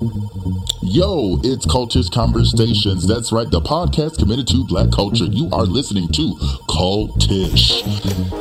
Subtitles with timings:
[0.00, 0.77] Mm-hmm.
[0.90, 3.06] Yo, it's Cultish Conversations.
[3.06, 5.26] That's right, the podcast committed to black culture.
[5.26, 6.34] You are listening to
[6.66, 7.84] Cultish.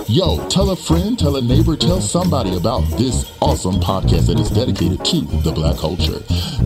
[0.07, 4.49] Yo, tell a friend, tell a neighbor, tell somebody about this awesome podcast that is
[4.49, 6.19] dedicated to the black culture.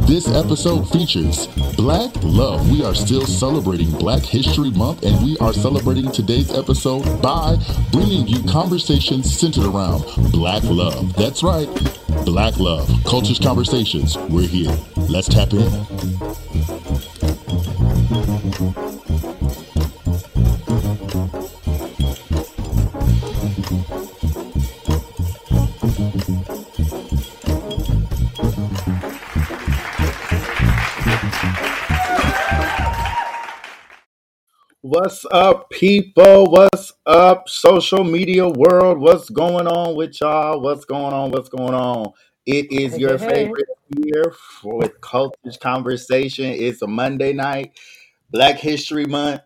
[0.05, 2.70] This episode features Black Love.
[2.70, 7.57] We are still celebrating Black History Month, and we are celebrating today's episode by
[7.91, 11.16] bringing you conversations centered around Black Love.
[11.16, 11.68] That's right,
[12.23, 12.88] Black Love.
[13.02, 14.16] Cultish Conversations.
[14.29, 14.77] We're here.
[15.11, 15.59] Let's tap in.
[34.80, 36.45] What's up, people?
[36.45, 38.99] What's up, social media world?
[38.99, 40.61] What's going on with y'all?
[40.61, 41.31] What's going on?
[41.31, 42.13] What's going on?
[42.45, 43.54] It is Hey, your hey, hey.
[43.54, 43.70] favorite
[44.04, 46.45] here for with Cultish Conversation.
[46.48, 47.80] It's a Monday night,
[48.31, 49.42] Black History Month,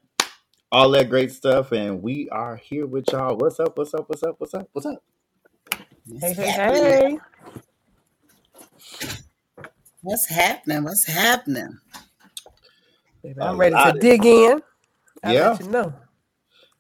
[0.72, 3.38] all that great stuff, and we are here with y'all.
[3.38, 3.78] What's up?
[3.78, 4.10] What's up?
[4.10, 4.36] What's up?
[4.40, 4.70] What's up?
[4.74, 5.04] What's up?
[6.22, 7.00] Hey, What's hey, happening?
[7.08, 7.20] hey.
[10.02, 10.84] What's happening?
[10.84, 11.80] What's happening?
[13.24, 14.62] Baby, A I'm ready lot to of dig in.
[15.24, 15.94] I'll yeah, let you know.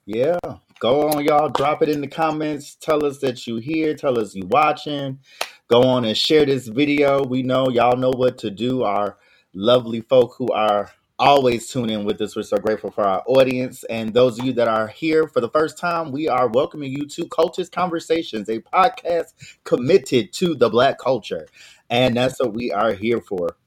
[0.06, 0.40] yeah.
[0.80, 1.50] Go on, y'all.
[1.50, 2.76] Drop it in the comments.
[2.76, 3.96] Tell us that you here.
[3.96, 5.20] Tell us you watching.
[5.68, 7.24] Go on and share this video.
[7.24, 8.84] We know y'all know what to do.
[8.84, 9.18] Our
[9.54, 12.36] lovely folk who are always tuning in with us.
[12.36, 13.84] We're so grateful for our audience.
[13.86, 17.08] And those of you that are here for the first time, we are welcoming you
[17.08, 21.48] to Cultish Conversations, a podcast committed to the Black culture.
[21.90, 23.58] And that's what we are here for.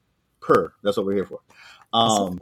[0.41, 0.73] Per.
[0.85, 1.41] That's what we're here for.
[1.93, 2.39] Um,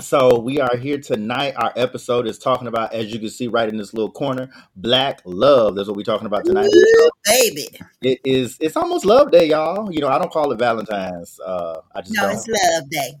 [0.00, 1.54] so we are here tonight.
[1.56, 5.22] Our episode is talking about, as you can see right in this little corner, black
[5.24, 5.74] love.
[5.74, 6.66] That's what we're talking about tonight.
[6.74, 7.68] Ooh, baby.
[8.02, 8.58] It is.
[8.60, 9.90] It's almost Love Day, y'all.
[9.90, 11.40] You know, I don't call it Valentine's.
[11.40, 12.32] Uh, I just No, don't.
[12.32, 13.14] it's love day.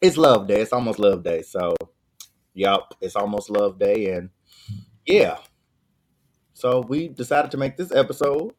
[0.00, 0.60] It's Love Day.
[0.62, 1.42] It's almost Love Day.
[1.42, 1.74] So,
[2.54, 4.30] yup, it's almost Love Day, and
[5.04, 5.36] yeah.
[6.54, 8.54] So we decided to make this episode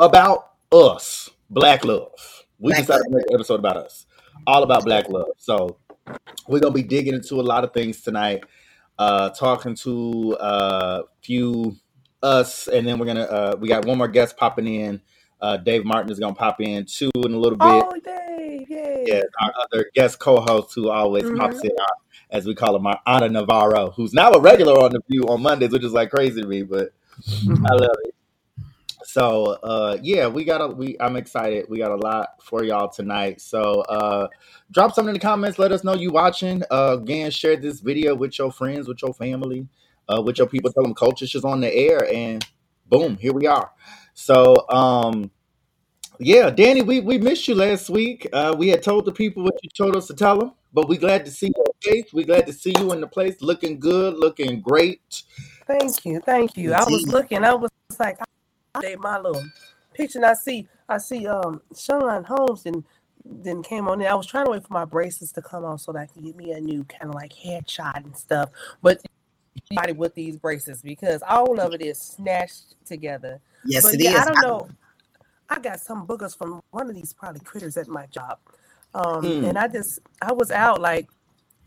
[0.00, 2.10] about us, Black love.
[2.58, 3.10] We Black decided love.
[3.10, 4.06] to make an episode about us,
[4.46, 5.28] all about Black love.
[5.38, 5.76] So
[6.48, 8.44] we're gonna be digging into a lot of things tonight
[8.98, 11.76] uh talking to uh few
[12.22, 15.00] us and then we're gonna uh we got one more guest popping in
[15.40, 18.68] uh dave martin is gonna pop in too in a little bit Oh, Dave.
[18.70, 19.04] Yay!
[19.06, 21.86] yeah our other guest co-host who always pops hmm in our,
[22.30, 25.42] as we call him our Ana navarro who's now a regular on the view on
[25.42, 26.90] mondays which is like crazy to me but
[27.66, 28.14] i love it
[29.14, 31.66] so uh yeah we got a we i'm excited.
[31.68, 33.40] We got a lot for y'all tonight.
[33.40, 34.26] So uh
[34.72, 35.56] drop something in the comments.
[35.56, 36.64] Let us know you watching.
[36.68, 39.68] Uh again share this video with your friends with your family
[40.08, 40.72] uh with your people.
[40.72, 42.44] Tell them culture is on the air and
[42.86, 43.70] boom here we are.
[44.14, 45.30] So um
[46.18, 48.28] yeah danny we we missed you last week.
[48.32, 50.96] Uh we had told the people what you told us to tell them but we
[50.96, 54.14] glad to see your face we glad to see you in the place looking good
[54.16, 55.22] looking great.
[55.68, 56.18] Thank you.
[56.18, 56.74] Thank you.
[56.74, 57.44] I was looking.
[57.44, 58.18] I was like,
[58.80, 59.44] Did my little
[59.92, 62.84] picture, and I see, I see, um, Sean Holmes and
[63.24, 64.10] then came on there.
[64.10, 66.22] I was trying to wait for my braces to come on so that I can
[66.22, 68.50] get me a new kind of like headshot and stuff.
[68.82, 69.00] But
[69.74, 73.40] body with these braces because all of it is snatched together.
[73.64, 74.68] Yes, But it yeah, I don't know.
[75.48, 78.38] I got some boogers from one of these probably critters at my job.
[78.94, 79.44] Um, Hmm.
[79.44, 81.08] and I just I was out like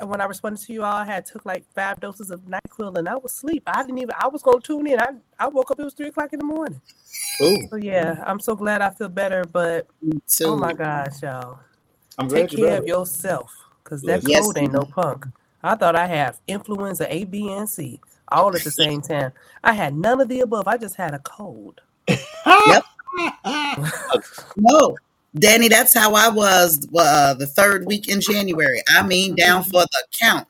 [0.01, 3.09] when I responded to you all, I had took like five doses of NyQuil and
[3.09, 3.63] I was asleep.
[3.67, 4.99] I didn't even I was gonna tune in.
[4.99, 5.09] I,
[5.39, 6.81] I woke up, it was three o'clock in the morning.
[7.41, 9.87] Ooh, So yeah, I'm so glad I feel better, but
[10.45, 11.59] oh my gosh, y'all.
[12.17, 13.53] i'm Take care better of yourself.
[13.83, 14.25] Cause that Yes.
[14.25, 15.27] cold ain't no punk.
[15.63, 19.33] I thought I have influenza A, B, and C all at the same time.
[19.63, 20.67] I had none of the above.
[20.67, 21.81] I just had a cold.
[22.65, 22.85] Yep.
[24.55, 25.01] No,
[25.39, 28.81] Danny, that's how I was uh, the third week in January.
[28.89, 30.47] I mean, down for the count.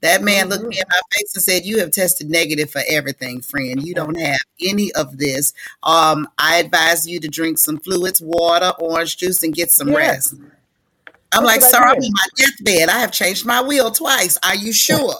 [0.00, 2.82] That man looked hmm me in my face and said, "You have tested negative for
[2.88, 3.82] everything, friend.
[3.82, 5.52] You don't have any of this.
[5.82, 9.96] Um, I advise you to drink some fluids, water, orange juice, and get some Yeah,
[9.96, 10.34] rest."
[11.32, 12.04] I'm that's like, "Sir, I'm did.
[12.04, 12.88] on my deathbed.
[12.88, 14.38] I have changed my will twice.
[14.44, 15.16] Are you sure?"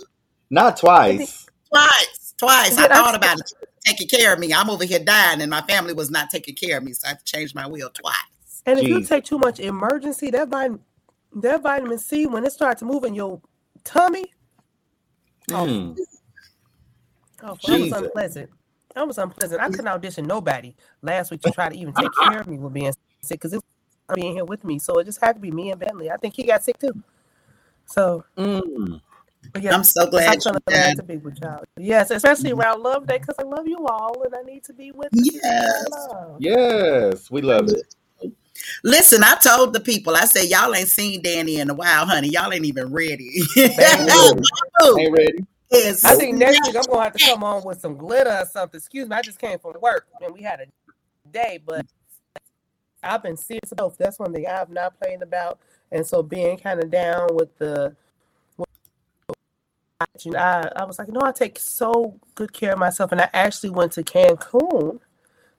[0.51, 1.47] Not twice.
[1.69, 2.71] Twice, twice.
[2.71, 3.53] and I then I thought about it,
[3.85, 4.55] taking care of me.
[4.55, 7.15] I'm over here dying, and my family was not taking care of me, so I
[7.15, 8.15] to my will twice.
[8.69, 10.81] And if you take too much emergency, that vitamin
[11.35, 13.43] that vitamin C, when it starts moving your
[13.85, 14.35] tummy,
[15.53, 15.85] awful.
[15.85, 15.97] Mm,
[17.43, 17.71] Awful.
[17.71, 18.51] That was unpleasant.
[18.95, 19.63] That was unpleasant.
[19.63, 22.75] I couldn't audition nobody last week to try to even take care of me with
[22.75, 22.93] being
[23.23, 24.79] sick because it was being here with me.
[24.81, 26.11] So it just had to be me and Bentley.
[26.11, 26.95] I think he got sick too.
[27.87, 29.01] So, Mm.
[29.55, 30.97] but yeah, I'm so I'm glad trying you to glad did.
[30.97, 31.65] to be with y'all.
[31.79, 34.93] Yes, especially around Love Day because I love you all and I need to be
[34.93, 35.85] with the people Yes.
[35.91, 36.41] love.
[36.41, 37.95] Yes, we love it.
[38.85, 42.29] Listen, I told the people, I said, y'all ain't seen Danny in a while, honey.
[42.29, 43.43] Y'all ain't even ready.
[43.57, 44.43] Ain't ready.
[44.99, 45.45] Ain't ready.
[45.71, 46.05] Yes.
[46.05, 48.79] I think next week I'm gonna have to come on with some glitter or something.
[48.79, 50.67] Excuse me, I just came from work and we had a
[51.31, 51.85] day, but
[53.03, 55.59] I've been serious about that's one thing I've not played about,
[55.93, 57.95] and so being kind of down with the.
[60.21, 63.21] You know, I, I was like, no, I take so good care of myself, and
[63.21, 65.01] I actually went to Cancun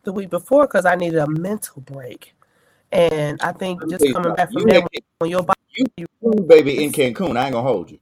[0.03, 2.33] the week before because I needed a mental break,
[2.91, 4.89] and I think just coming back from You there had
[5.19, 5.59] when your body,
[5.97, 7.37] you cool, baby in Cancun.
[7.37, 7.99] I ain't gonna hold you.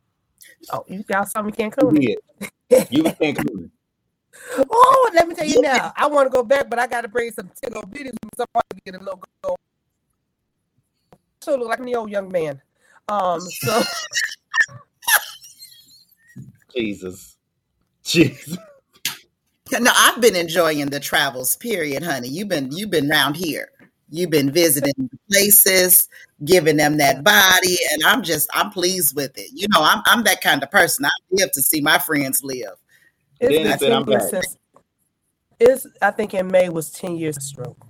[0.72, 2.00] oh, you y'all in Cancun.
[2.00, 2.88] did.
[2.92, 3.70] You was Cancun.
[4.70, 5.92] Oh, let me tell you now.
[5.96, 8.68] I want to go back, but I got to bring some tingle videos with somebody
[8.76, 9.56] to get a logo.
[11.42, 12.62] So look like the old young man.
[13.10, 13.82] Um, so
[16.76, 17.38] Jesus.
[18.04, 18.58] Jesus.
[19.72, 22.30] No, I've been enjoying the travels, period, honey.
[22.30, 23.70] You've been you've been round here.
[24.10, 26.08] You've been visiting places,
[26.46, 29.52] giving them that body, and I'm just I'm pleased with it.
[29.54, 31.06] You know, I'm I'm that kind of person.
[31.06, 32.74] I live to see my friends live.
[33.40, 34.58] it's Dennis been said, "I'm back." since
[35.60, 37.86] it's I think in May was 10 years of stroke.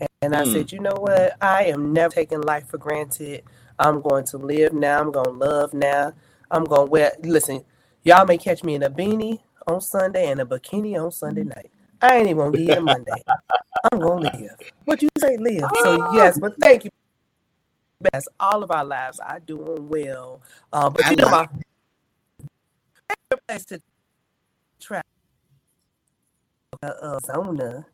[0.00, 0.50] And, and I Hmm.
[0.50, 1.36] said, you know what?
[1.40, 3.42] I am never taking life for granted.
[3.78, 5.00] I'm going to live now.
[5.00, 6.12] I'm going to love now.
[6.50, 7.64] I'm going to wear listen,
[8.02, 11.70] y'all may catch me in a beanie on Sunday and a bikini on Sunday night.
[12.04, 13.22] I ain't even gonna give you Monday.
[13.90, 14.56] I'm gonna live.
[14.84, 15.64] What you say, live?
[15.82, 16.90] So yes, but thank you.
[18.12, 20.42] Best all of our lives are doing well.
[20.70, 21.48] Uh, but I you know my
[23.08, 23.80] favorite place to
[24.78, 25.02] travel,
[26.82, 27.86] uh, Zona,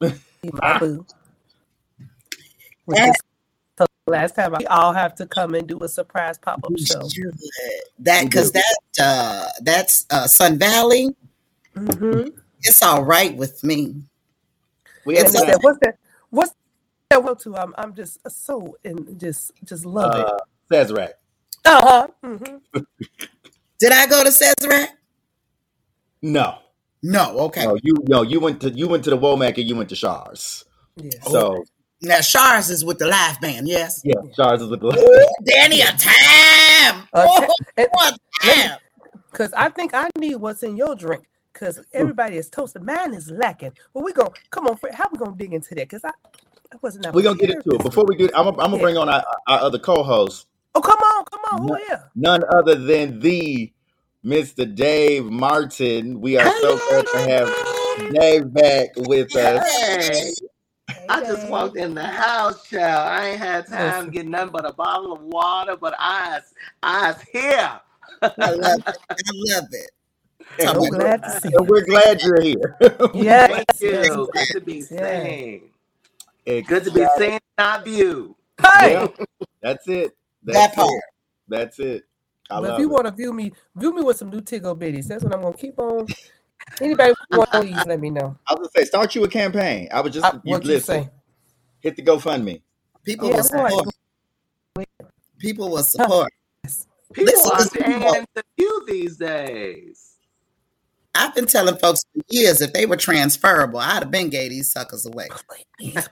[0.00, 1.04] my boo.
[3.76, 7.08] So last time we all have to come and do a surprise pop up show.
[7.08, 7.36] should.
[7.98, 11.16] That because that uh that's uh Sun Valley.
[11.74, 12.28] hmm
[12.66, 13.94] It's all right with me.
[15.04, 15.46] We And have it's time.
[15.50, 15.96] that what's that?
[16.30, 16.54] What's
[17.10, 17.22] that?
[17.24, 20.26] Well, to I'm I'm just so and just just love it.
[20.26, 20.38] Uh,
[20.70, 21.10] Sazerac.
[21.64, 22.06] Uh huh.
[22.22, 22.56] hmm
[23.78, 24.88] Did I go to Sazerac?
[26.22, 26.58] No.
[27.02, 27.38] No.
[27.40, 27.64] Okay.
[27.64, 29.96] No, you no, you went to you went to the Womack and you went to
[29.96, 30.64] Shars.
[30.96, 31.10] Yeah.
[31.24, 31.64] So
[32.02, 33.68] Now Shars is with the live band.
[33.68, 34.00] Yes.
[34.04, 37.08] yeah, Shars is with the Ooh, Danny, a time.
[37.12, 37.46] Uh, Oh,
[37.76, 38.78] and- what time?
[39.32, 41.24] Cause I think I need what's in your drink.
[41.56, 42.84] Cause everybody is toasted.
[42.84, 43.72] Mine is lacking.
[43.94, 45.90] But we go come on, Fred, how we gonna dig into that?
[45.90, 47.06] Cause I, I wasn't.
[47.12, 47.82] We're gonna get into it.
[47.84, 48.80] Before we do I'm gonna Yeah.
[48.80, 52.12] bring on our, our other co-host, Oh come on, come on, who here?
[52.16, 53.72] none other than the
[54.24, 54.72] Mr.
[54.74, 56.20] Dave Martin.
[56.20, 57.54] We are so glad to have
[58.10, 59.84] Dave back with us.
[59.84, 60.34] Hey,
[61.08, 63.08] I just walked in the house, child.
[63.08, 64.06] I ain't had time Listen.
[64.06, 67.80] to get nothing but a bottle of water, but eyes, eyes here.
[68.42, 68.98] I love it.
[69.10, 69.90] I love it.
[70.58, 71.66] And So we're, glad to see and you.
[71.68, 72.78] we're glad you're here.
[73.14, 74.28] Yes, Thank you.
[74.32, 74.88] Good to be yes.
[74.88, 75.70] seen.
[76.46, 78.34] It's- Good to be seen, not viewed.
[78.80, 79.06] Hey, Yeah,
[79.60, 80.16] that's it.
[80.44, 80.90] That That's part.
[80.90, 81.02] it.
[81.48, 82.04] That's it.
[82.48, 82.92] I but if you it.
[82.92, 85.08] want to view me, view me with some new tickle bitties.
[85.08, 86.06] That's what I'm gonna keep on.
[86.80, 87.84] Anybody want these?
[87.86, 88.36] Let me know.
[88.48, 89.88] I was gonna say, start you a campaign.
[89.92, 91.10] I would just I, you what you say?
[91.80, 92.62] Hit the GoFundMe.
[93.04, 94.86] People Yeah, will I'm support.
[95.38, 96.32] People will support.
[97.12, 98.12] People Listen, are listen, people.
[98.12, 100.15] paying to view these days.
[101.16, 104.70] I've been telling folks for years if they were transferable, I'd have been gave these
[104.70, 105.28] suckers away.
[105.32, 105.40] Oh,
[105.78, 106.08] please,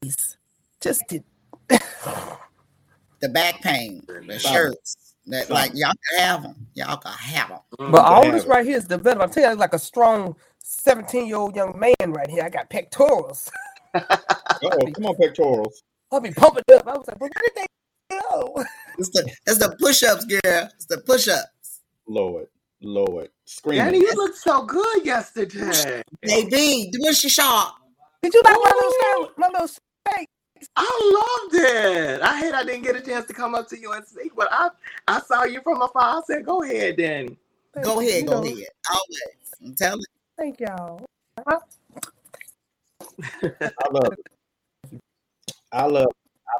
[0.00, 0.36] please,
[0.80, 1.24] just did.
[1.68, 6.66] The back pain, the shirts, that like y'all can have them.
[6.74, 7.58] Y'all can have them.
[7.78, 9.22] Mm, but all this right here is developed.
[9.22, 12.42] I'm telling you, like a strong 17 year old young man right here.
[12.42, 13.50] I got pectorals.
[14.64, 15.82] Oh, come on, pectorals.
[16.12, 16.86] I'll be pumping up.
[16.86, 17.66] I was like, well, where did
[18.10, 18.64] they go?
[18.96, 20.68] It's the it's the push-ups, girl.
[20.76, 21.80] It's the push-ups.
[22.06, 22.46] Lord,
[22.82, 24.00] Lord, Daddy, screaming.
[24.00, 26.02] you looked so good yesterday.
[26.20, 27.76] Baby, what's your shot?
[28.22, 29.30] Did you like my little sandwich?
[29.36, 30.28] My little steak?
[30.76, 32.22] I loved it.
[32.22, 34.48] I hate I didn't get a chance to come up to you and speak, but
[34.50, 34.68] I
[35.08, 36.18] I saw you from afar.
[36.18, 37.36] I said, "Go ahead, Danny."
[37.74, 38.68] Thank Go ahead, You go know, ahead.
[38.90, 39.54] Always.
[39.64, 40.06] I'm telling you.
[40.38, 41.04] Thank y'all.
[41.46, 41.58] I-
[43.42, 45.00] I love it.
[45.72, 46.12] I love.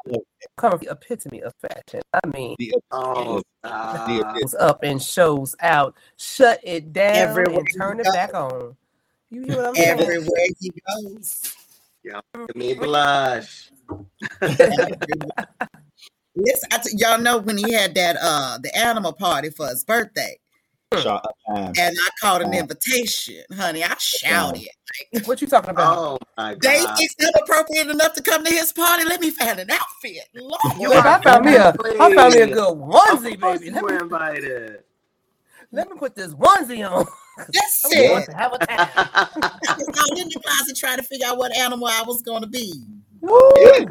[0.05, 0.21] I love
[0.57, 2.01] Come the epitome of fashion.
[2.13, 4.35] I mean, the Oh, the stop.
[4.35, 5.95] goes up and shows out.
[6.17, 8.11] Shut it down Everywhere and turn it go.
[8.11, 8.75] back on.
[9.29, 9.89] You hear what I'm saying?
[10.01, 10.71] Everywhere he
[11.03, 11.55] goes.
[12.03, 13.71] Give me blush.
[14.41, 15.29] Everywhere.
[16.35, 19.83] Listen, I t- y'all know when he had that uh the animal party for his
[19.83, 20.37] birthday,
[21.01, 23.83] shot and I called an invitation, honey.
[23.83, 24.67] I shouted.
[25.25, 25.97] What you talking about?
[25.97, 26.95] Oh my god.
[26.95, 29.03] think I'm appropriate enough to come to his party.
[29.05, 30.21] Let me find an outfit.
[30.35, 30.59] Lord.
[30.79, 32.53] You Baby, I found me a, I found me a please.
[32.53, 33.65] good Of onesie, baby.
[33.65, 34.83] you Let me, invited.
[35.71, 37.05] let me put this onesie on.
[37.37, 38.33] That's it.
[38.35, 38.67] have a time.
[38.95, 39.27] I
[39.77, 42.47] was out in the closet trying to figure out what animal I was going to
[42.47, 42.71] be.
[43.21, 43.87] Woo!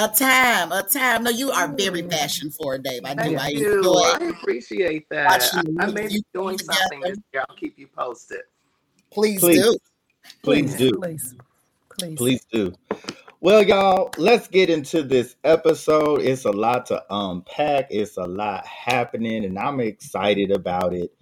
[0.00, 1.24] A time, a time.
[1.24, 3.04] No, you are very passion forward, Dave.
[3.04, 3.22] I do.
[3.22, 3.78] Thank I Thank you.
[3.78, 5.26] enjoy I appreciate that.
[5.26, 6.78] watching I, I may be doing together.
[6.78, 7.44] something this year.
[7.48, 8.42] I'll keep you posted.
[9.10, 9.60] Please, Please.
[9.60, 9.78] do.
[10.44, 10.92] Please do.
[10.92, 11.34] Please.
[11.98, 12.16] Please.
[12.16, 12.72] Please do.
[13.40, 16.20] Well, y'all, let's get into this episode.
[16.22, 17.88] It's a lot to unpack.
[17.90, 21.12] It's a lot happening, and I'm excited about it.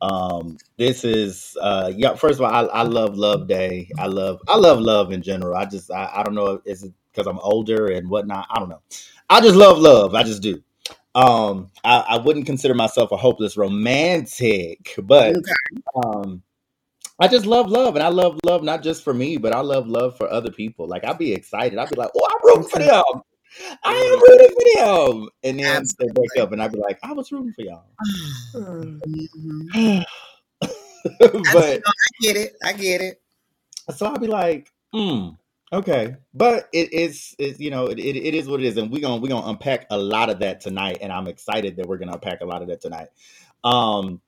[0.00, 3.90] Um, this is uh yeah, first of all, I, I love Love Day.
[3.98, 5.54] I love I love love in general.
[5.54, 8.46] I just I, I don't know if it's because I'm older and whatnot.
[8.50, 8.82] I don't know.
[9.28, 10.14] I just love love.
[10.14, 10.62] I just do.
[11.14, 15.52] Um, I, I wouldn't consider myself a hopeless romantic, but Okay.
[15.94, 16.42] um
[17.18, 19.86] I just love love, and I love love not just for me, but I love
[19.86, 20.88] love for other people.
[20.88, 21.78] Like I'd be excited.
[21.78, 23.04] I'd be like, "Oh, I'm rooting for them.
[23.84, 24.64] I am rooting for
[25.12, 27.84] them," and then they break up, and I'd be like, "I was rooting for y'all,"
[28.54, 29.00] Mm.
[29.36, 30.04] Mhm.
[31.20, 32.56] I, but I get it.
[32.64, 33.20] I get it.
[33.94, 35.30] so I'd be like, "Hmm,
[35.72, 38.90] okay." But it is, it's you know, it, it, it is what it is, and
[38.90, 41.98] we're gonna we're gonna unpack a lot of that tonight, and I'm excited that we're
[41.98, 43.08] gonna unpack a lot of that tonight.
[43.64, 44.20] Um,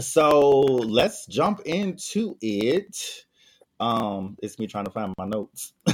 [0.00, 3.24] so let's jump into it.
[3.80, 5.72] Um, it's me trying to find my notes.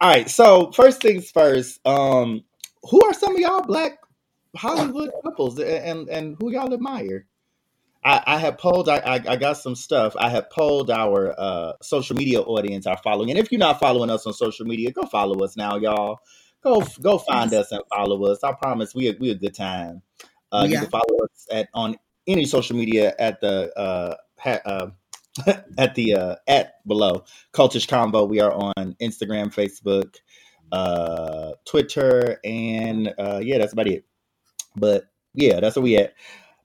[0.00, 1.80] All right, so first things first.
[1.86, 2.44] Um,
[2.84, 3.98] who are some of y'all black
[4.56, 7.26] Hollywood couples, and and who y'all admire?
[8.04, 8.88] I, I have polled.
[8.88, 10.14] I, I I got some stuff.
[10.16, 14.10] I have polled our uh social media audience, our following, and if you're not following
[14.10, 16.18] us on social media, go follow us now, y'all.
[16.62, 18.42] Go go find us and follow us.
[18.42, 20.02] I promise we a, we a good time.
[20.50, 24.86] Uh, you can follow us at on any social media at the uh, ha, uh
[25.78, 28.28] at the uh, at below cultish convo.
[28.28, 30.16] We are on Instagram, Facebook,
[30.70, 34.04] uh, Twitter, and uh, yeah, that's about it.
[34.76, 35.04] But
[35.34, 36.14] yeah, that's where we at.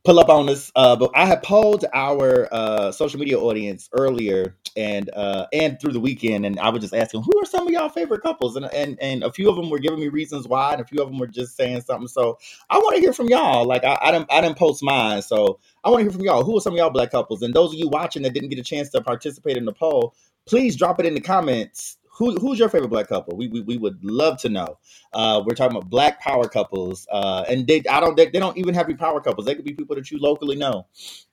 [0.07, 0.71] Pull up on us.
[0.73, 5.91] Uh, but I had polled our uh, social media audience earlier and uh, and through
[5.91, 8.67] the weekend, and I was just asking who are some of y'all favorite couples, and
[8.73, 11.09] and and a few of them were giving me reasons why, and a few of
[11.09, 12.07] them were just saying something.
[12.07, 13.65] So I want to hear from y'all.
[13.65, 16.45] Like I, I didn't I didn't post mine, so I want to hear from y'all.
[16.45, 17.41] Who are some of y'all black couples?
[17.41, 20.15] And those of you watching that didn't get a chance to participate in the poll,
[20.45, 21.96] please drop it in the comments.
[22.17, 23.37] Who, who's your favorite black couple?
[23.37, 24.79] We, we, we would love to know.
[25.13, 28.57] Uh, we're talking about black power couples, uh, and they I don't they, they don't
[28.57, 29.45] even have to be power couples.
[29.45, 30.87] They could be people that you locally know,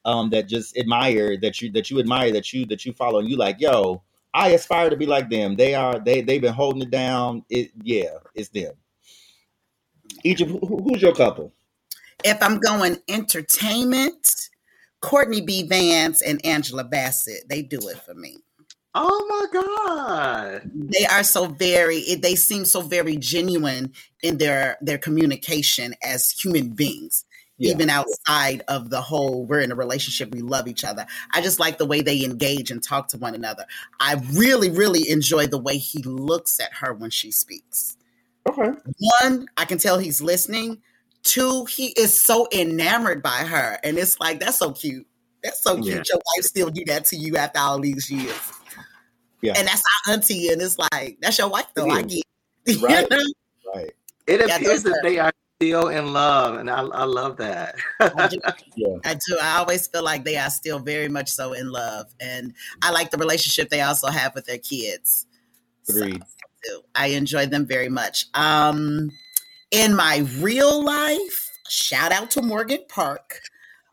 [0.05, 3.31] um, that just admire that you that you admire that you that you follow, and
[3.31, 4.03] you like, yo,
[4.35, 5.57] I aspire to be like them.
[5.57, 7.45] They are they they've been holding it down.
[7.49, 8.75] It yeah, it's them.
[10.25, 11.53] Of who, who's your couple?
[12.25, 14.51] If I'm going entertainment,
[15.01, 15.67] Courtney B.
[15.67, 18.39] Vance and Angela Bassett, they do it for me.
[18.95, 20.71] Oh my God.
[20.73, 22.15] They are so very.
[22.15, 27.25] They seem so very genuine in their their communication as human beings.
[27.57, 27.73] Yeah.
[27.73, 31.07] Even outside of the whole, we're in a relationship, we love each other.
[31.33, 33.65] I just like the way they engage and talk to one another.
[34.01, 37.97] I really, really enjoy the way he looks at her when she speaks.
[38.49, 38.71] Okay.
[39.23, 40.83] one, I can tell he's listening.
[41.23, 43.79] Two, he is so enamored by her.
[43.83, 45.07] And it's like, that's so cute.
[45.43, 45.87] That's so cute.
[45.87, 46.03] Yeah.
[46.09, 48.53] Your wife still do that to you after all these years.
[49.45, 49.53] Yeah.
[49.59, 50.49] And that's our auntie.
[50.49, 51.91] And it's like, that's your wife though.
[51.91, 52.25] I get
[52.65, 52.81] is.
[52.81, 53.07] You Right.
[53.75, 53.91] Right.
[54.27, 57.75] It appears those that they are still in love, and I, I love that.
[58.01, 58.39] I do.
[58.77, 58.97] Yeah.
[59.05, 59.39] I do.
[59.41, 62.07] I always feel like they are still very much so in love.
[62.21, 65.27] And I like the relationship they also have with their kids.
[65.85, 66.23] So, Agreed.
[66.65, 66.81] do.
[66.95, 68.27] I enjoy them very much.
[68.35, 69.11] Um,
[69.71, 73.41] in my real life, shout out to Morgan Park.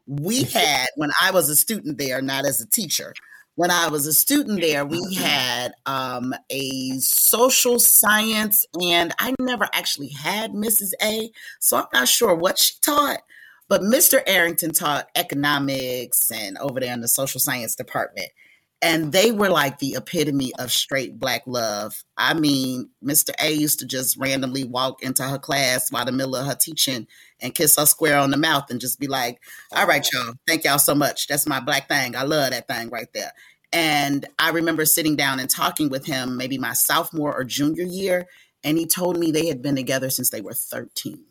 [0.08, 3.14] We had when I was a student there, not as a teacher.
[3.56, 9.68] When I was a student there, we had um, a social science, and I never
[9.74, 10.92] actually had Mrs.
[11.04, 11.30] A,
[11.60, 13.20] so I'm not sure what she taught.
[13.68, 14.22] But Mr.
[14.28, 18.28] Arrington taught economics and over there in the social science department
[18.82, 22.04] and they were like the epitome of straight black love.
[22.18, 23.30] I mean, Mr.
[23.42, 27.08] A used to just randomly walk into her class while the middle of her teaching
[27.40, 29.40] and kiss her square on the mouth and just be like,
[29.72, 31.28] "All right, y'all, thank y'all so much.
[31.28, 32.16] That's my black thing.
[32.16, 33.34] I love that thing right there."
[33.72, 38.28] And I remember sitting down and talking with him maybe my sophomore or junior year,
[38.64, 41.24] and he told me they had been together since they were 13.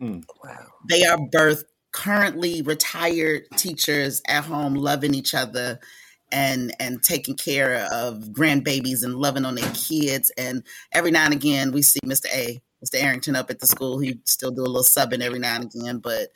[0.00, 0.20] Hmm.
[0.42, 0.66] Wow.
[0.88, 5.78] They are both currently retired teachers at home, loving each other
[6.32, 10.30] and and taking care of grandbabies and loving on their kids.
[10.36, 12.26] And every now and again, we see Mr.
[12.34, 13.02] A, Mr.
[13.02, 13.98] Arrington up at the school.
[13.98, 16.28] He still do a little subbing every now and again, but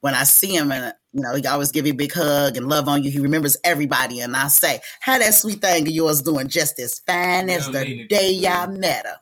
[0.00, 2.68] when I see him and you know, he always give you a big hug and
[2.68, 3.10] love on you.
[3.10, 6.48] He remembers everybody, and I say, "How that sweet thing of yours doing?
[6.48, 9.20] Just as fine as the day y'all met her."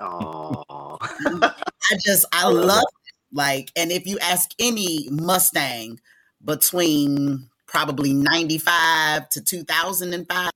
[0.00, 3.14] Oh, I just I love it.
[3.32, 5.98] like and if you ask any Mustang
[6.44, 10.50] between probably 95 to 2005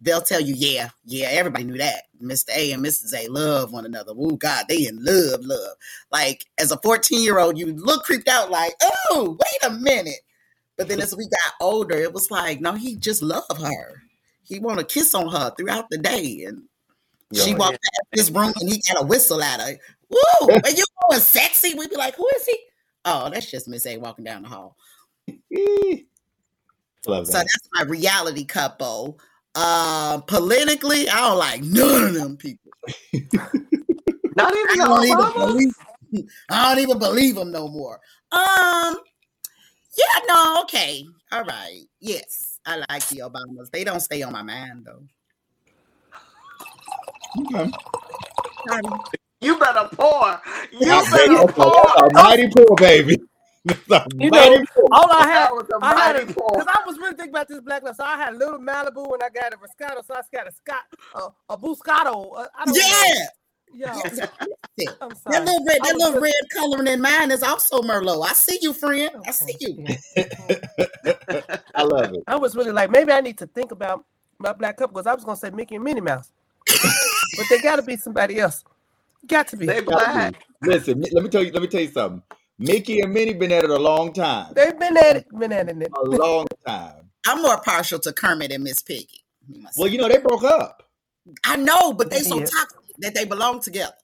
[0.00, 2.04] they'll tell you, yeah, yeah, everybody knew that.
[2.22, 2.50] Mr.
[2.54, 3.14] A and Mrs.
[3.14, 4.12] A love one another.
[4.16, 5.76] Oh God, they in love, love.
[6.10, 10.20] Like as a 14 year old, you look creeped out like, oh, wait a minute.
[10.76, 14.02] But then as we got older, it was like, no, he just loved her.
[14.42, 16.44] He want to kiss on her throughout the day.
[16.46, 16.64] And
[17.32, 17.58] she Yeah.
[17.58, 19.78] walked past this room and he got a whistle at her.
[20.10, 20.48] Woo!
[20.64, 21.74] Are you going sexy?
[21.74, 22.58] We'd be like, who is he?
[23.04, 24.76] Oh, that's just Miss A walking down the hall.
[27.06, 29.18] Love So that's my reality couple.
[29.54, 32.72] Uh, politically, I don't like none of them people.
[34.36, 35.34] Not I even the don't even Obamas?
[35.34, 35.74] believe.
[36.50, 37.98] I don't even believe them no more.
[38.32, 38.96] Um,
[39.96, 43.70] yeah, no, okay, all right, yes, I like the Obamas.
[43.72, 45.02] They don't stay on my mind though.
[47.40, 47.70] Okay.
[48.68, 48.82] Sorry.
[49.40, 50.40] You better pour.
[50.72, 51.72] You That's better pour.
[51.98, 53.16] a mighty poor baby.
[53.88, 56.82] That's a You know, all I had, That was a I had, mighty because I
[56.86, 57.96] was really thinking about this black life.
[57.96, 60.52] So I had a little Malibu and I got a Moscato, so I got a
[60.52, 62.30] Scott, uh, a Buscato.
[62.38, 63.26] Uh, Yeah, know.
[63.74, 64.20] Yo, yes,
[64.78, 64.94] yes.
[65.00, 65.32] I'm sorry.
[65.32, 68.24] that little red, I that little really- red coloring in mine is also Merlot.
[68.24, 69.10] I see you, friend.
[69.26, 69.84] I see you.
[71.74, 72.22] I love it.
[72.26, 74.04] I was really like, maybe I need to think about
[74.38, 76.30] my black couple because I was gonna say Mickey and Minnie Mouse,
[76.66, 78.64] but they got to be somebody else.
[79.26, 79.66] Got to be.
[79.66, 80.34] They black.
[80.62, 80.68] be.
[80.70, 81.50] Listen, let me tell you.
[81.52, 82.22] Let me tell you something.
[82.58, 84.52] Mickey and Minnie been at it a long time.
[84.54, 85.76] They've been at it, been at it.
[85.94, 87.10] A long time.
[87.26, 89.24] I'm more partial to Kermit and Miss Piggy.
[89.76, 90.88] Well, you know they broke up.
[91.44, 92.46] I know, but they so Yeah.
[92.46, 93.94] toxic that they belong together.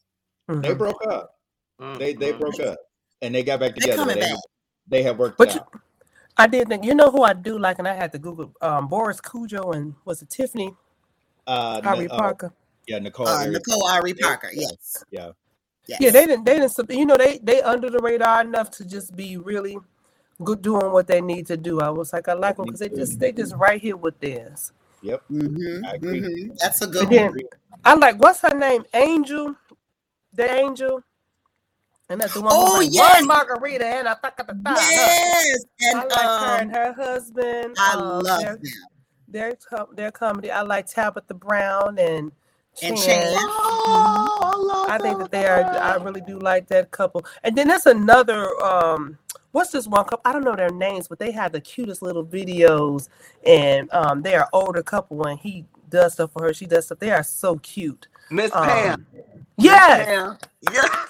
[0.49, 0.78] They Mhm.
[0.78, 1.38] broke up.
[1.99, 2.40] They they Mhm.
[2.40, 2.78] broke up,
[3.23, 3.97] and they got back They together.
[3.97, 4.30] coming They, back.
[4.30, 4.40] have,
[4.88, 5.61] they have worked But you-
[6.37, 8.88] I did think you know who I do like, and I had to Google um,
[8.88, 10.75] Boris Kodjoe and was it Tiffany
[11.47, 12.52] Uh, Harvey N- uh, Parker?
[12.87, 13.28] yeah, Nicole.
[13.28, 15.04] Uh, Ari- Nicole Ari Parker, yes.
[15.11, 15.32] Yeah.
[15.86, 16.00] Yes.
[16.00, 16.44] Yeah, they didn't.
[16.44, 16.90] They didn't.
[16.90, 19.78] You know, they they under the radar enough to just be really
[20.42, 21.80] good doing what they need to do.
[21.80, 24.72] I was like, I like them because they just they just right here with theirs.
[25.02, 25.22] Yep.
[25.30, 26.20] Mhm, I agree.
[26.20, 26.58] mhm.
[26.58, 27.40] That's a good And then one.
[27.84, 29.56] I like what's her name, Angel,
[30.32, 31.02] the Angel,
[32.08, 32.52] and that's the one.
[32.54, 33.20] Oh, like, yes.
[33.20, 34.33] one margarita and I ta.
[34.76, 37.74] Yes, I and like her and um, her husband.
[37.78, 38.62] I um, love their, them.
[39.28, 40.50] their com- their comedy.
[40.50, 42.30] I like Tabitha Brown and
[42.82, 43.06] And Chan.
[43.06, 43.35] Chan.
[43.37, 45.64] Oh, I love I think that they are.
[45.64, 47.24] I really do like that couple.
[47.42, 48.48] And then there's another.
[48.62, 49.18] Um,
[49.52, 50.22] what's this one couple?
[50.24, 53.08] I don't know their names, but they have the cutest little videos,
[53.46, 56.54] and um, they are older couple, and he does stuff for her.
[56.54, 56.98] She does stuff.
[56.98, 58.08] They are so cute.
[58.30, 58.94] Miss Pam.
[58.94, 59.06] Um,
[59.58, 60.38] yes, Pam.
[60.72, 61.08] Yes.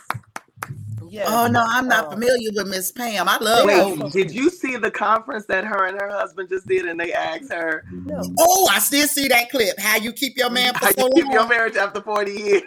[1.12, 1.26] Yes.
[1.28, 3.28] Oh no, I'm not Um, familiar with Miss Pam.
[3.28, 3.94] I love Yeah.
[4.04, 4.08] her.
[4.10, 7.52] Did you see the conference that her and her husband just did and they asked
[7.52, 8.22] her No.
[8.38, 9.78] Oh, I still see that clip.
[9.78, 12.62] How you keep your man for how so you keep your marriage after 40 years?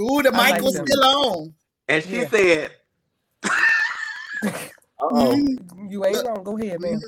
[0.00, 0.86] Ooh, the mic was them.
[0.86, 1.54] still on.
[1.88, 2.28] And she Yeah.
[2.30, 2.70] said,
[5.02, 5.32] Uh-oh.
[5.34, 5.90] Mhm.
[5.90, 6.42] You ain't wrong.
[6.44, 7.00] Go ahead, man.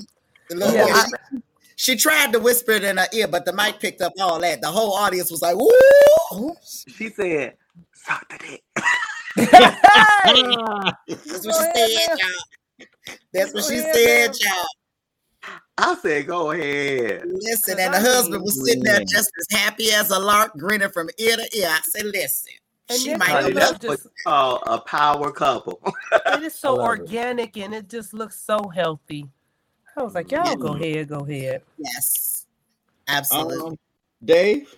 [0.51, 1.39] Yeah, I- she,
[1.77, 4.61] she tried to whisper it in her ear, but the mic picked up all that.
[4.61, 6.55] The whole audience was like, "Ooh!"
[6.89, 7.57] she said,
[7.95, 8.63] suck the dick.
[9.37, 10.43] Hey!
[11.09, 12.87] That's what she said, y'all.
[13.33, 14.67] That's what she said, y'all.
[15.79, 17.23] I said, go ahead.
[17.27, 20.91] Listen, Cause and the husband was sitting there just as happy as a lark, grinning
[20.91, 21.69] from ear to ear.
[21.69, 22.53] I said, "Listen,
[22.89, 25.33] And she then might I Honey, have love that's what just you call a power
[25.33, 25.81] couple.
[26.13, 27.01] it is so love it.
[27.01, 29.29] organic and it just looks so healthy.
[29.97, 31.63] I was like, y'all go ahead, go ahead.
[31.79, 32.47] yes,
[33.09, 33.79] absolutely." Um,
[34.25, 34.77] Dave.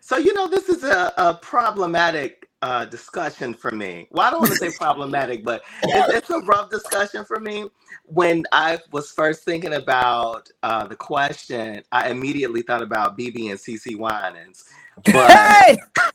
[0.00, 4.08] So, you know, this is a, a problematic uh, discussion for me.
[4.10, 7.68] Well, I don't want to say problematic, but it's, it's a rough discussion for me.
[8.06, 13.58] When I was first thinking about uh, the question, I immediately thought about BeBe and
[13.58, 14.64] CeCe Winans.
[15.04, 15.78] But Hey!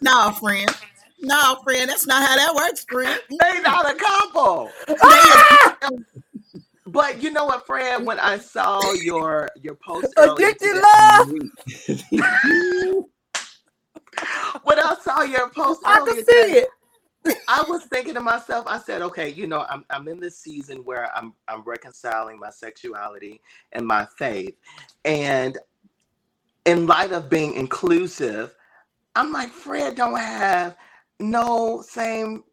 [0.00, 0.70] No, friend.
[1.20, 1.90] No, friend.
[1.90, 3.20] That's not how that works, friend.
[3.28, 4.70] they not a couple.
[5.02, 5.76] Ah!
[6.86, 8.06] But you know what, Fran?
[8.06, 11.32] When I saw your your post Addicted love.
[14.64, 16.68] when I saw your post I earlier can see today, it.
[17.48, 20.78] I was thinking to myself, I said, okay, you know, I'm I'm in this season
[20.84, 23.40] where I'm I'm reconciling my sexuality
[23.72, 24.54] and my faith.
[25.04, 25.58] And
[26.66, 28.54] in light of being inclusive,
[29.16, 30.76] I'm like, Fred don't have
[31.20, 32.44] no same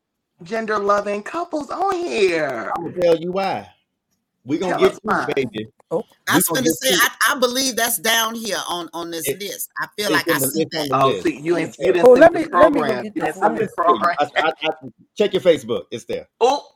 [0.43, 2.71] gender loving couples on here.
[2.77, 3.69] I'm gonna tell you why.
[4.45, 5.33] We're gonna Tell get us through, why.
[5.35, 5.69] baby.
[5.91, 7.07] I was gonna going to get say.
[7.27, 9.69] I, I believe that's down here on on this It- list.
[9.79, 10.89] I feel like I in the- see that.
[10.91, 13.05] Oh, see, you ain't you didn't Oh, see let the me- let me program.
[13.05, 14.15] You didn't see the program.
[14.19, 14.69] I, I, I,
[15.15, 15.83] check your Facebook.
[15.91, 16.27] It's there.
[16.41, 16.69] Oh,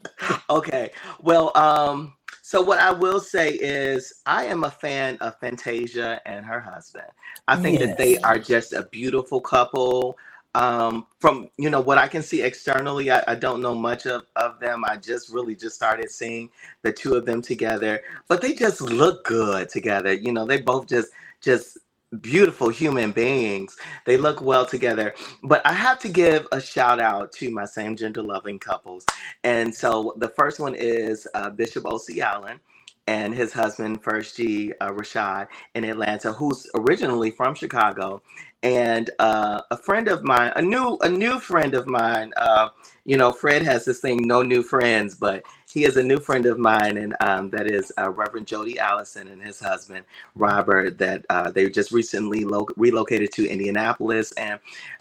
[0.50, 0.90] okay.
[1.20, 6.44] Well, um, so what I will say is I am a fan of Fantasia and
[6.46, 7.06] her husband.
[7.48, 10.16] I think that they are just a beautiful couple.
[10.56, 14.24] Um, from you know what I can see externally, I, I don't know much of,
[14.36, 14.84] of them.
[14.86, 16.50] I just really just started seeing
[16.82, 20.14] the two of them together, but they just look good together.
[20.14, 21.10] You know, they both just
[21.42, 21.78] just
[22.22, 23.76] beautiful human beings.
[24.06, 25.14] They look well together.
[25.44, 29.06] But I have to give a shout out to my same gender loving couples.
[29.44, 32.22] And so the first one is uh, Bishop O.C.
[32.22, 32.60] Allen
[33.06, 34.72] and his husband, First G.
[34.80, 38.22] Uh, Rashad in Atlanta, who's originally from Chicago,
[38.62, 42.32] and uh, a friend of mine, a new a new friend of mine.
[42.36, 42.68] Uh,
[43.04, 45.44] you know, Fred has this thing, no new friends, but
[45.76, 49.28] he is a new friend of mine, and um, that is uh, Reverend Jody Allison
[49.28, 50.96] and his husband Robert.
[50.96, 54.58] That uh, they just recently lo- relocated to Indianapolis and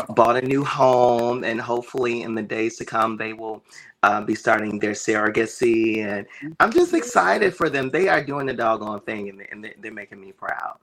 [0.09, 3.63] bought a new home, and hopefully in the days to come they will
[4.03, 6.27] uh, be starting their surrogacy, and
[6.59, 7.89] I'm just excited for them.
[7.89, 10.77] They are doing the doggone thing, and, and they're making me proud.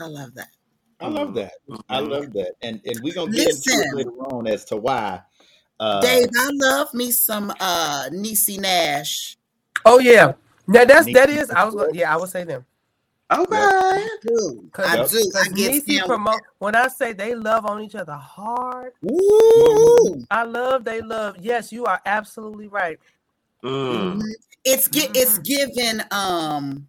[0.00, 0.48] I love that.
[1.02, 1.54] I love that.
[1.90, 2.10] I Mhm.
[2.10, 2.54] love that.
[2.62, 5.22] And and we're gonna get into it later on as to why.
[5.80, 9.36] Uh, Dave, I love me some uh Niecy Nash.
[9.84, 10.32] Oh yeah.
[10.66, 11.50] Now that's that Niecy is.
[11.50, 12.12] I was yeah.
[12.12, 12.64] I would say them.
[13.30, 13.56] Okay.
[13.56, 14.68] I do.
[14.72, 15.30] Cause, I do.
[15.36, 16.40] I cause get Niecy promote.
[16.58, 20.12] When I say they love on each other hard, with it.
[20.14, 20.26] Woo!
[20.30, 20.84] I love.
[20.84, 21.36] They love.
[21.38, 22.98] Yes, you are absolutely right.
[23.62, 24.16] Mm.
[24.16, 24.22] Mhm.
[24.64, 25.44] It's gi- it's Mhm.
[25.44, 26.86] given um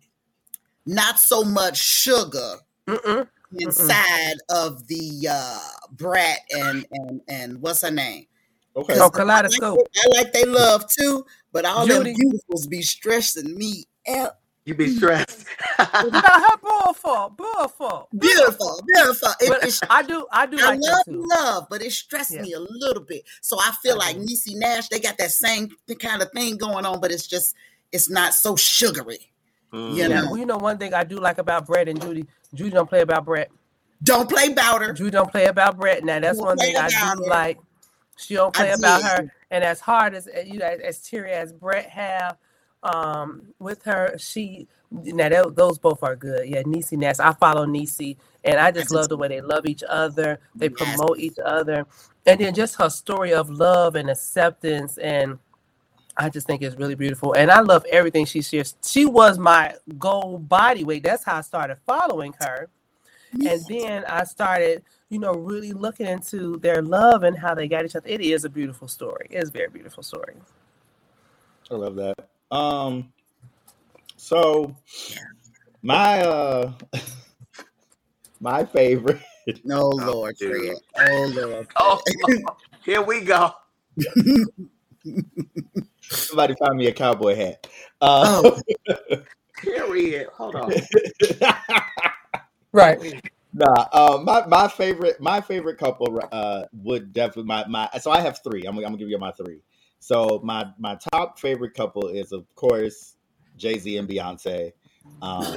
[0.86, 2.56] not so much sugar
[2.88, 3.28] Mm-mm.
[3.60, 5.60] inside of the uh
[5.92, 8.26] brat and and and what's her name?
[8.76, 9.00] Okay.
[9.00, 9.80] Oh, 'Cause I like, kaleidoscope.
[9.96, 12.14] I like they love too, but all Judy.
[12.14, 14.38] them beautifuls be stressing me out.
[14.66, 15.46] You be stressed.
[15.78, 19.30] Beautiful, beautiful, Beautiful, beautiful.
[19.40, 21.26] It, But it's- I do, I do I like that love too.
[21.28, 22.42] love, but it stressed Yeah.
[22.42, 23.24] me a little bit.
[23.42, 24.26] So I feel I like do.
[24.26, 27.56] Niecy Nash, they got that same kind of thing going on, but it's just
[27.92, 29.32] it's not so sugary.
[29.74, 29.92] Mm.
[29.92, 30.26] You Yeah, know.
[30.28, 32.26] well, you know one thing I do like about Brett and Judy.
[32.54, 33.50] Judy don't play about Brett.
[34.04, 34.94] Don't play Bowder.
[34.94, 36.04] Judy don't play about Brett.
[36.04, 37.16] Now that's Don't one thing I do her.
[37.28, 37.58] like.
[38.20, 41.54] She don't play about her, and as hard as uh, you know, as, teary as
[41.54, 42.38] Brett have
[42.84, 46.50] um with her, she now tho- those both are good.
[46.50, 47.20] Yeah, Niecy Nash.
[47.20, 50.40] I follow Niecy, and I just love the way they love each other.
[50.60, 51.88] They promote each other,
[52.28, 55.40] and then just her story of love and acceptance and.
[56.18, 58.76] I just think it's really beautiful, and I love everything she shares.
[58.86, 61.04] She was my goal body weight.
[61.04, 62.68] That's how I started following her
[63.46, 67.84] and then I started, you know, really looking into their love and how they got
[67.86, 68.08] each other.
[68.08, 69.28] It is a beautiful story.
[69.30, 70.36] It is a very beautiful story.
[71.72, 72.30] I love that.
[72.52, 73.12] Um,
[74.16, 74.76] so
[75.82, 76.74] my uh,
[78.40, 79.22] my favorite.
[79.64, 80.78] No Lord, dude.
[80.96, 81.10] Fred.
[81.10, 81.68] Oh Lord.
[81.78, 82.02] Oh,
[82.84, 83.52] here we go.
[86.02, 87.68] Somebody find me a cowboy hat.
[88.02, 88.60] Uh,
[89.58, 90.28] Period.
[90.34, 90.72] Hold on.
[92.72, 93.22] Right.
[93.52, 98.20] Nah, uh, my my favorite my favorite couple uh would definitely my my so I
[98.22, 98.66] have three.
[98.66, 99.62] I'm, gonna- I'm gonna give you my three.
[100.00, 103.16] So my my top favorite couple is of course
[103.58, 104.74] Jay Z and Beyonce.
[105.22, 105.56] Um,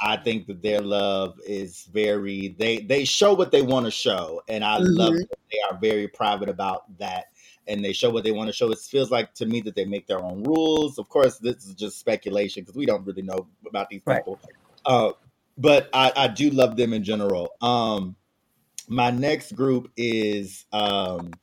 [0.00, 4.42] I think that their love is very they they show what they want to show,
[4.48, 5.28] and I love Mhm.
[5.28, 7.26] that they are very private about that,
[7.68, 8.70] and they show what they want to show.
[8.72, 10.98] It feels like to me that they make their own rules.
[10.98, 14.18] Of course, this is just speculation because we don't really know about these Right.
[14.18, 14.40] people.
[14.84, 15.12] Uh,
[15.56, 17.50] but I, I do love them in general.
[17.60, 18.16] Um,
[18.88, 21.40] my next group is um,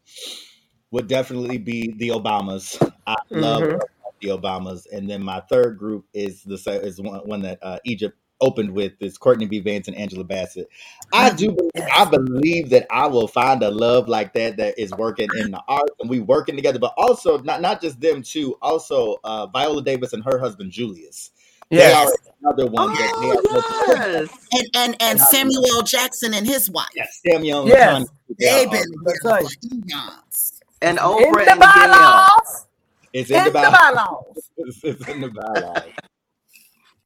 [0.92, 2.82] would definitely be the Obamas.
[3.08, 3.80] I love Mhm.
[4.22, 8.18] the Obamas, and then my third group is the is one, one that uh, Egypt
[8.42, 9.60] opened with is Courtney B.
[9.60, 10.68] Vance and Angela Bassett.
[11.14, 14.94] I do believe, I believe that I will find a love like that that is
[14.96, 18.58] working in the arts and we working together, but also not not just them too.
[18.62, 21.32] Also, uh, Viola Davis and her husband Julius.
[21.72, 22.10] They Yes.
[22.10, 24.30] are another one that they are Oh, yes.
[24.54, 25.82] And and and Samuel L.
[25.84, 26.90] Jackson and his wife.
[26.96, 27.92] Yes, Samuel and Yes.
[27.94, 28.08] Tanya,
[28.40, 29.46] they They've been That's together right.
[29.46, 30.62] for eons.
[30.82, 31.60] And In Oprah the and Gail.
[31.60, 32.68] bylaws.
[33.14, 33.78] It's In in the the Bible.
[33.78, 34.50] bylaws.
[34.58, 35.84] it's, it's in the bylaws.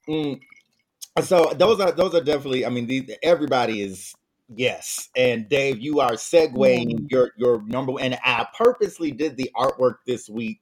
[0.08, 0.40] Mm.
[1.24, 2.66] So those are those are definitely.
[2.66, 4.14] I mean, these, everybody is
[4.54, 5.10] yes.
[5.16, 7.94] And Dave, you are segueing your your number.
[8.00, 10.60] And I purposely did the artwork this week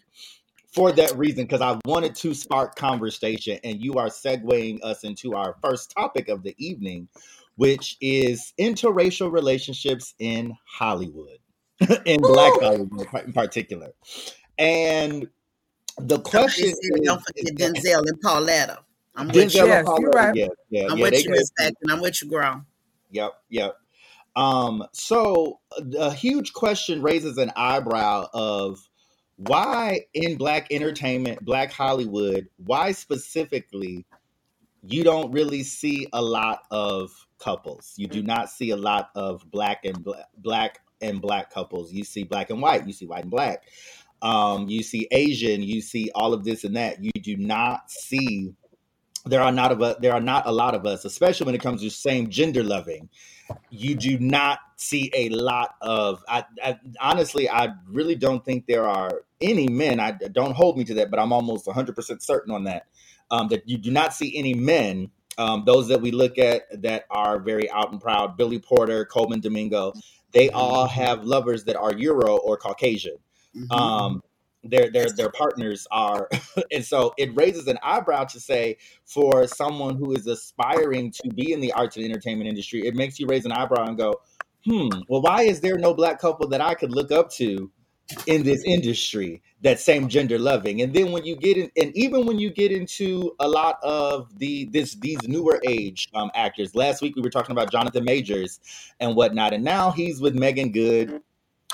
[0.73, 5.35] for that reason because I wanted to spark conversation, and you are segueing us into
[5.35, 7.07] our first topic of the evening,
[7.55, 11.37] which is interracial relationships in Hollywood,
[12.05, 13.93] in Black Hollywood in particular.
[14.57, 15.27] And
[15.97, 18.79] the question Somebody said, is, don't forget Denzel and Pauletta.
[19.15, 19.65] I'm with you.
[19.65, 20.35] Yes, and Paula, you're right.
[20.35, 21.03] Yeah, yeah, I'm yeah.
[21.03, 21.31] with you, could.
[21.31, 21.91] Miss Beckman.
[21.91, 22.65] I'm with you, girl.
[23.11, 23.77] Yep, yep.
[24.35, 25.59] Um, so
[25.99, 28.79] a huge question raises an eyebrow of
[29.37, 34.05] why in black entertainment, black Hollywood, why specifically
[34.85, 37.93] you don't really see a lot of couples.
[37.97, 41.91] You do not see a lot of black and black, black and black couples.
[41.91, 42.85] You see black and white.
[42.85, 43.63] You see white and black.
[44.21, 45.63] Um, you see Asian.
[45.63, 47.03] You see all of this and that.
[47.03, 48.53] You do not see
[49.25, 51.61] there are not of us, there are not a lot of us, especially when it
[51.61, 53.09] comes to same gender loving.
[53.69, 56.23] You do not see a lot of.
[56.27, 59.99] I, I honestly, I really don't think there are any men.
[59.99, 62.87] I don't hold me to that, but I'm almost 100 percent certain on that.
[63.31, 65.09] Um, that you do not see any men.
[65.37, 69.39] Um, those that we look at that are very out and proud, Billy Porter, Colman
[69.39, 69.93] Domingo,
[70.31, 73.17] they all have lovers that are Euro or Caucasian.
[73.55, 73.71] Mhm.
[73.71, 74.23] Um,
[74.63, 76.29] their their their partners are,
[76.71, 81.53] and so it raises an eyebrow to say for someone who is aspiring to be
[81.53, 84.15] in the arts and entertainment industry, it makes you raise an eyebrow and go,
[84.65, 87.71] hmm, well, why is there no black couple that I could look up to
[88.27, 90.81] in this industry that same gender loving?
[90.81, 94.37] And then when you get in, and even when you get into a lot of
[94.39, 98.59] the this these newer age um, actors, last week we were talking about Jonathan Majors
[98.99, 101.21] and whatnot, and now he's with Meagan Good,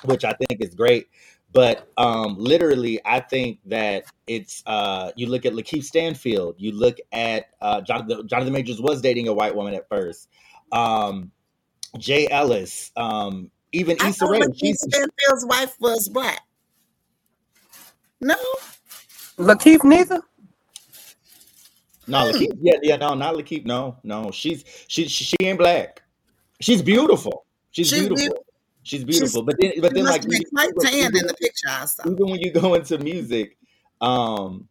[0.06, 1.08] which I think is great.
[1.52, 6.98] But um, literally, I think that it's uh, you look at Lakeith Stanfield, you look
[7.12, 10.30] at uh, Jonathan, Jonathan Majors was dating a white woman at first.
[10.72, 11.32] Um,
[11.98, 16.42] Jay Ellis, um, even I Issa thought Rae, Lakeith she's Stanfield's wife was black.
[18.22, 18.36] No,
[19.40, 20.22] Lakeith neither.
[22.06, 26.04] no Lakeith, yeah, yeah, no, not Lakeith, no, no, she's she she, she ain't black.
[26.62, 27.46] She's beautiful.
[27.72, 28.18] She's She's beautiful.
[28.18, 28.46] beautiful.
[28.90, 29.44] She's she's beautiful.
[29.44, 31.86] But then, but then, like have been even, quite tan even in the picture I
[31.86, 32.10] saw.
[32.10, 33.56] even when you go into music,
[34.02, 34.68] um,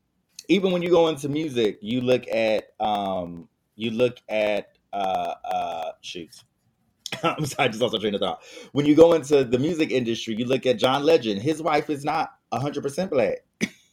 [0.49, 5.93] even when you go into music, you look at um, you look at uh, uh,
[6.01, 6.35] shoot.
[7.23, 8.43] I'm sorry, I just lost my train of thought.
[8.73, 11.41] When you go into the music industry, you look at John Legend.
[11.41, 13.45] His wife is not 100 percent black.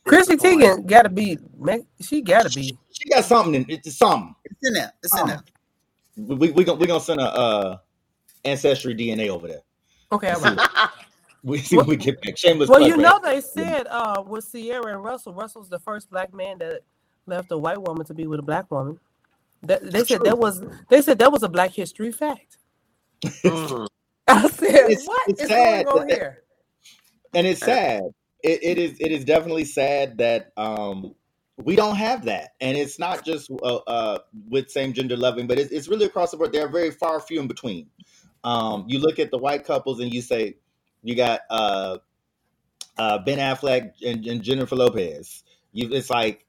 [0.05, 1.37] Chrissy Teigen gotta be.
[1.55, 2.75] man, She gotta be.
[2.91, 3.53] She got something.
[3.53, 4.33] In, it's something.
[4.43, 4.91] It's in there.
[5.03, 5.43] It's in there.
[6.17, 7.77] We we gonna we gonna send a uh,
[8.43, 9.61] ancestry DNA over there.
[10.15, 10.55] Okay, all See
[11.43, 12.37] we see what we get back.
[12.37, 13.03] Shameless Well, plug, you man.
[13.03, 16.81] know they said uh with Ciara and Russell, Russell's the first black man that
[17.25, 18.99] left a white woman to be with a black woman.
[19.63, 22.57] That they said that was they said that was a black history fact.
[23.23, 23.87] Mhm.
[24.27, 26.43] I said, It's- what it's is sad going on that- here?
[27.33, 28.01] and it's sad.
[28.43, 31.15] It, it is it is definitely sad that um
[31.63, 35.57] we don't have that, and it's not just uh, uh with same gender loving, but
[35.57, 36.51] it's, it's really across the board.
[36.51, 37.87] They're very far few in between.
[38.45, 40.57] Um, you look at the white couples, and you say
[41.03, 41.97] you got uh,
[42.97, 45.43] uh Ben Affleck and, and Jennifer Lopez.
[45.73, 46.45] You, it's like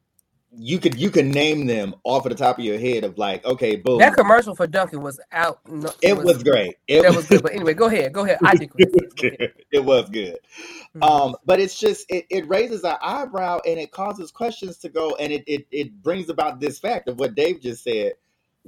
[0.59, 3.45] you could you can name them off of the top of your head of like
[3.45, 3.99] okay, boom.
[3.99, 5.61] That commercial for Dunkin was out.
[5.69, 6.77] no, it was great.
[6.87, 7.43] It That was good.
[7.43, 8.13] But anyway, go ahead.
[8.13, 8.39] Go ahead.
[8.45, 8.89] I it digress.
[8.95, 9.53] was good.
[9.73, 10.39] It was good.
[10.97, 11.03] Mhm.
[11.03, 15.15] Um, but it's just it, it raises an eyebrow and it causes questions to go
[15.17, 18.13] and it, it it brings about this fact of what Dave just said.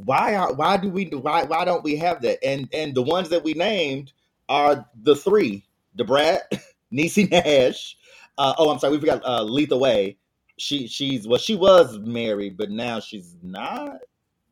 [0.05, 2.39] Why are why do we why why don't we have that?
[2.45, 4.13] And and the ones that we named
[4.49, 5.65] are the three:
[5.99, 6.43] Debrat,
[6.93, 7.97] Niecy Nash.
[8.39, 10.17] Uh, oh, I'm sorry, we forgot uh, Lethal Way.
[10.57, 13.99] She she's well, she was married, but now she's not.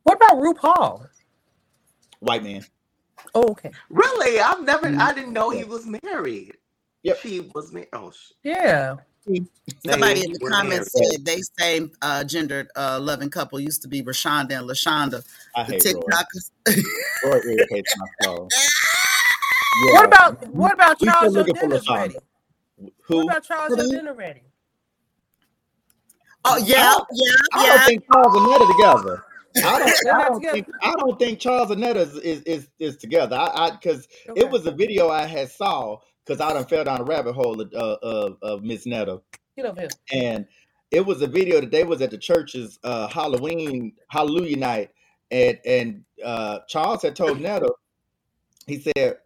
[0.02, 1.08] What about RuPaul?
[2.18, 2.64] White man.
[3.34, 3.70] Oh, okay.
[3.88, 4.40] Really?
[4.40, 4.88] I've never.
[4.88, 6.56] I didn't know he was married.
[7.04, 7.18] Yep.
[7.18, 7.88] She was married.
[7.92, 8.96] Oh, sh- Yeah.
[9.88, 11.14] Somebody in the comments married.
[11.14, 15.24] said they same uh, gendered uh, loving couple used to be Rashonda and Lashonda.
[15.56, 16.02] I The hate Roy.
[16.04, 16.50] TikTokers.
[17.22, 18.54] Roy irritates my soul.
[19.92, 22.14] What about what about We Charles still looking for Dennis LaShonda.
[22.14, 22.20] ready?
[23.12, 23.24] What Who?
[23.24, 23.88] about Charles Who?
[23.88, 24.42] Dennis ready?
[26.44, 29.24] Oh yeah, yeah, I don't think Charles and Netta together.
[29.64, 29.96] I don't.
[30.12, 30.52] I don't together.
[30.52, 30.68] think.
[30.82, 33.36] I don't think Charles and Netta is is, is, is together.
[33.36, 34.40] I because Okay.
[34.42, 37.60] it was a video I had saw because I done fell down a rabbit hole
[37.60, 39.20] of uh, of, of Miss Netta,
[39.56, 39.90] Get over here.
[40.12, 40.46] and
[40.90, 44.90] it was a video that they was at the church's uh, Halloween Hallelujah night,
[45.30, 47.70] and and uh, Charles had told Netta,
[48.66, 49.18] he said,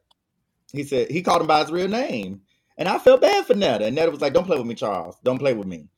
[0.73, 2.43] he said he called him by his real name,
[2.79, 5.17] and I felt bad for Netta, and Netta was like, "Don't play with me, Charles.
[5.25, 5.89] Don't play with me."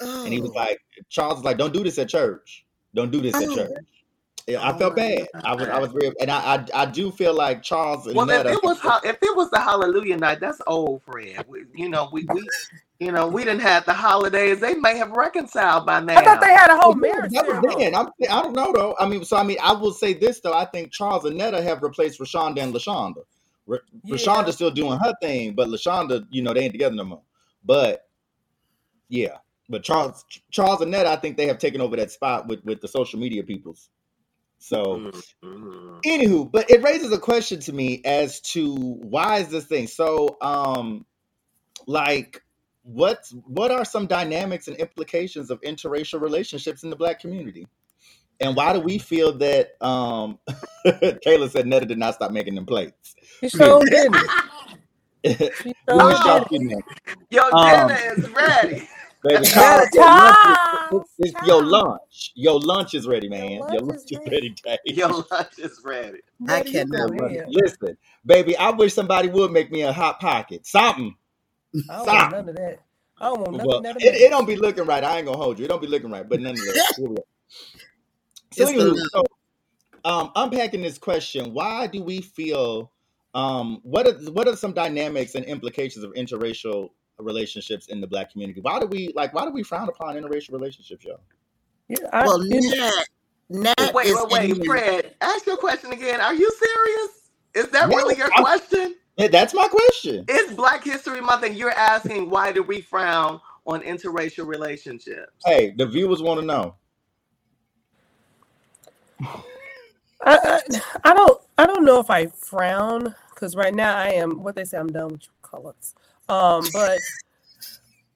[0.00, 0.54] And he was Oh.
[0.54, 2.66] like, Charles was like, "Don't do this at church.
[2.94, 3.54] Don't do this at Oh.
[3.54, 3.70] church."
[4.46, 5.28] Yeah, I Oh felt my bad.
[5.42, 8.28] I was, I was real, and I, I, I do feel like Charles and Well,
[8.30, 8.50] if Netta.
[8.50, 11.46] it was if it was the Hallelujah night, that's old, Fred.
[11.48, 12.48] We, you know, we we
[13.00, 14.60] you know we didn't have the holidays.
[14.60, 16.18] They may have reconciled by now.
[16.18, 17.94] I thought they had a whole marriage that was then.
[17.94, 18.94] I'm, I don't know though.
[19.00, 20.54] I mean, so I mean, I will say this though.
[20.54, 23.22] I think Charles and Netta have replaced Rashonda and Lashonda.
[23.68, 24.16] R- Yeah.
[24.16, 27.22] Rashonda's still doing her thing, but Lashonda, you know, they ain't together no more.
[27.64, 28.06] But
[29.08, 29.38] yeah,
[29.70, 32.80] but Charles, Charles and Netta, I think they have taken over that spot with with
[32.82, 33.88] the social media peoples.
[34.64, 35.02] So.
[35.44, 36.00] Mhm.
[36.06, 40.36] Anywho, but it raises a question to me as to why is this thing so
[40.40, 41.04] um
[41.86, 42.42] like
[42.82, 47.66] what what are some dynamics and implications of interracial relationships in the black community?
[48.40, 50.38] And why do we feel that um
[50.86, 53.16] Kayla said Netta did not stop making them plates?
[53.46, 54.32] She sure didn't.
[54.32, 54.44] we
[55.62, 56.46] She sure ain't didn't.
[56.46, 56.82] stopped getting them.
[57.30, 58.88] Your Um, is ready.
[59.24, 60.58] Baby, Better your lunch is-
[60.92, 62.32] times, it's your lunch.
[62.34, 63.50] Your lunch is ready, man.
[63.50, 64.30] Your lunch lunch is is ready.
[64.30, 64.96] ready, Dave.
[64.98, 66.18] Your lunch is ready.
[66.48, 67.40] I Buddy, you cannot go wait.
[67.48, 70.66] Listen, baby, I wish somebody would make me a hot pocket.
[70.66, 71.14] Something.
[71.88, 72.32] I don't Stop.
[72.32, 72.80] want none of that.
[73.20, 74.20] I don't want nothing Well, none of it, that.
[74.20, 75.02] it don't be looking right.
[75.02, 75.64] I ain't gonna hold you.
[75.64, 76.84] It don't be looking right, but none of that.
[76.96, 77.14] So,
[78.56, 79.08] It's the anywho, love.
[79.12, 79.24] so
[80.04, 82.90] um, unpacking this question, why do we feel?
[83.34, 88.30] Um, what are what are some dynamics and implications of interracial relationships in the Black
[88.32, 88.60] community?
[88.60, 89.32] Why do we like?
[89.34, 91.16] Why do we frown upon interracial relationships, yo?
[91.88, 93.04] Yeah, I, Well, you Nat,
[93.78, 94.64] Nat Wait, is wait, wait.
[94.66, 95.14] Fred.
[95.20, 96.20] Ask your question again.
[96.20, 97.10] Are you serious?
[97.54, 98.96] Is that No, really your I'm- question?
[99.16, 100.24] Yeah, that's my question.
[100.26, 105.30] It's Black History Month, and you're asking why do we frown on interracial relationships?
[105.46, 106.74] Hey, the viewers want to know.
[109.20, 109.38] I,
[110.26, 110.60] I,
[111.04, 114.64] I don't I don't know if I frown because right now I am what they
[114.64, 115.94] say I'm done with you colors.
[116.28, 116.98] Um, but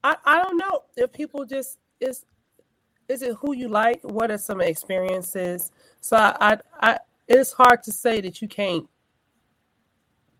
[0.04, 2.24] I I don't know if people just is
[3.08, 4.00] is it who you like?
[4.02, 5.72] What are some experiences?
[6.00, 8.88] So I I, I it's hard to say that you can't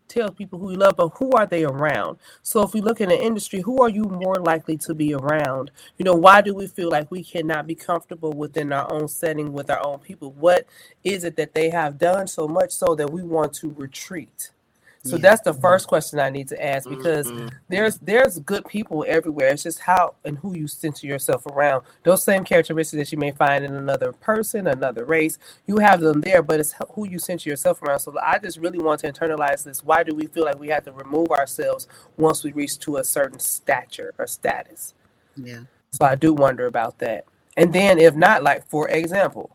[0.09, 2.19] tell people who you love, but who are they around?
[2.43, 5.71] So if we look in the industry, who are you more likely to be around?
[5.99, 9.53] You know, why do we feel like we cannot be comfortable within our own setting
[9.53, 10.33] with our own people?
[10.33, 10.67] What
[11.05, 14.51] is it that they have done so much so that we want to retreat?
[15.05, 15.23] So Yeah.
[15.23, 17.51] that's the first question I need to ask because Mhm.
[17.69, 19.49] there's there's good people everywhere.
[19.49, 21.85] It's just how and who you center yourself around.
[22.05, 26.21] Those same characteristics that you may find in another person, another race, you have them
[26.23, 28.01] there, but it's who you center yourself around.
[28.01, 29.85] So I just really want to internalize this.
[29.85, 33.05] Why do we feel like we have to remove ourselves once we reach to a
[33.05, 34.95] certain stature or status?
[35.37, 35.65] Yeah.
[35.93, 37.27] So I do wonder about that.
[37.57, 39.51] And then if not, like for example,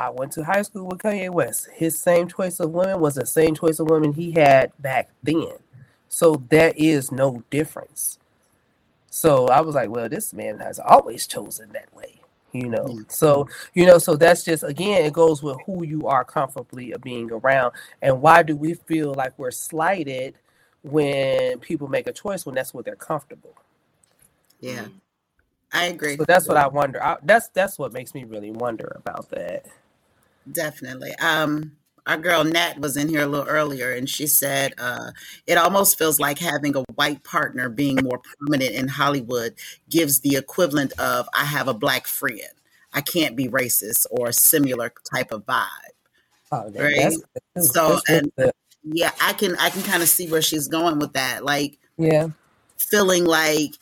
[0.00, 1.68] I went to high school with Kanye West.
[1.74, 5.58] His same choice of women was the same choice of women he had back then.
[6.08, 8.18] So there is no difference.
[9.10, 12.86] So I was like, well, this man has always chosen that way, you know.
[12.88, 13.02] Yeah.
[13.08, 17.30] So, you know, so that's just again, it goes with who you are comfortably being
[17.30, 17.74] around.
[18.00, 20.34] And why do we feel like we're slighted
[20.82, 23.54] when people make a choice when that's what they're comfortable?
[24.60, 24.84] Yeah.
[24.84, 24.96] Mm-hmm.
[25.74, 26.16] I agree.
[26.16, 27.02] So that's what I wonder.
[27.02, 29.66] I, that's that's what makes me really wonder about that.
[30.50, 31.12] Definitely.
[31.20, 31.72] Um,
[32.06, 35.10] our girl Nat was in here a little earlier and she said uh,
[35.46, 39.54] it almost feels like having a white partner being more prominent in Hollywood
[39.88, 42.40] gives the equivalent of I have a black friend.
[42.92, 45.66] I can't be racist or a similar type of vibe.
[46.50, 46.94] Oh, Right.
[46.96, 47.22] that's,
[47.54, 50.66] that's, So, that's and- the- Yeah, I can I can kind of see where she's
[50.66, 51.44] going with that.
[51.44, 52.28] Like yeah,
[52.78, 53.72] feeling like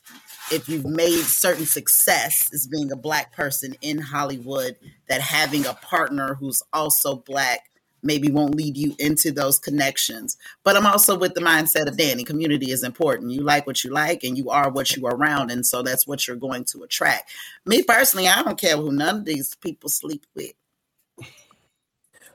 [0.50, 4.76] if you've made certain success as being a black person in Hollywood,
[5.08, 7.70] that having a partner who's also black
[8.02, 10.36] maybe won't lead you into those connections.
[10.64, 12.24] But I'm also with the mindset of Danny.
[12.24, 13.32] Community is important.
[13.32, 16.06] You like what you like, and you are what you are around, and so that's
[16.06, 17.30] what you're going to attract.
[17.66, 20.52] Me personally, I don't care who none of these people sleep with.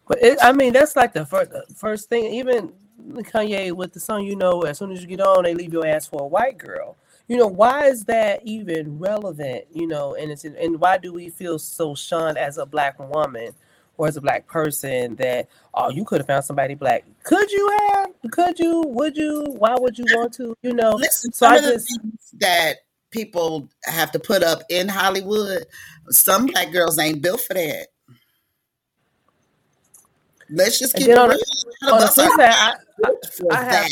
[0.07, 2.33] but it, I mean that's like the first first thing.
[2.33, 5.73] Even Kanye with the song, you know, as soon as you get on, they leave
[5.73, 6.97] your ass for a white girl.
[7.27, 9.65] You know, why is that even relevant?
[9.71, 13.53] You know, and it's and why do we feel so shunned as a black woman
[13.97, 17.05] or as a black person that oh you could have found somebody black?
[17.23, 18.09] Could you have?
[18.31, 18.81] Could you?
[18.87, 19.45] Would you?
[19.57, 20.55] Why would you want to?
[20.61, 22.75] You know, Listen, So some I of the things that
[23.09, 25.65] people have to put up in Hollywood,
[26.09, 27.87] some black girls ain't built for that.
[30.49, 31.45] Let's just keep it on the-
[31.91, 32.73] on the flip side, I,
[33.31, 33.89] for I have- that.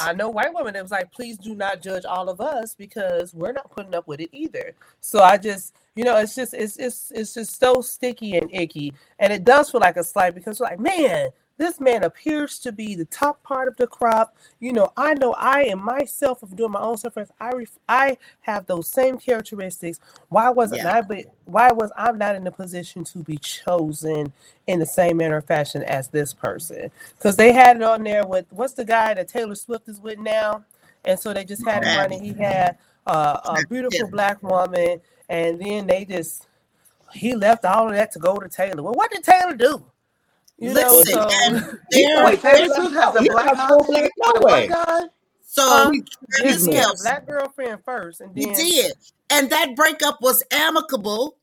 [0.00, 3.34] I know white women that was like, please do not judge all of us because
[3.34, 4.72] we're not putting up with it either.
[5.00, 8.94] So I just, you know, it's just it's it's it's just so sticky and icky.
[9.18, 12.94] And it does feel like a slight because like, man, this man appears to be
[12.96, 14.36] the top part of the crop.
[14.60, 17.14] You know, I know I am myself of doing my own stuff.
[17.40, 20.00] I ref- I have those same characteristics.
[20.30, 20.94] Why wasn't Yeah.
[20.98, 24.32] I but why was I not in a position to be chosen
[24.66, 26.90] in the same manner of fashion as this person?
[27.18, 30.18] because they had it on there with what's the guy that Taylor Swift is with
[30.18, 30.64] now,
[31.04, 32.22] and so they just had it running.
[32.22, 36.46] He had uh, a beautiful black woman, and then they just
[37.14, 38.82] he left all of that to go to Taylor.
[38.82, 39.84] Well, what did Taylor do?
[40.58, 41.56] You know, Listen, so and
[41.90, 44.66] there, Wait, Taylor Swift has a He's black not black with a no way.
[44.68, 45.00] black guy?
[45.46, 45.92] so Um,
[46.40, 48.92] Travis he had a Kelce, black girlfriend first, and he did,
[49.30, 51.36] and that breakup was amicable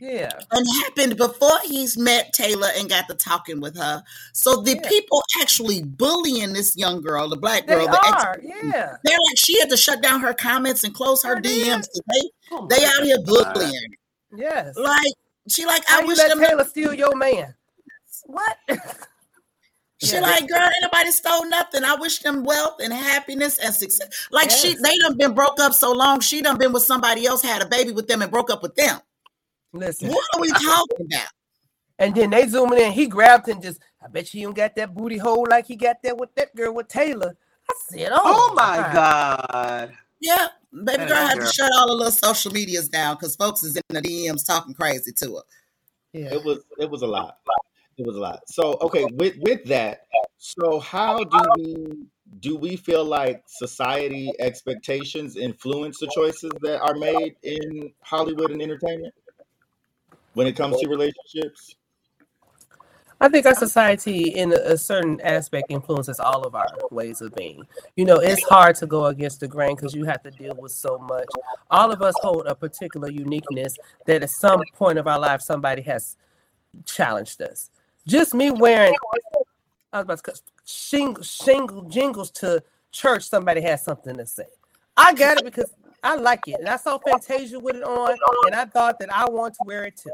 [0.00, 4.04] yeah, and happened before he's met Taylor and got to talking with her.
[4.32, 4.88] So the Yeah.
[4.88, 8.96] people actually bullying this young girl, the black they girl, the ex- are, yeah.
[9.02, 11.66] they're like she had to shut down her comments and close her Sure did.
[11.66, 11.88] DMs.
[11.88, 13.54] 'cause They Oh they out here God.
[13.54, 13.94] bullying.
[14.36, 14.76] Yes.
[14.76, 15.12] Like
[15.48, 17.54] she like How I wish let them Taylor steal your man?
[18.28, 18.56] What?
[20.00, 21.82] She Yeah, like, girl, ain't nobody stole nothing.
[21.82, 24.28] I wish them wealth and happiness and success.
[24.30, 26.20] Like she, they done been broke up so long.
[26.20, 28.76] She done been with somebody else, had a baby with them, and broke up with
[28.76, 29.00] them.
[29.72, 31.28] Listen, What are we talking about?
[31.98, 32.92] and then they zooming in.
[32.92, 36.00] He grabbed and just, I bet you don't got that booty hole like he got
[36.04, 37.36] that with that girl with Taylor.
[37.68, 39.92] I said, oh, Oh my God.
[40.20, 43.76] Yeah, baby girl had to shut all the little social medias down because folks is
[43.76, 45.42] in the DMs talking crazy to her.
[46.12, 46.34] Yeah.
[46.34, 47.38] It was it was a lot.
[47.98, 48.40] It was a lot.
[48.48, 50.02] So okay, with with that,
[50.38, 52.06] so how do we
[52.40, 58.62] do we feel like society expectations influence the choices that are made in Hollywood and
[58.62, 59.14] entertainment
[60.34, 61.74] when it comes to relationships?
[63.20, 67.66] I think our society, in a, certain aspect, influences all of our ways of being.
[67.96, 70.70] You know, it's hard to go against the grain because you have to deal with
[70.70, 71.26] so much.
[71.68, 73.76] All of us hold a particular uniqueness
[74.06, 76.16] that at some point of our life, somebody has
[76.84, 77.70] challenged us.
[78.08, 78.94] Just me wearing,
[79.92, 84.44] I was about to cut shingle, shingle jingles to church, somebody has something to say.
[84.96, 85.70] I got it because
[86.02, 86.56] I like it.
[86.58, 89.84] And I saw Fantasia with it on, and I thought that I want to wear
[89.84, 90.10] it too.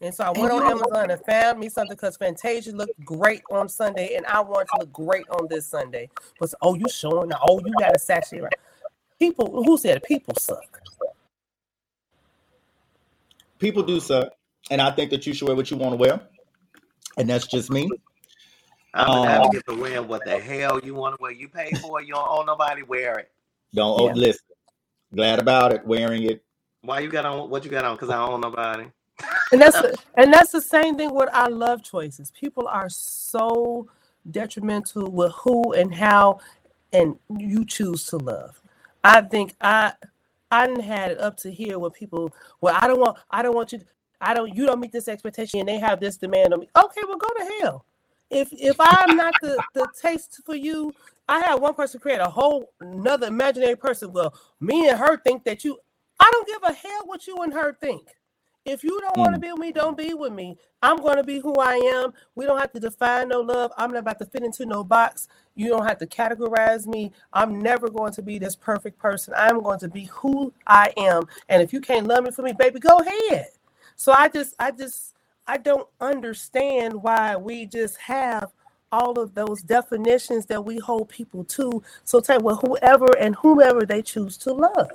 [0.00, 3.68] And so I went on Amazon and found me something because Fantasia looked great on
[3.68, 6.10] Sunday, and I want to look great on this Sunday.
[6.40, 7.30] But oh, you showing?
[7.48, 8.52] Oh, you got a sachet right?
[9.20, 10.02] People who said?
[10.02, 10.80] People suck.
[13.60, 14.32] People do suck,
[14.68, 16.20] and I think that you should wear what you want to wear,
[17.16, 17.90] and that's just me.
[18.94, 21.32] I'm an Um, get for wearing what the hell you want to wear.
[21.32, 23.30] You pay for it, you don't owe nobody wear it.
[23.74, 24.14] Don't oh, Yeah.
[24.14, 24.40] listen.
[25.14, 26.42] Glad about it, wearing it.
[26.80, 27.96] Why you got on what you got on?
[27.96, 28.86] Because I don't owe nobody.
[29.52, 29.76] And that's
[30.16, 32.30] and that's the same thing with our love choices.
[32.30, 33.88] People are so
[34.30, 36.40] detrimental with who and how
[36.92, 38.60] and you choose to love.
[39.04, 39.92] I think I
[40.50, 42.32] I didn't had it up to here with people.
[42.60, 43.80] Well, I don't want I don't want you.
[44.20, 46.68] I don't you don't meet this expectation and they have this demand on me.
[46.76, 47.84] Okay, well go to hell.
[48.30, 50.92] If if I'm not the the taste for you,
[51.28, 54.12] I had one person create a whole another imaginary person.
[54.12, 55.78] Well, me and her think that you.
[56.18, 58.08] I don't give a hell what you and her think.
[58.66, 59.42] If you don't want to hmm.
[59.42, 60.58] be with me, don't be with me.
[60.82, 62.12] I'm going to be who I am.
[62.34, 63.70] We don't have to define no love.
[63.76, 65.28] I'm not about to fit into no box.
[65.54, 67.12] You don't have to categorize me.
[67.32, 69.34] I'm never going to be this perfect person.
[69.36, 71.22] I'm going to be who I am.
[71.48, 73.46] And if you can't love me for me, baby, go ahead.
[73.96, 75.14] So I just, I just,
[75.46, 78.52] I don't understand why we just have
[78.92, 81.82] all of those definitions that we hold people to.
[82.04, 84.90] So take well, whoever and whomever they choose to love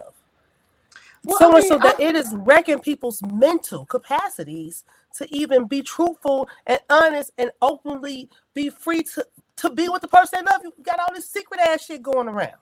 [1.26, 4.86] Well, so I much so that I- it is wrecking people's mental capacities
[5.16, 9.28] to even be truthful and honest and openly be free to
[9.58, 10.62] to be with the person they love.
[10.64, 12.58] You got all this secret ass shit going around.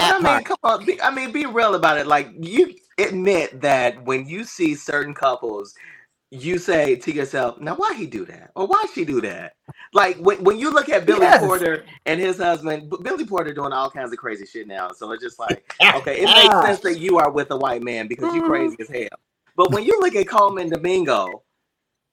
[0.00, 0.44] But That I mean, part.
[0.44, 0.86] come on.
[0.86, 2.06] Be, I mean, be real about it.
[2.06, 5.74] Like you admit that when you see certain couples,
[6.30, 9.54] you say to yourself, "Now, why he do that, or why she do that?"
[9.94, 11.32] Like when, when you look at Billy Yes.
[11.32, 14.92] Porter and his husband, Billy Porter doing all kinds of crazy shit now.
[14.92, 18.08] So it's just like, okay, it makes sense that you are with a white man
[18.08, 18.42] because you Mhm.
[18.42, 19.18] crazy as hell.
[19.56, 21.44] But when you look at Colman Domingo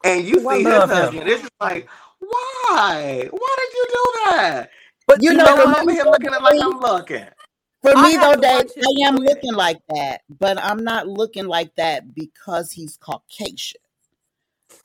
[0.05, 1.15] and you see his love him.
[1.15, 3.29] husband, it's just like, why?
[3.32, 4.71] Why did you do that?
[5.07, 7.27] But You You know, know, I'm here looking at like I'm looking.
[7.82, 11.75] For I me though, Dave, I am looking like that, but I'm not looking like
[11.75, 13.82] that because he's Caucasian.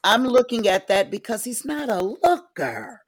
[0.02, 3.02] I'm looking at that because he's not a looker.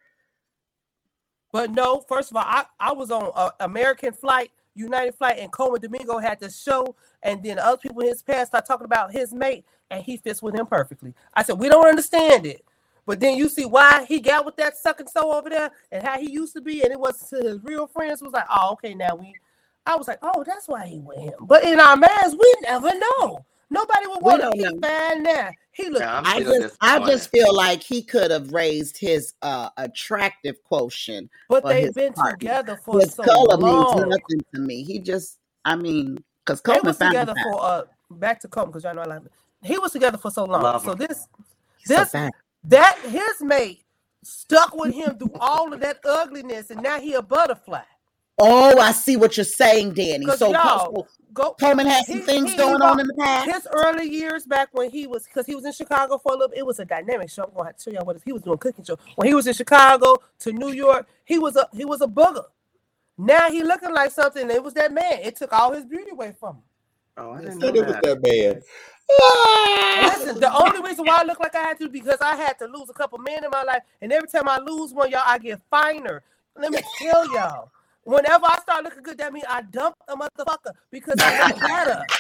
[1.53, 5.51] But no, first of all, I, I was on uh, American flight, United flight, and
[5.51, 9.13] Colman Domingo had the show, and then other people in his past start talking about
[9.13, 11.15] his mate, and he fits with him perfectly.
[11.33, 12.65] I said, we don't understand it.
[13.07, 16.19] But then you see why he got with that sucking so over there and how
[16.21, 18.93] he used to be, and it was to his real friends was like, oh, okay,
[18.93, 19.35] now we
[19.89, 21.47] I was like, oh, that's why he went with him.
[21.47, 23.45] But in our minds, we never know.
[23.71, 24.71] Nobody would We want don't to know.
[24.71, 25.51] keep fine now.
[25.73, 28.99] He looked Yeah, I'm I still just, I just feel like he could have raised
[28.99, 31.31] his uh, attractive quotient.
[31.49, 32.37] but for they've his been partner.
[32.37, 33.99] together for His so color long.
[34.01, 34.83] means nothing to me.
[34.85, 38.85] He just, I mean, because They was found together for uh back to Colman because
[38.85, 39.29] y'all know I like him.
[39.63, 40.63] He was together for so long.
[40.63, 40.99] Love so him.
[40.99, 41.29] this
[41.79, 42.31] He's this fine.
[42.65, 43.85] that his mate
[44.25, 47.83] stuck with him through all of that ugliness, and now he a butterfly.
[48.41, 50.27] Oh, I see what you're saying, Danny.
[50.37, 53.51] So, y'all so go Colman had some he- things he going on in the past.
[53.51, 56.49] his early years back when he was because he was in Chicago for a little.
[56.49, 56.59] Bit.
[56.59, 57.43] It was a dynamic show.
[57.45, 59.27] I'm going to have to show y'all what it- he was doing cooking show when
[59.27, 61.09] he was in Chicago to New York.
[61.25, 62.45] He was a he was a booger.
[63.17, 64.49] Now he looking like something.
[64.49, 65.21] It was that man.
[65.23, 66.63] It took all his beauty away from him.
[67.17, 68.03] Oh, I I didn't said know it was that.
[68.05, 68.63] that man.
[70.03, 72.67] Listen, the only reason why I look like I had to because I had to
[72.67, 75.39] lose a couple men in my life, and every time I lose one, y'all, I
[75.39, 76.23] get finer.
[76.57, 77.71] Let me tell y'all,
[78.05, 82.05] whenever I start looking good, that means I dumped a motherfucker because I look better.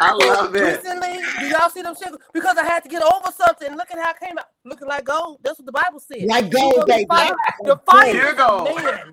[0.00, 0.82] I love it.
[0.82, 2.12] Recently, do y'all see them shit?
[2.32, 3.76] Because I had to get over something.
[3.76, 4.46] Look at how it came out.
[4.64, 5.38] Looking like gold.
[5.42, 6.24] That's what the Bible said.
[6.24, 7.06] Like gold, baby.
[7.06, 8.64] The fire Here is go.
[8.64, 9.12] man.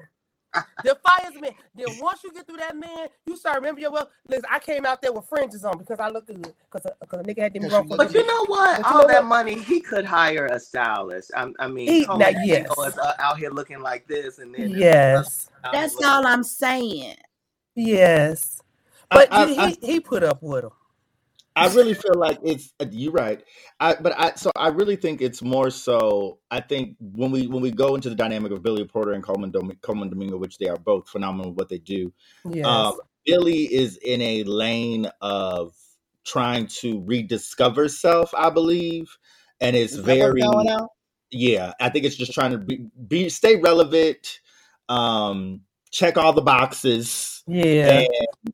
[0.84, 1.52] The fire is man.
[1.76, 4.10] Then once you get through that man, you start remember your well.
[4.28, 6.54] Listen, I came out there with fringes on because I looked good.
[6.72, 7.90] Because because a nigga had them Yes, rough.
[7.90, 8.78] you But you know what?
[8.78, 9.30] But you All know that what?
[9.30, 11.32] money, he could hire a stylist.
[11.36, 12.68] I, I mean, He- Colman now, yes.
[12.68, 17.16] Dingle is uh, out here looking like this, and then Yes, That's all I'm saying.
[17.76, 18.62] yes.
[19.12, 20.72] But I- he, I- he, he put up with him.
[21.60, 23.44] I really feel like it's uh, you're right.
[23.80, 27.62] I but I so I really think it's more so I think when we when
[27.62, 30.68] we go into the dynamic of Billy Porter and Colman Dom- Colman Domingo, which they
[30.68, 32.14] are both phenomenal at what they do.
[32.50, 32.66] Yes.
[32.66, 32.94] Um,
[33.26, 35.74] Billy is in a lane of
[36.26, 39.18] trying to rediscover self, I believe,
[39.60, 40.42] and it's Is very
[41.32, 41.74] yeah.
[41.80, 44.40] I think it's just trying to be, be stay relevant,
[44.88, 48.06] um, check all the boxes yeah.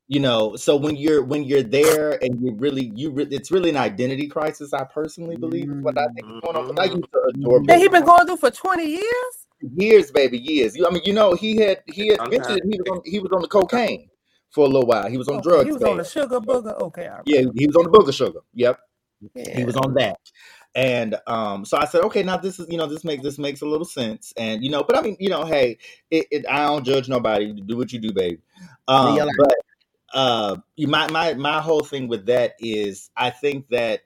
[0.07, 3.51] And you know so when you're when you're there and you really you re- it's
[3.51, 6.75] really an identity crisis i personally believe is what i think is going on 'Cause
[6.79, 9.47] i used to adore That he Billy been going through for 20 years?
[9.77, 12.47] years baby years you i mean you know he had he had Sometimes.
[12.47, 14.09] mentioned he was on he was on the cocaine
[14.51, 16.79] for a little while he was on Okay, drugs He was on the sugar booger.
[16.81, 17.07] Okay.
[17.07, 17.21] all right.
[17.25, 18.79] yeah he was on the booger sugar yep
[19.33, 19.57] Yeah.
[19.57, 20.19] he was on that
[20.75, 23.61] and um so i said okay now this is you know this makes this makes
[23.61, 25.77] a little sense and you know but i mean you know hey
[26.11, 28.39] it, it i don't judge nobody do what you do baby
[28.89, 29.55] um but
[30.15, 34.01] uh my my my whole thing with that is i think that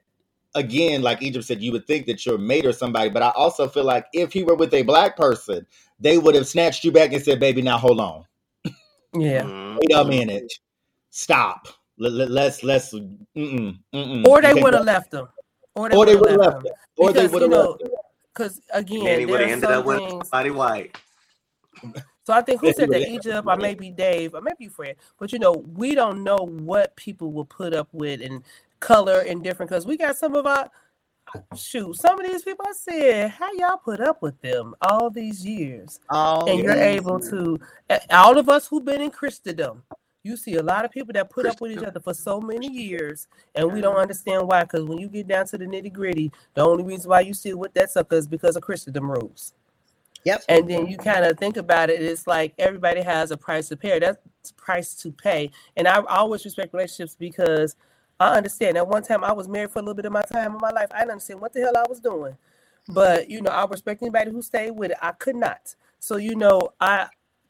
[0.56, 3.30] again like egypt said you would think that you're a mate or somebody but i
[3.30, 5.64] also feel like if he were with a black person
[6.00, 8.24] they would have snatched you back and said baby now hold on
[9.14, 9.44] Yeah.
[9.76, 10.52] wait a minute
[11.10, 14.26] stop let, let, let's let's mm-mm, mm-mm.
[14.26, 15.28] Or You they can't would go- have left him.
[15.74, 16.66] Or or they would've left him.
[16.66, 17.92] it or they Because, would you have know, left it
[18.34, 20.28] Because again, and he would have ended up with things.
[20.28, 20.96] somebody white.
[22.30, 25.40] So I think who said that Egypt or maybe Dave or maybe Fred, but you
[25.40, 28.44] know we don't know what people will put up with and
[28.78, 30.70] color and different because we got some of our
[31.56, 32.64] shoot some of these people.
[32.68, 37.18] I said, how y'all put up with them all these years, All and you're able
[37.18, 37.58] to
[38.10, 39.82] all of us who've been in Christendom.
[40.22, 42.68] You see a lot of people that put up with each other for so many
[42.70, 43.26] years,
[43.56, 44.62] and we don't understand why.
[44.62, 47.58] Because when you get down to the nitty gritty, the only reason why you still
[47.58, 49.52] with that sucker is because of Christendom rules.
[50.24, 50.44] Yep.
[50.48, 53.76] And then you kind of think about it, it's like everybody has a price to
[53.76, 53.98] pay.
[53.98, 54.18] That's
[54.56, 55.50] price to pay.
[55.76, 57.76] And I always respect relationships because
[58.18, 58.76] I understand.
[58.76, 60.70] At one time, I was married for a little bit of my time in my
[60.70, 60.88] life.
[60.92, 62.36] I didn't understand what the hell I was doing.
[62.88, 64.98] But you know, I respect anybody who stayed with it.
[65.00, 65.74] I could not.
[66.00, 67.08] So you know, I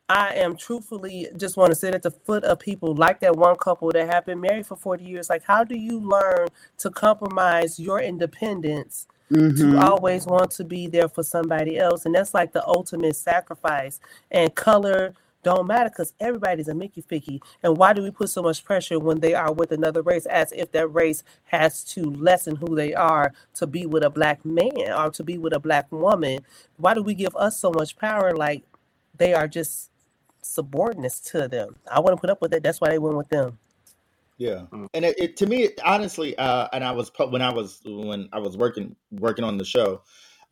[0.09, 3.57] I am truthfully just want to sit at the foot of people like that one
[3.57, 5.31] couple that have been married for 40 years.
[5.31, 6.49] Like, how do you learn
[6.79, 9.57] to compromise your independence Mhm.
[9.59, 12.07] to always want to be there for somebody else?
[12.07, 14.01] And that's like the ultimate sacrifice.
[14.31, 17.41] And color don't matter because everybody's a Mickey Ficky.
[17.63, 20.53] And why do we put so much pressure when they are with another race as
[20.53, 24.93] if that race has to lessen who they are to be with a black man
[24.97, 26.41] or to be with a black woman?
[26.77, 28.65] Why do we give us so much power like
[29.17, 29.91] they are just
[30.43, 31.77] subordinates to them?
[31.91, 32.63] I wouldn't put up with it.
[32.63, 33.59] That's why they went with them.
[34.41, 34.87] Yeah, Mm.
[34.95, 38.39] and it, it to me, honestly, uh, and I was when I was when I
[38.39, 40.01] was working working on the show,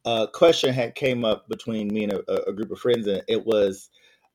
[0.04, 3.46] a question had came up between me and a, a group of friends, and it
[3.46, 3.88] was,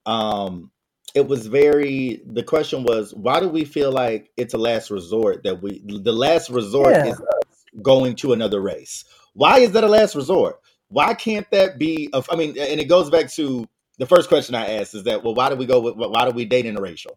[0.07, 0.71] um,
[1.13, 2.23] it was very.
[2.25, 6.11] The question was, why do we feel like it's a last resort that we the
[6.11, 7.11] last resort Yeah.
[7.11, 7.21] is
[7.83, 9.05] going to another race?
[9.33, 10.59] Why is that a last resort?
[10.87, 12.09] Why can't that be?
[12.13, 13.67] A, I mean, and it goes back to
[13.99, 16.31] the first question I asked is that well, why do we go with why do
[16.31, 17.11] we date interracial?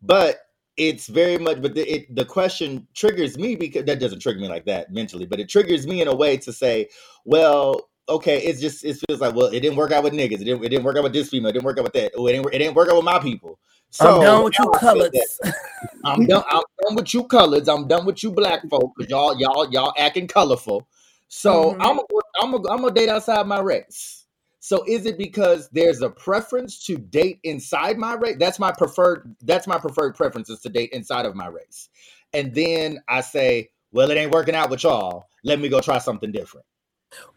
[0.00, 0.38] But
[0.76, 4.48] it's very much but the, it, the question triggers me because that doesn't trigger me
[4.48, 6.88] like that mentally but it triggers me in a way to say
[7.24, 10.44] well okay it's just it feels like well it didn't work out with niggas it
[10.44, 12.26] didn't, it didn't work out with this female it didn't work out with that oh,
[12.26, 13.58] it, didn't, it didn't work out with my people
[13.90, 15.10] so I'm done with you colors.
[16.04, 19.38] I'm done I'm done with you colors I'm done with you black folk because y'all
[19.38, 20.86] y'all y'all acting colorful
[21.28, 21.76] so Mhm.
[21.80, 22.02] I'm gonna
[22.42, 24.21] I'm gonna I'm gonna date outside my race
[24.64, 28.36] so is it because there's a preference to date inside my race?
[28.38, 31.88] That's my preferred that's my preferred preference is to date inside of my race.
[32.32, 35.26] And then I say, well, it ain't working out with y'all.
[35.42, 36.64] Let me go try something different.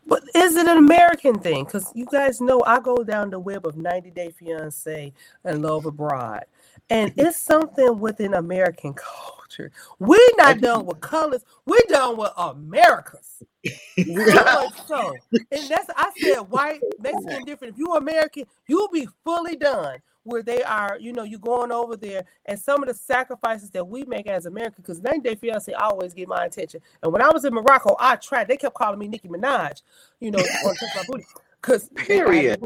[0.05, 1.63] But is it an American thing?
[1.65, 5.11] Because you guys know I go down the web of 90 Day Fiance
[5.43, 6.45] and Love Abroad.
[6.91, 9.71] And it's something within American culture.
[9.97, 13.41] We're not done with colors, we're done with Americas.
[13.65, 15.15] So much so.
[15.31, 17.73] And that's I said white, Mexican, different.
[17.73, 19.99] If you're American, you'll be fully done.
[20.23, 23.87] Where they are, you know, you going over there, and some of the sacrifices that
[23.87, 26.81] we make as Americans, because 90 Day Fiance always get my attention.
[27.03, 28.47] And when I was in Morocco, I tried.
[28.47, 29.83] They kept calling me Nicki Minaj,
[30.19, 31.25] you know, on my booty,
[31.61, 32.59] because Period.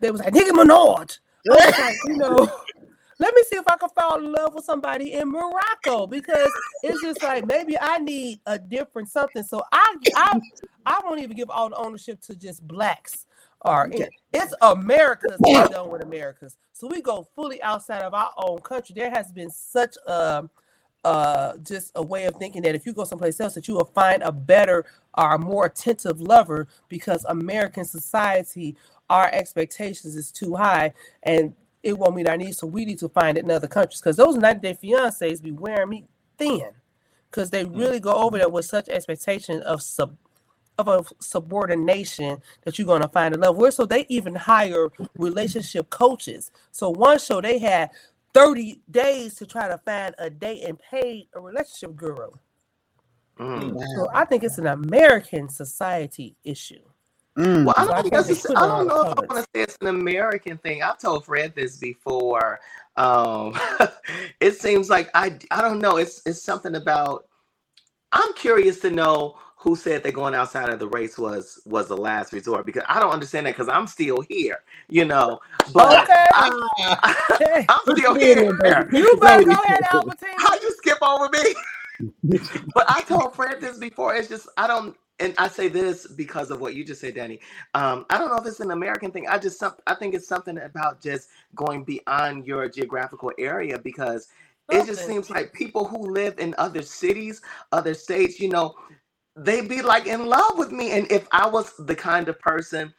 [0.00, 1.18] They was like Nicki Minaj.
[1.50, 2.50] I was like, you know,
[3.18, 6.50] let me see if I can fall in love with somebody in Morocco because
[6.82, 9.42] it's just like maybe I need a different something.
[9.42, 10.40] So I I
[10.84, 13.26] I won't even give all the ownership to just blacks
[13.62, 15.40] or it, it's America's
[15.70, 16.56] done with Americas.
[16.72, 18.94] So we go fully outside of our own country.
[18.94, 20.48] There has been such a
[21.04, 23.84] uh, just a way of thinking that if you go someplace else that you will
[23.84, 24.84] find a better
[25.16, 28.76] or more attentive lover because American society,
[29.08, 30.92] our expectations is too high
[31.22, 31.54] and
[31.86, 32.58] it won't meet our needs.
[32.58, 35.52] So we need to find it in other countries because those 90 day fiancés be
[35.52, 36.04] wearing me
[36.38, 36.70] thin
[37.30, 37.78] because they mm.
[37.78, 40.16] really go over there with such expectation of sub
[40.78, 44.88] of a subordination that you're going to find a love where so they even hire
[45.16, 47.88] relationship coaches so one show they had
[48.36, 52.28] 30 days to try to find a date and pay a relationship guru.
[53.40, 53.82] Mm.
[53.94, 56.82] So I think it's an American society issue.
[57.36, 57.66] Mm.
[57.66, 59.88] Well, I don't, so I, I don't know if I want to say it's an
[59.88, 60.82] American thing.
[60.82, 62.60] I've told Fred this before.
[62.96, 63.58] Um,
[64.40, 65.98] it seems like I I don't know.
[65.98, 67.26] It's it's something about.
[68.12, 71.96] I'm curious to know who said that going outside of the race was was the
[71.96, 75.40] last resort because I don't understand that because I'm still here, you know.
[75.74, 76.26] But okay.
[76.32, 78.88] I, am still here.
[78.92, 80.30] You better go ahead, Albertine.
[80.38, 81.54] How you skip over me?
[82.74, 84.14] but I told Fred this before.
[84.14, 87.40] It's just I don't and I say this because of what you just said, Danny.
[87.74, 89.26] Um, I don't know if it's an American thing.
[89.28, 94.28] I just I think it's something about just going beyond your geographical area because
[94.70, 97.40] it just seems like people who live in other cities,
[97.72, 98.74] other states, you know,
[99.36, 100.92] they'd be like in love with me.
[100.92, 102.92] And if I was the kind of person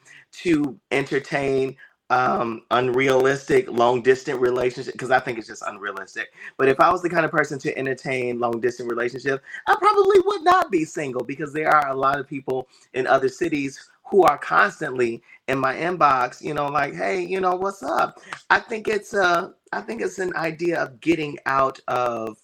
[0.43, 1.76] to entertain
[2.09, 6.33] um unrealistic long distance relationship because i think it's just unrealistic.
[6.57, 10.19] But if i was the kind of person to entertain long distance relationship i probably
[10.25, 14.23] would not be single because there are a lot of people in other cities who
[14.23, 18.19] are constantly in my inbox you know like hey you know what's up?
[18.49, 22.37] I think it's uh i think it's an idea of getting out of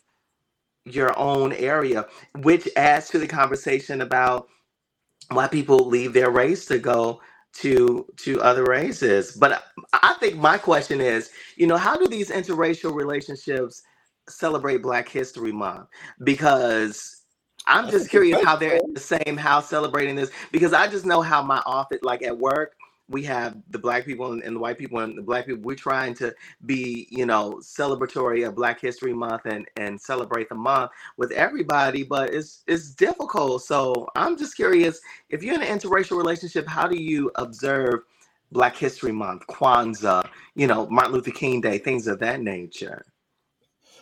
[0.85, 2.05] your own area,
[2.39, 4.47] which adds to the conversation about
[5.31, 7.21] why people leave their race to go
[7.53, 9.31] to to other races.
[9.31, 13.83] But I think my question is, you know, how do these interracial relationships
[14.27, 15.87] celebrate Black History Month?
[16.23, 17.23] Because
[17.67, 21.21] I'm just curious how they're in the same house celebrating this because I just know
[21.21, 22.75] how my office, like at work,
[23.09, 26.13] we have the black people and, the white people and the black people we're trying
[26.13, 26.33] to
[26.65, 32.03] be you know celebratory of black history month and and celebrate the month with everybody
[32.03, 33.63] but it's it's difficult.
[33.63, 34.99] So i'm just curious
[35.29, 38.01] if you're in an interracial relationship how do you observe
[38.51, 43.05] black history month kwanzaa you know martin luther king day things of that nature?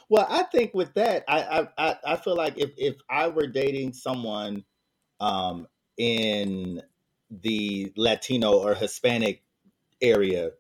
[0.10, 3.94] Well i think with that i i i feel like if if i were dating
[3.94, 4.64] someone
[5.20, 6.82] um in
[7.32, 9.42] the Latino or Hispanic
[10.02, 10.52] area,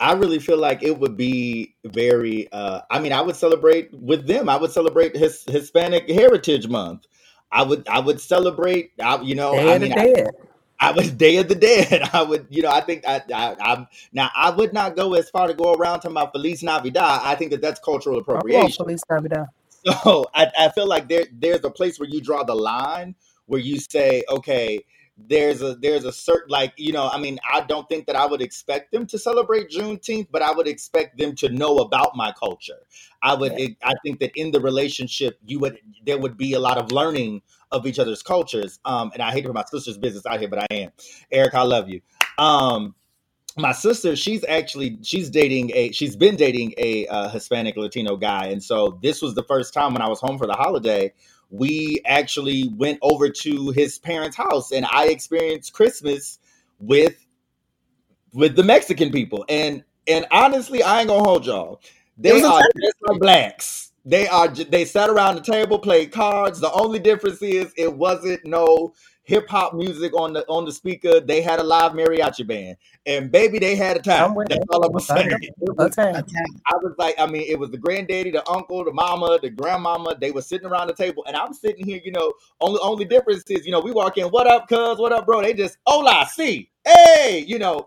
[0.00, 2.50] I really feel like it would be very.
[2.52, 4.48] Uh, I mean, I would celebrate with them.
[4.48, 7.06] I would celebrate his Hispanic Heritage Month.
[7.52, 7.88] I would.
[7.88, 8.92] I would celebrate.
[9.00, 10.26] I, you know, Day I mean, I,
[10.80, 12.02] I was Day of the Dead.
[12.12, 14.30] I would, you know, I think I, I, I'm now.
[14.34, 17.20] I would not go as far to go around to my Feliz Navidad.
[17.22, 18.76] I think that that's cultural appropriation.
[18.80, 19.46] Oh, Feliz Navidad.
[20.02, 23.14] So I, I feel like there, there's a place where you draw the line
[23.44, 24.80] where you say, okay,
[25.16, 28.26] there's a there's a certain like you know i mean i don't think that i
[28.26, 32.32] would expect them to celebrate juneteenth but i would expect them to know about my
[32.32, 32.80] culture.
[33.22, 33.68] I would yeah.
[33.84, 37.42] i think that in the relationship you would there would be a lot of learning
[37.70, 38.80] of each other's cultures.
[38.84, 40.90] Um and i hate to put my sister's business out here but i am.
[41.30, 42.00] Eric i love you.
[42.38, 42.94] Um
[43.56, 48.46] my sister she's actually she's dating a she's been dating a uh, hispanic latino guy.
[48.46, 51.12] And so this was the first time when i was home for the holiday
[51.54, 56.38] we actually went over to his parents' house and I experienced Christmas
[56.80, 57.24] with
[58.32, 59.44] with the Mexican people.
[59.48, 61.80] And and honestly, I ain't gonna hold y'all.
[62.18, 63.92] They are just like blacks.
[64.04, 66.60] They are they sat around the table, played cards.
[66.60, 68.92] The only difference is it wasn't no
[69.24, 71.20] hip hop music on the on the speaker.
[71.20, 74.34] They had a live mariachi band, and baby, they had a time.
[74.48, 75.32] That's all I'm saying.
[76.66, 80.16] I was like, I mean, it was the granddaddy, the uncle, the mama, the grandmama.
[80.20, 82.00] They were sitting around the table, and I'm sitting here.
[82.04, 85.12] You know, only only difference is, you know, we walk in, what up, cuz, what
[85.12, 85.42] up, bro?
[85.42, 87.84] They just, hola, see, hey, you know.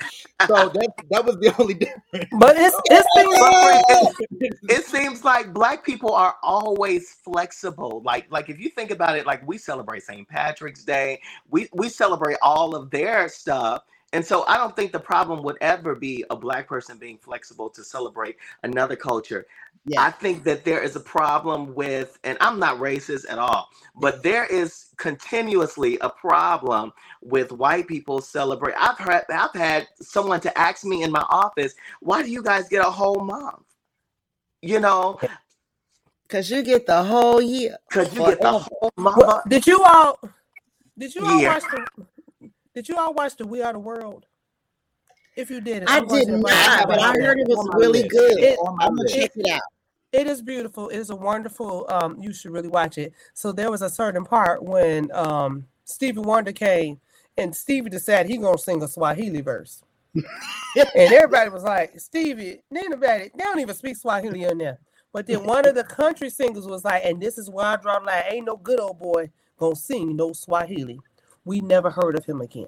[0.48, 2.30] So that that was the only difference.
[2.40, 8.02] But it's, it's it, it seems like black people are always flexible.
[8.04, 10.28] Like like if you think about it, like we celebrate St.
[10.28, 13.84] Patrick's Day, we we celebrate all of their stuff
[14.18, 17.70] and so I don't think the problem would ever be a black person being flexible
[17.70, 19.46] to celebrate another culture.
[19.86, 20.02] Yeah.
[20.02, 24.24] I think that there is a problem with, and I'm not racist at all, but
[24.24, 28.74] there is continuously a problem with white people celebrate.
[28.80, 32.70] I've heard, I've had someone to ask me in my office, "Why do you guys
[32.70, 33.66] get a whole month?"
[34.64, 35.20] You know,
[36.30, 37.78] Cause you get the whole year.
[37.90, 39.44] because you get the whole Well, mama.
[39.48, 40.20] did you all?
[40.98, 41.46] Did you all Yeah.
[41.46, 41.86] watch the?
[42.78, 44.28] Did you all watch the We Are the World?
[45.36, 47.48] If you did, I I'm did to invite you not, to but I heard it
[47.48, 48.12] was really list.
[48.12, 48.38] good.
[48.38, 49.16] It- On I'm gonna list.
[49.16, 49.62] check it out.
[50.12, 50.90] It is beautiful.
[50.90, 51.88] It is a wonderful.
[51.90, 53.14] Um, you should really watch it.
[53.34, 57.00] So there was a certain part when um Stevie Wonder came,
[57.36, 59.82] and Stevie decided he gonna sing a Swahili verse,
[60.14, 60.24] and
[60.96, 64.78] everybody was like, "Stevie, nobody, they don't even speak Swahili in there."
[65.12, 67.98] But then one of the country singers was like, "And this is where I draw
[67.98, 68.24] the line.
[68.30, 71.00] Ain't no good old boy gonna sing no Swahili."
[71.48, 72.68] We never heard of him again.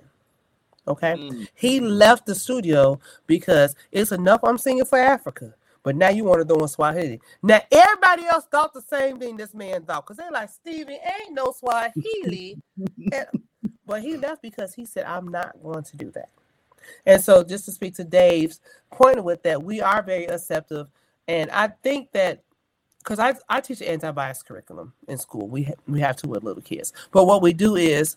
[0.88, 1.14] Okay.
[1.16, 1.48] Mm.
[1.56, 5.54] He left the studio because it's enough I'm singing for Africa.
[5.84, 7.22] But now you want to do in Swahili.
[7.44, 10.06] Now everybody else thought the same thing this man thought.
[10.06, 12.58] Because they're like, Stevie, ain't no Swahili.
[13.14, 13.28] And-
[13.86, 16.30] but he left because he said, I'm not going to do that.
[17.08, 18.62] And so just to speak to Dave's
[18.92, 20.88] point with that, we are very acceptive.
[21.28, 22.44] And I think that
[23.00, 25.48] because I, I teach an anti-bias curriculum in school.
[25.48, 26.94] We ha- we have to with little kids.
[27.12, 28.16] But what we do is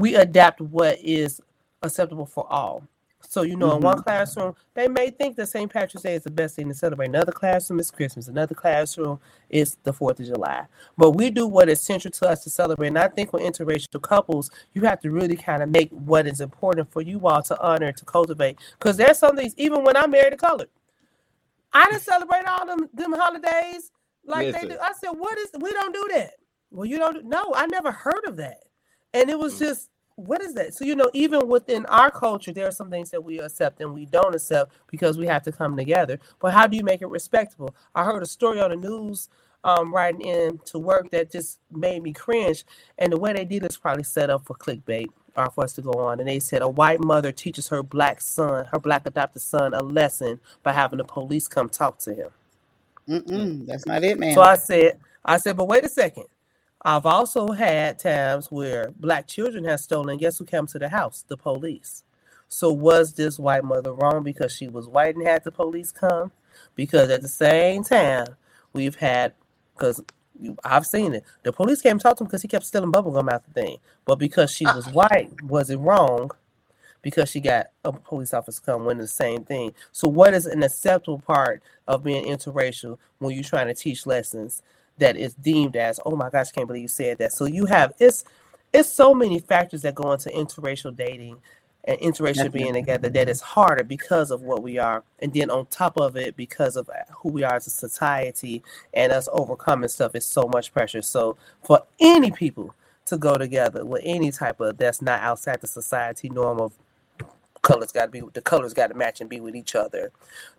[0.00, 1.40] we adapt what is
[1.82, 2.82] acceptable for all.
[3.28, 4.02] So you know, in one mm-hmm.
[4.02, 5.70] classroom, they may think that St.
[5.70, 7.10] Patrick's Day is the best thing to celebrate.
[7.10, 8.28] Another classroom is Christmas.
[8.28, 9.20] Another classroom
[9.50, 10.64] is the Fourth of July.
[10.96, 12.88] But we do what is central to us to celebrate.
[12.88, 16.40] And I think with interracial couples, you have to really kind of make what is
[16.40, 18.58] important for you all to honor, to cultivate.
[18.78, 20.70] Because there's some things, even when I married a colored,
[21.72, 23.92] I didn't celebrate all them them holidays
[24.24, 24.76] like they do.
[24.82, 25.50] I said, "What is?
[25.60, 26.32] We don't do that."
[26.70, 27.24] Well, you don't.
[27.26, 28.64] No, I never heard of that,
[29.14, 29.60] and it was mm.
[29.60, 30.74] just, what is that?
[30.74, 33.94] So you know, even within our culture, there are some things that we accept and
[33.94, 36.18] we don't accept because we have to come together.
[36.40, 37.74] But how do you make it respectable?
[37.94, 39.28] I heard a story on the news.
[39.62, 42.64] Um, riding in to work that just made me cringe,
[42.96, 45.82] and the way they did is probably set up for clickbait or for us to
[45.82, 46.18] go on.
[46.18, 49.82] And they said a white mother teaches her black son, her black adopted son, a
[49.82, 52.28] lesson by having the police come talk to him.
[53.08, 53.66] Mm-mm, mm.
[53.66, 54.34] that's not it, man.
[54.34, 56.24] So I said, I said, but wait a second.
[56.82, 60.16] I've also had times where black children have stolen.
[60.16, 61.24] Guess who came to the house?
[61.28, 62.04] The police.
[62.48, 66.32] So was this white mother wrong because she was white and had the police come?
[66.74, 68.26] Because at the same time,
[68.72, 69.34] we've had
[69.74, 70.02] because
[70.64, 71.24] I've seen it.
[71.42, 73.76] The police came and talked to him because he kept stealing bubblegum out the thing.
[74.06, 76.30] But because she was white, was it wrong?
[77.02, 79.74] Because she got a police officer come when the same thing.
[79.92, 84.62] So what is an acceptable part of being interracial when you're trying to teach lessons
[85.00, 87.32] that is deemed as, oh my gosh, can't believe you said that.
[87.32, 88.24] So you have it's
[88.72, 91.38] it's so many factors that go into interracial dating
[91.84, 95.02] and interracial being together that is harder because of what we are.
[95.18, 98.62] And then on top of it, because of uh, who we are as a society
[98.94, 101.02] and us overcoming stuff, is so much pressure.
[101.02, 102.74] So for any people
[103.06, 106.72] to go together with any type of that's not outside the society norm of
[107.70, 110.12] colors got to be the colors got to match and be with each other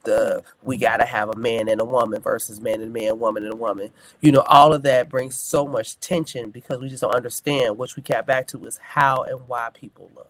[0.03, 3.45] the we got to have a man and a woman versus man and man woman
[3.45, 3.91] and woman
[4.22, 7.95] you know all of that brings so much tension because we just don't understand which
[7.95, 10.28] we got back to is how and why people love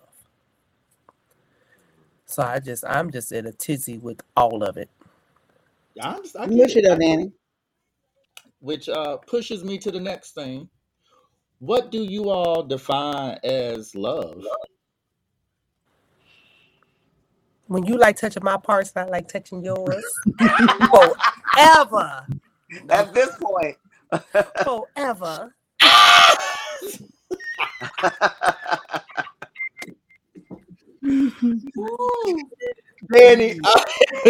[2.26, 4.90] so i just i'm just in a tizzy with all of it
[6.02, 6.78] I, just, I I get wish it.
[6.78, 7.20] it I up, get it.
[7.20, 7.32] Danny.
[8.60, 10.70] Which uh, pushes me to the next thing.
[11.60, 14.44] What do you all define as love?
[17.72, 20.04] When you like touching my parts i like touching yours.
[20.94, 22.28] Forever.
[22.90, 23.78] At this point,
[24.64, 25.56] forever.
[33.12, 33.60] Danny,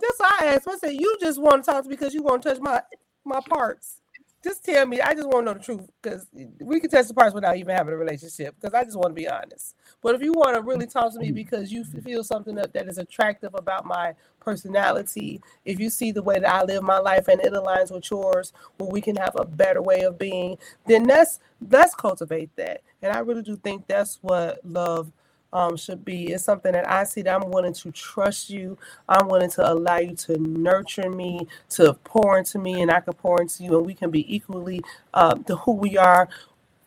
[0.00, 0.68] That's why I asked.
[0.68, 2.82] I said, "You just want to talk to me because you want to touch my
[3.24, 4.00] my parts."
[4.44, 5.00] Just tell me.
[5.00, 6.26] I just want to know the truth because
[6.60, 8.54] we can test the parts without even having a relationship.
[8.60, 9.74] Because I just want to be honest.
[10.02, 11.34] But if you want to really talk to me mm-hmm.
[11.34, 16.22] because you feel something that, that is attractive about my personality, if you see the
[16.22, 19.34] way that I live my life and it aligns with yours, where we can have
[19.36, 21.40] a better way of being, then let's
[21.70, 22.82] let's cultivate that.
[23.00, 25.10] And I really do think that's what love
[25.54, 26.32] um, should be.
[26.32, 28.76] It's something that I see that I'm willing to trust you.
[29.08, 33.14] I'm willing to allow you to nurture me, to pour into me, and I can
[33.14, 34.82] pour into you, and we can be equally
[35.14, 36.28] um, to who we are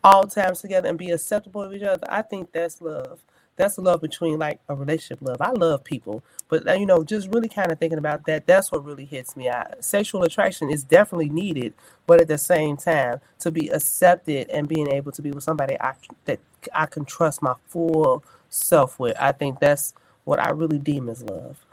[0.04, 2.06] all times together and be acceptable of each other.
[2.08, 3.20] I think that's love.
[3.56, 5.38] That's love between like a relationship love.
[5.40, 8.46] I love people, but uh, you know, just really kind of thinking about that.
[8.46, 9.48] That's what really hits me.
[9.50, 11.74] I, sexual attraction is definitely needed,
[12.06, 15.76] but at the same time, to be accepted and being able to be with somebody
[15.80, 15.94] I
[16.26, 16.38] that
[16.72, 19.16] I can trust my full self with.
[19.18, 19.94] I think that's
[20.24, 21.64] what I really deem as love.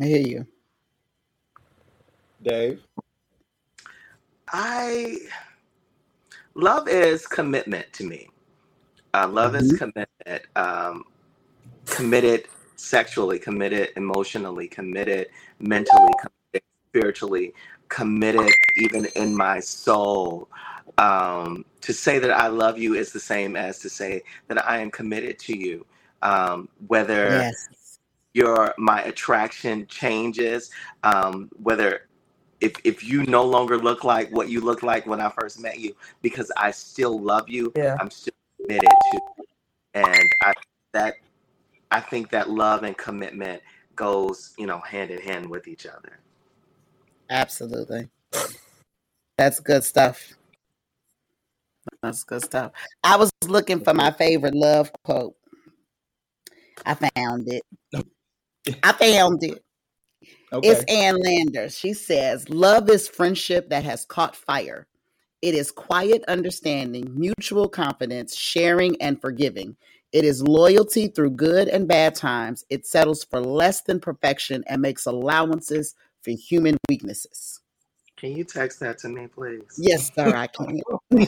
[0.00, 0.46] I hear you.
[2.42, 2.80] Dave.
[4.48, 5.18] I
[6.54, 8.28] love is commitment to me.
[9.14, 10.42] Uh, love is commitment.
[10.56, 11.04] Um,
[11.86, 12.46] committed
[12.82, 15.28] sexually committed, emotionally committed,
[15.60, 17.54] mentally committed, spiritually
[17.88, 20.48] committed, even in my soul.
[20.98, 24.78] Um, to say that I love you is the same as to say that I
[24.78, 25.86] am committed to you.
[26.22, 27.98] Um, whether Yes.
[28.34, 30.70] your my attraction changes,
[31.02, 32.08] um, whether
[32.60, 35.78] if if you no longer look like what you looked like when I first met
[35.80, 37.96] you, because I still love you, Yeah.
[37.98, 39.44] I'm still committed to, you.
[39.94, 40.54] and I
[40.92, 41.14] that
[41.90, 43.62] I think that love and commitment
[43.96, 46.20] goes you know hand in hand with each other.
[47.30, 48.08] Absolutely.
[49.38, 50.34] That's good stuff.
[52.02, 52.72] That's good stuff.
[53.04, 55.34] I was looking for my favorite love quote.
[56.84, 57.62] I found it.
[58.82, 59.62] I found it.
[60.62, 60.84] It's Okay.
[60.88, 61.78] Ann Landers.
[61.78, 64.86] She says, Love is friendship that has caught fire.
[65.40, 69.76] It is quiet understanding, mutual confidence, sharing, and forgiving.
[70.12, 72.64] It is loyalty through good and bad times.
[72.68, 77.61] It settles for less than perfection and makes allowances for human weaknesses.
[78.22, 79.64] Can you text that to me, please?
[79.76, 80.80] Yes, sir, I can.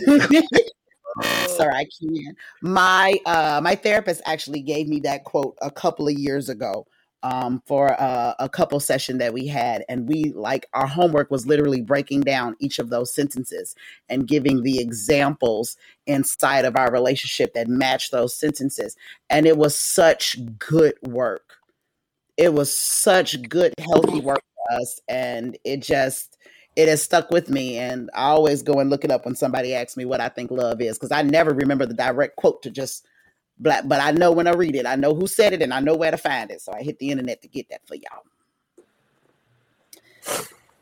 [1.48, 2.36] sir, I can.
[2.62, 6.86] My uh my therapist actually gave me that quote a couple of years ago
[7.24, 11.48] um for uh, a couple session that we had and we like our homework was
[11.48, 13.74] literally breaking down each of those sentences
[14.08, 15.76] and giving the examples
[16.06, 18.94] inside of our relationship that matched those sentences
[19.30, 21.54] and it was such good work
[22.36, 26.36] it was such good healthy work for us and it just
[26.76, 29.74] it has stuck with me and i always go and look it up when somebody
[29.74, 32.70] asks me what i think love is because i never remember the direct quote to
[32.70, 33.06] just
[33.58, 35.80] black but i know when i read it i know who said it and i
[35.80, 38.22] know where to find it so i hit the internet to get that for y'all.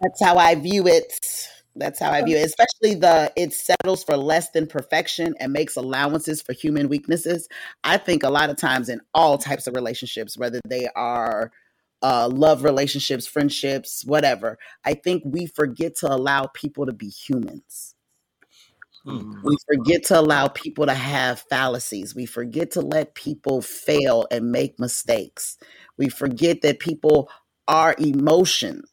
[0.00, 1.48] That's how i view it.
[1.76, 5.76] That's how i view it especially the it settles for less than perfection and makes
[5.76, 7.48] allowances for human weaknesses.
[7.84, 11.52] I think a lot of times in all types of relationships whether they are
[12.02, 17.94] uh, love relationships friendships whatever i think we forget to allow people to be humans
[19.04, 19.42] Mm.
[19.42, 22.14] we forget to allow people to have fallacies.
[22.14, 25.58] We forget to let people fail and make mistakes.
[25.98, 27.28] We forget that people
[27.66, 28.84] are emotion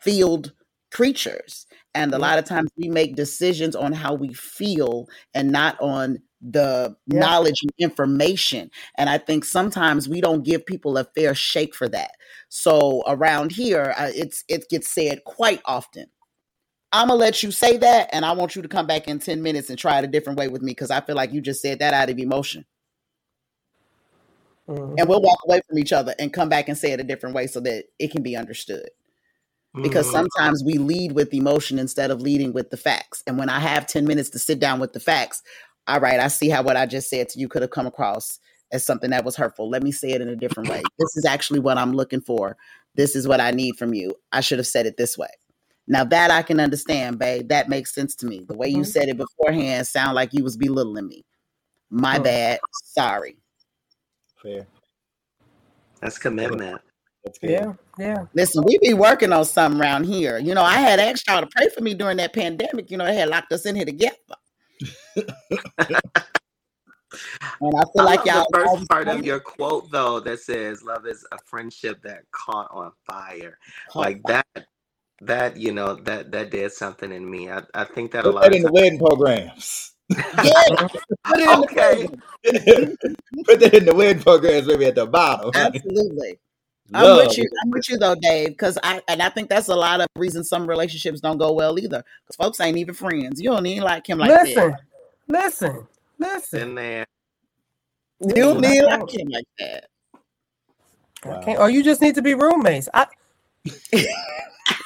[0.00, 0.52] filled
[0.92, 1.66] creatures.
[1.94, 6.18] And a lot of times we make decisions on how we feel and not on
[6.40, 7.20] the Yeah.
[7.20, 8.70] knowledge and information.
[8.96, 12.12] And I think sometimes we don't give people a fair shake for that.
[12.48, 16.06] So around here, uh, it's it gets said quite often.
[16.92, 19.42] I'm gonna let you say that, and I want you to come back in 10
[19.42, 21.60] minutes and try it a different way with me because I feel like you just
[21.62, 22.64] said that out of emotion.
[24.68, 24.96] Mhm.
[24.98, 27.34] And we'll walk away from each other and come back and say it a different
[27.34, 28.88] way so that it can be understood.
[29.82, 30.12] Because Mhm.
[30.12, 33.22] sometimes we lead with emotion instead of leading with the facts.
[33.26, 35.42] And when I have 10 minutes to sit down with the facts,
[35.88, 38.38] all right, I see how what I just said to you could have come across
[38.70, 39.70] as something that was hurtful.
[39.70, 40.82] Let me say it in a different way.
[40.98, 42.56] This is actually what I'm looking for.
[42.94, 44.14] This is what I need from you.
[44.30, 45.28] I should have said it this way.
[45.86, 48.44] Now that I can understand, babe, that makes sense to me.
[48.46, 48.86] The way you Mhm.
[48.86, 51.24] said it beforehand sound like you was belittling me.
[51.88, 52.24] My Mm.
[52.24, 52.60] bad.
[52.84, 53.38] Sorry.
[54.42, 54.66] Fair.
[56.02, 56.82] That's commitment.
[57.24, 57.38] That's.
[57.42, 58.26] Yeah, yeah.
[58.34, 60.38] Listen, we be working on something around here.
[60.38, 62.90] You know, I had asked y'all to pray for me during that pandemic.
[62.90, 64.16] You know, they had locked us in here together.
[67.60, 70.82] And I feel I like y'all the first part of your quote though that says
[70.82, 73.58] love is a friendship that caught on fire.
[73.90, 74.66] caught Like by- that
[75.22, 77.50] that you know that that did something in me.
[77.50, 79.92] I, I think that a Put lot that of in the wedding programs.
[80.42, 80.52] Yeah,
[81.26, 82.08] put it in the Okay.
[83.46, 85.50] Put that in the wedding programs, maybe at the bottom.
[85.54, 86.38] Absolutely.
[86.94, 87.48] I'm with you.
[87.62, 88.48] I'm with you though, Dave.
[88.48, 91.78] Because I and I think that's a lot of reasons some relationships don't go well
[91.78, 92.02] either.
[92.24, 93.40] Because folks ain't even friends.
[93.40, 94.44] You don't even like him like that.
[94.46, 94.76] listen,
[95.28, 95.86] listen,
[96.18, 96.74] listen.
[96.74, 97.06] there.
[98.20, 99.84] You don't I even like him like that.
[101.24, 101.40] I Wow.
[101.44, 101.58] can't.
[101.58, 102.88] Or you just need to be roommates.
[102.94, 103.06] I.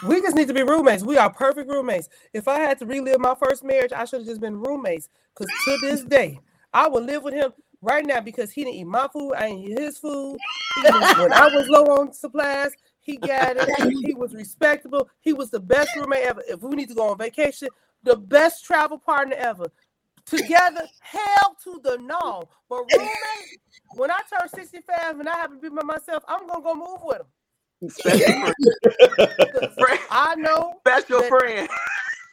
[0.03, 1.05] we just need to be roommates.
[1.05, 2.09] We are perfect roommates.
[2.33, 5.09] If I had to relive my first marriage, I should have just been roommates.
[5.35, 6.41] Because to this day,
[6.73, 7.53] I would live with him
[7.83, 9.35] right now because he didn't eat my food.
[9.35, 10.39] I didn't eat his food.
[10.85, 13.69] When I was low on supplies, he got it.
[14.07, 15.09] He was respectable.
[15.21, 16.43] He was the best roommate ever.
[16.49, 17.69] If we need to go on vacation,
[18.05, 19.67] the best travel partner ever.
[20.25, 22.45] Together, hell to the no.
[22.69, 23.11] But roommate,
[23.97, 27.01] when I turn 65 and I have to be by myself, I'm gonna go move
[27.03, 27.27] with him.
[27.91, 28.53] Special
[29.77, 30.01] friend.
[30.11, 31.69] I know Special That- friend.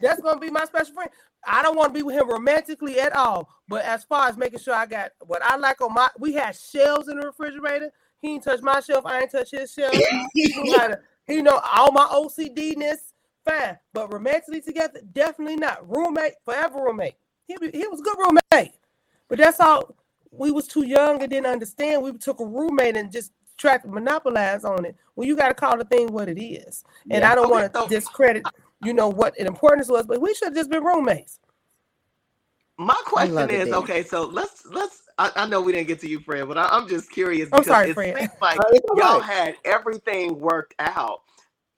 [0.02, 1.10] That's gonna be my special friend.
[1.46, 3.50] I don't want to be with him romantically at all.
[3.68, 6.56] But as far as making sure I got what I like on my, we had
[6.56, 7.92] shelves in the refrigerator.
[8.22, 9.06] He ain't touch my shelf.
[9.06, 9.96] I ain't touch his shelf.
[10.34, 13.14] He knew how to, he know all my OCD-ness.
[13.46, 15.88] Fine, but romantically together, definitely not.
[15.90, 17.14] Roommate, forever roommate.
[17.48, 18.74] He he was a good roommate,
[19.30, 19.96] but that's all.
[20.32, 22.04] We was too young and didn't understand.
[22.04, 25.54] We took a roommate and just try to monopolize on it Well, you got to
[25.54, 26.84] call the thing what it is.
[27.10, 27.32] And Yeah.
[27.32, 28.44] I don't Okay, want to so- discredit,
[28.84, 31.40] you know, what the importance was, but we should have just been roommates.
[32.78, 34.04] My question is, it, is okay.
[34.04, 35.02] So let's let's.
[35.18, 37.60] I, I know we didn't get to you, Fred, but I, I'm just curious I'm
[37.60, 38.18] because sorry, it Fred.
[38.18, 41.22] seems like Uh, it's all had everything worked out,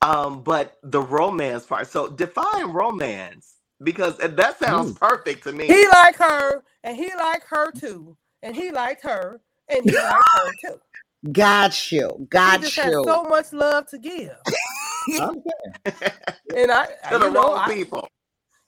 [0.04, 1.88] um, but the romance part.
[1.88, 4.94] So define romance because that sounds Ooh.
[4.94, 5.68] perfect to me.
[5.68, 10.30] He liked her, and he liked her too, and he liked her, and he liked
[10.36, 10.82] her too.
[11.30, 12.16] Got you.
[12.20, 13.04] He Got just had you.
[13.06, 15.44] so much love to give, I understand.
[16.56, 18.08] and I, to the you know, wrong I, people.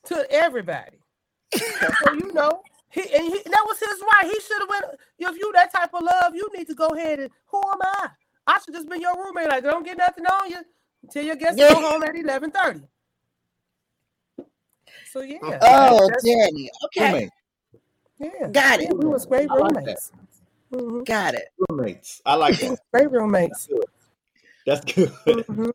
[0.06, 0.99] to everybody.
[1.56, 4.26] so you know, he and he, that was his right.
[4.26, 4.86] He should have went.
[5.18, 8.10] If you that type of love, you need to go ahead and who am I?
[8.45, 9.47] I should just be your roommate.
[9.47, 10.58] Like, don't get nothing on you
[11.01, 11.74] until your guests Yeah.
[11.74, 12.82] go home at eleven thirty.
[15.12, 15.38] So yeah.
[15.62, 16.70] Oh, Danny.
[16.86, 17.14] Okay.
[17.14, 17.30] Roommate,
[18.20, 18.47] yeah.
[18.49, 18.84] Got it.
[18.86, 19.97] Yeah, we was great I like
[20.74, 20.80] that.
[20.80, 21.03] roommates.
[21.03, 21.05] Mhm.
[21.05, 21.49] Got it.
[21.69, 22.21] roommates.
[22.26, 22.80] I like that.
[22.93, 23.69] Great roommates.
[24.65, 25.11] That's good.
[25.28, 25.71] Mhm.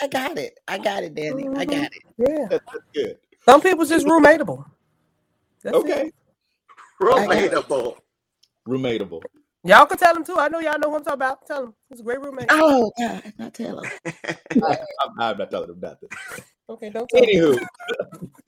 [0.00, 0.58] I got it.
[0.68, 1.48] I got it, Danny.
[1.56, 2.02] I got it.
[2.18, 2.48] Yeah.
[2.50, 3.18] That's good.
[3.48, 4.64] Some people's just roommateable.
[5.62, 6.08] That's Okay.
[6.08, 6.14] it.
[7.00, 7.96] Relatable.
[8.68, 9.22] Roomateable.
[9.64, 10.36] Y'all can tell them too.
[10.38, 11.46] I know y'all know what I'm talking about.
[11.46, 11.74] Tell them.
[11.90, 12.48] It's a great roommate.
[12.50, 13.32] Oh, God.
[13.38, 13.90] Not tell him.
[14.06, 16.08] I, I'm, I'm not telling them nothing.
[16.68, 17.30] Okay, don't tell them.
[17.34, 17.58] Anywho,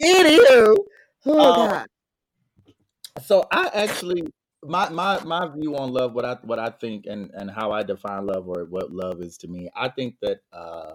[0.02, 0.76] Anywho.
[1.26, 1.86] Oh, Um, God.
[3.24, 4.24] so I actually
[4.66, 7.82] my my my view on love, what I what I think and and how I
[7.84, 9.70] define love or what love is to me.
[9.76, 10.94] I think that uh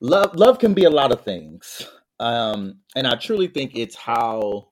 [0.00, 1.88] love love can be a lot of things.
[2.20, 4.70] Um and I truly think it's how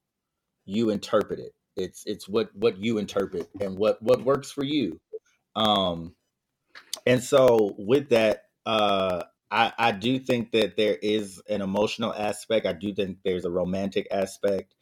[0.67, 1.53] you interpret it.
[1.77, 5.01] It's it's what what you interpret and what what works for you.
[5.57, 6.15] Um
[7.07, 12.67] and so with that uh I, I do think that there is an emotional aspect.
[12.67, 14.75] I do think there's a romantic aspect.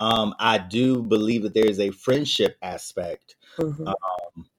[0.00, 3.94] Um, I do believe that there is a friendship aspect Mhm.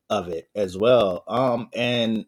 [0.10, 1.24] of it as well.
[1.28, 2.26] Um, and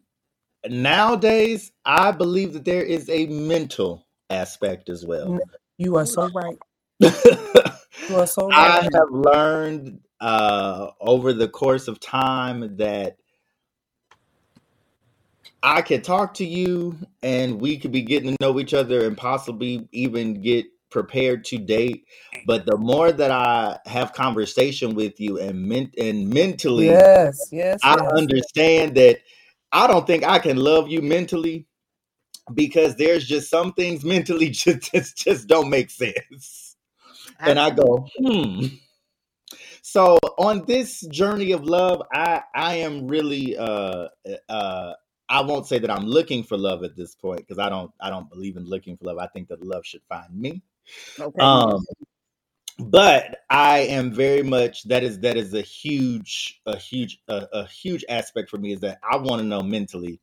[0.68, 5.38] nowadays, I believe that there is a mental aspect as well.
[5.78, 6.58] You are so right.
[7.00, 8.56] You are so right.
[8.56, 13.16] I have learned uh, over the course of time that
[15.62, 19.16] I can talk to you and we could be getting to know each other and
[19.16, 22.06] possibly even get prepared to date.
[22.46, 27.80] But the more that I have conversation with you and men- and mentally, Yes, yes,
[27.82, 28.12] I yes.
[28.16, 29.18] understand that
[29.72, 31.66] I don't think I can love you mentally
[32.54, 36.76] because there's just some things mentally just just, just don't make sense.
[37.40, 38.66] And I go, hmm.
[39.82, 44.08] So on this journey of love, I I am really uh
[44.48, 44.92] uh
[45.28, 48.10] I won't say that I'm looking for love at this point because I don't I
[48.10, 49.18] don't believe in looking for love.
[49.18, 50.62] I think that love should find me.
[51.20, 51.40] Okay.
[51.40, 51.84] Um,
[52.78, 57.66] but I am very much that is that is a huge a huge a, a
[57.66, 60.20] huge aspect for me is that I want to know mentally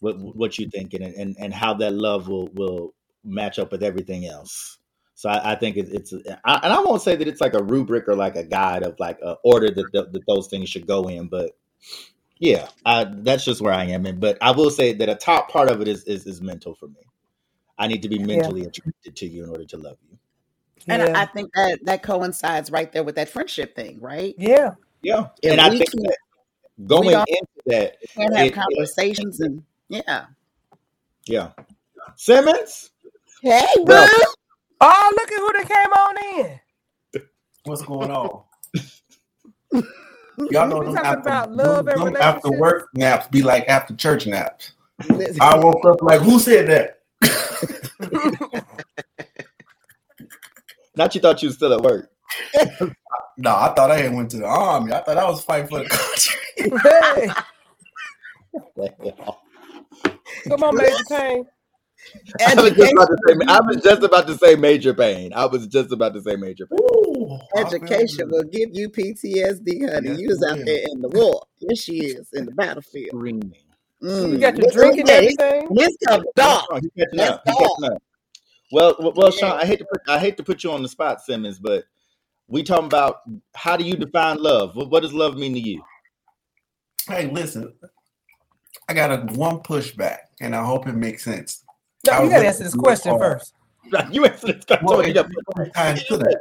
[0.00, 3.82] what what you're thinking and, and and how that love will will match up with
[3.82, 4.78] everything else.
[5.14, 6.12] So I, I think it, it's
[6.44, 8.96] I, and I won't say that it's like a rubric or like a guide of
[8.98, 11.52] like a order that th- that those things should go in, but
[12.38, 14.04] yeah, I, that's just where I am.
[14.04, 16.74] And but I will say that a top part of it is is, is mental
[16.74, 17.00] for me.
[17.82, 20.16] I need to be mentally attracted to you in order to love you.
[20.88, 21.18] and yeah.
[21.18, 24.34] I, I think that that coincides right there with that friendship thing, right?
[24.38, 24.74] yeah.
[25.02, 26.16] Yeah, If and I we think can- that
[26.86, 30.26] going all- into that, We can have It- conversations and yeah.
[31.26, 31.50] yeah,
[32.14, 32.90] Simmons.
[33.42, 34.06] Hey, boo.
[34.80, 36.16] Oh, look at who that came on
[36.46, 37.22] in.
[37.64, 38.42] What's going on?
[40.50, 43.66] Y'all know We them talking after, about love them, them after work naps be like
[43.68, 44.72] after church naps.
[45.40, 47.00] I woke up like, who said that?
[50.96, 52.10] not you thought you was still at work.
[53.38, 54.92] No, I thought I had went to the army.
[54.92, 56.38] I thought I was fighting for the country.
[58.76, 59.14] hey,
[60.48, 61.46] come on, Major Payne.
[62.46, 63.34] I was just about to say.
[63.48, 65.32] I was just about to say major pain.
[65.34, 66.78] I was just about to say major pain.
[66.82, 70.08] Ooh, Education will give you PTSD, honey.
[70.10, 71.46] Yes, you was out there in the war.
[71.60, 73.10] Yes, she is in the battlefield.
[73.10, 73.54] Screaming.
[74.02, 74.32] Mm.
[74.32, 75.76] You got your drink and at his- everything.
[75.76, 76.64] His cup dark.
[76.70, 77.42] Oh, he catching up.
[77.46, 78.02] He catching up.
[78.72, 80.88] Well, well, well, Sean, I hate to put I hate to put you on the
[80.88, 81.84] spot, Simmons, but
[82.48, 83.18] we talking about
[83.54, 84.74] how do you define love?
[84.76, 85.82] What, what does love mean to you?
[87.06, 87.72] Hey, listen,
[88.88, 91.62] I got a one pushback, and I hope it makes sense.
[92.10, 93.40] I No, you gotta answer this question hard.
[93.40, 93.54] first.
[94.12, 94.86] You answer this question.
[94.86, 96.40] Well, you it's got- gonna tie into that.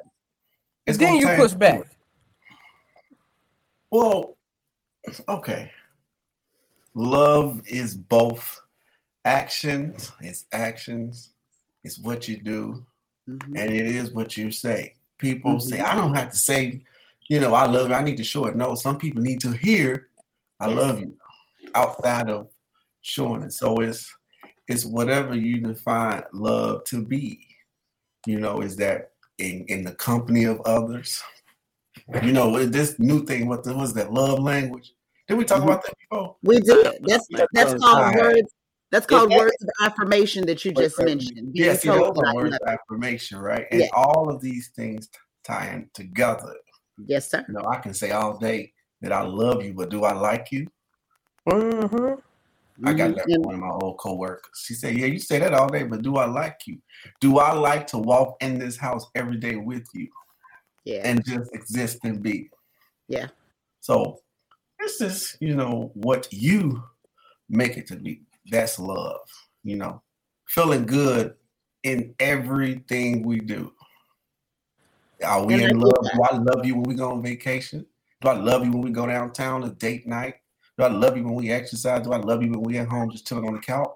[0.87, 1.81] It's then you push back.
[3.91, 4.37] Well,
[5.27, 5.71] okay.
[6.93, 8.61] Love is both
[9.25, 11.31] actions, it's actions,
[11.83, 12.85] it's what you do,
[13.29, 13.57] Mhm.
[13.57, 14.95] and it is what you say.
[15.17, 15.61] People Mhm.
[15.61, 16.81] say, I don't have to say,
[17.29, 17.95] you know, I love you.
[17.95, 18.55] I need to show it.
[18.55, 20.09] No, some people need to hear,
[20.59, 21.17] I love you.
[21.75, 22.49] outside of
[23.01, 23.53] showing it.
[23.53, 24.13] So it's
[24.67, 27.47] it's whatever you define love to be.
[28.25, 31.21] You know, is that in, in the company of others?
[32.23, 34.93] You know, this new thing, what the, was that love language?
[35.31, 36.35] Did we talk about that before?
[36.43, 36.99] We did.
[37.03, 38.17] That's that's called Alright.
[38.17, 38.53] words.
[38.91, 41.53] That's called that- words of affirmation that you just mentioned.
[41.53, 43.65] Being Yes, see, told those are words of affirmation, right?
[43.71, 43.87] And Yeah.
[43.93, 45.07] all of these things
[45.45, 46.53] tie in together.
[47.05, 47.45] Yes, sir.
[47.47, 50.51] You know, I can say all day that I love you, but do I like
[50.51, 50.67] you?
[51.49, 52.19] Mm-hmm.
[52.85, 53.15] I got Mhm.
[53.15, 54.51] that And- from one of my old coworkers.
[54.65, 56.81] She said, "Yeah, you say that all day, but do I like you?
[57.21, 60.09] Do I like to walk in this house every day with you
[60.83, 61.03] Yeah.
[61.05, 62.49] and just exist and be?"
[63.07, 63.29] Yeah.
[63.79, 64.19] So
[64.81, 66.83] this is, you know, what you
[67.49, 68.21] make it to be.
[68.49, 69.19] That's love.
[69.63, 70.01] You know,
[70.47, 71.35] feeling good
[71.83, 73.73] in everything we do.
[75.23, 76.03] Are we in love?
[76.13, 77.85] Do I love you when we go on vacation?
[78.21, 80.35] Do I love you when we go downtown a date night?
[80.77, 82.03] Do I love you when we exercise?
[82.03, 83.91] Do I love you when we at home just chilling on the couch,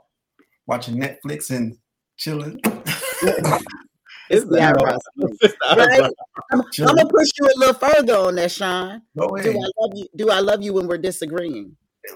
[0.67, 1.77] watching Netflix and
[2.17, 2.59] chilling?
[4.29, 4.97] It's Yeah, not right.
[5.41, 5.99] It's not Right?
[6.01, 6.13] right.
[6.51, 9.01] I'm, I'm gonna push you a little further on that, Sean.
[9.17, 9.55] Go Do ahead.
[9.55, 10.07] I love you?
[10.15, 11.75] Do I love you when we're disagreeing?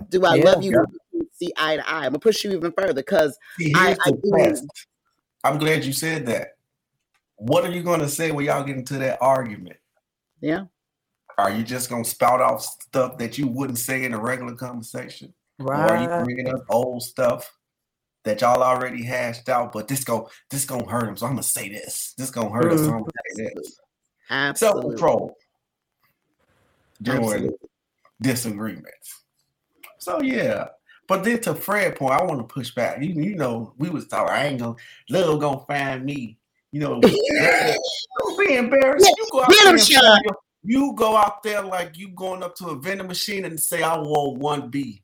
[0.10, 0.44] Do I Yeah.
[0.44, 1.98] love you when we see eye to eye?
[2.06, 3.38] I'm gonna push you even further because
[3.76, 4.56] I, I do.
[5.44, 6.56] I'm glad you said that.
[7.38, 9.78] What are you going to say when y'all get into that argument?
[10.42, 10.66] yeah,
[11.38, 14.56] Are you just going to spout off stuff that you wouldn't say in a regular
[14.56, 15.34] conversation?
[15.60, 16.26] Or are you Right.
[16.26, 17.50] bringing up old stuff
[18.24, 19.72] that y'all already hashed out?
[19.72, 22.14] But this go this gonna hurt him, so I'm gonna say this.
[22.18, 24.50] This gonna hurt us, so I'm gonna say mm-hmm.
[24.50, 24.60] this.
[24.60, 25.36] Self control
[27.02, 27.58] during Absolutely.
[28.22, 29.24] disagreements.
[29.98, 30.68] So yeah.
[31.08, 33.02] But then to Fred point, I want to push back.
[33.02, 34.76] You, you know, we was talking, I ain't gonna
[35.10, 36.38] love gonna find me.
[36.72, 37.02] You know,
[38.20, 39.12] don't be embarrassed.
[39.18, 40.02] You go out there him, and Sean.
[40.04, 43.60] find your- you go out there like you going up to a vending machine and
[43.60, 45.02] say, I want one B.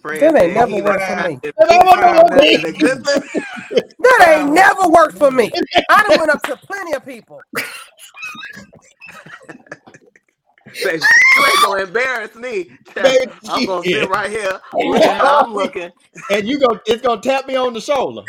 [0.00, 1.38] Fred That ain't never he worked for me.
[1.42, 2.66] That ain't what found I that in want.
[2.66, 3.26] existence.
[4.00, 5.52] That ain't never worked for me.
[5.90, 7.40] I done went up to plenty of people.
[10.72, 12.70] Say, you ain't gonna embarrass me.
[12.94, 14.00] Baby, I'm gonna yeah.
[14.02, 15.90] sit right here looking I'm looking.
[16.30, 18.22] And you go, it's gonna tap me on the shoulder.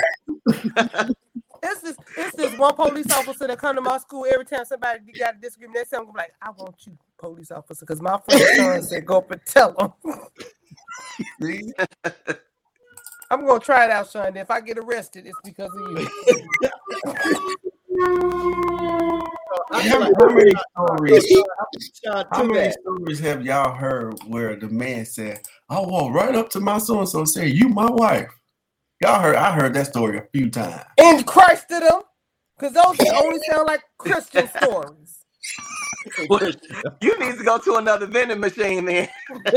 [0.47, 4.65] It's this, it's this is one police officer that come to my school every time
[4.65, 5.77] somebody got a disagreement.
[5.77, 9.17] They say, I'm like, I want you, police officer, because my friend son said, go
[9.17, 10.13] up and tell him.
[11.41, 11.71] See?
[13.31, 14.35] I'm gonna try it out, Sean.
[14.35, 16.07] If I get arrested, it's because of you.
[19.71, 21.43] I How, feel how many stories?
[22.31, 26.59] How many stories have y'all heard where the man said, "I walked right up to
[26.59, 28.31] my so and so and said, you my wife"?
[29.01, 29.35] Y'all heard?
[29.35, 30.83] I heard that story a few times.
[30.97, 32.01] And Christ to them,
[32.57, 35.19] because those only sound like Christian stories.
[37.01, 39.09] You need to go to another vending machine then.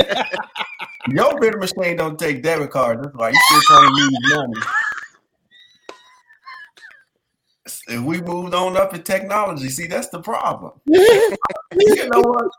[1.09, 3.03] Your vending machine don't take debit cards.
[3.03, 4.61] That's why you still trying to use money.
[7.87, 10.73] If we moved on up in technology, see that's the problem.
[10.87, 12.51] you know what?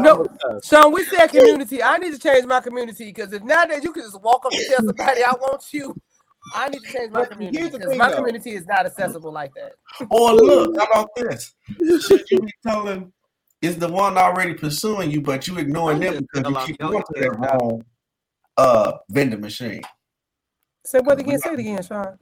[0.00, 0.26] No,
[0.62, 1.82] Sean, we said community.
[1.82, 4.62] I need to change my community because if nowadays you can just walk up and
[4.68, 5.94] tell somebody I want you,
[6.54, 8.16] I need to change my community here's the because thing, my though.
[8.16, 9.72] community is not accessible like that.
[10.10, 11.54] Or look, how about this?
[12.06, 13.12] Should you be telling
[13.62, 17.20] is the one already pursuing you, but you ignoring them because you keep going to
[17.20, 17.36] that kids.
[17.38, 17.84] wrong
[18.56, 19.82] uh vending machine.
[20.84, 21.38] Say what again?
[21.38, 22.18] Say it again, Sean.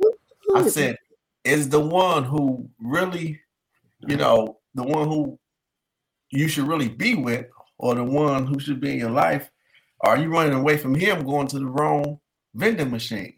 [0.54, 0.96] I said,
[1.44, 3.40] is the one who really,
[4.06, 5.38] you know, the one who
[6.30, 7.46] you should really be with,
[7.78, 9.50] or the one who should be in your life?
[10.02, 12.20] Are you running away from him going to the wrong
[12.54, 13.34] vending machine?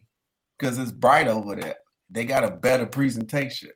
[0.62, 1.76] Because it's bright over there.
[2.11, 3.70] They got a better presentation.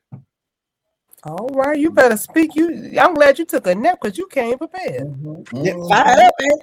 [1.25, 2.55] All right, you better speak.
[2.57, 5.09] You, I'm glad you took a nap because you came prepared.
[5.53, 5.89] Yeah, Mhm.
[5.89, 6.63] Fire up, baby.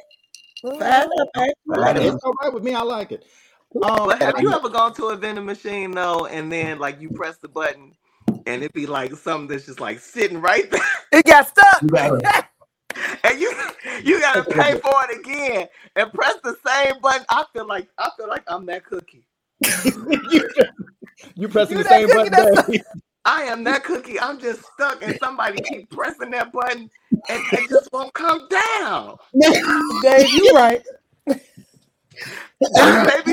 [0.80, 1.53] Fire up, baby.
[1.68, 1.98] Right.
[2.07, 2.73] It's all right with me.
[2.73, 3.26] I like it.
[3.81, 7.10] Um, But have you ever gone to a vending machine though, and then like you
[7.11, 7.93] press the button,
[8.45, 10.81] and it be like something that's just like sitting right there,
[11.11, 11.84] It got stuck.
[11.93, 12.22] You
[13.23, 13.53] and you
[14.03, 17.26] you gotta pay for it again and press the same button.
[17.30, 19.26] I feel like I feel like I'm that cookie.
[20.31, 20.49] You,
[21.35, 22.53] you pressing You the same cookie button.
[22.56, 22.81] that's-
[23.26, 24.19] I am that cookie.
[24.19, 26.90] I'm just stuck, and somebody keep pressing that button,
[27.30, 29.15] and it just won't come down.
[30.03, 30.81] Dave, you're right.
[31.26, 31.40] Maybe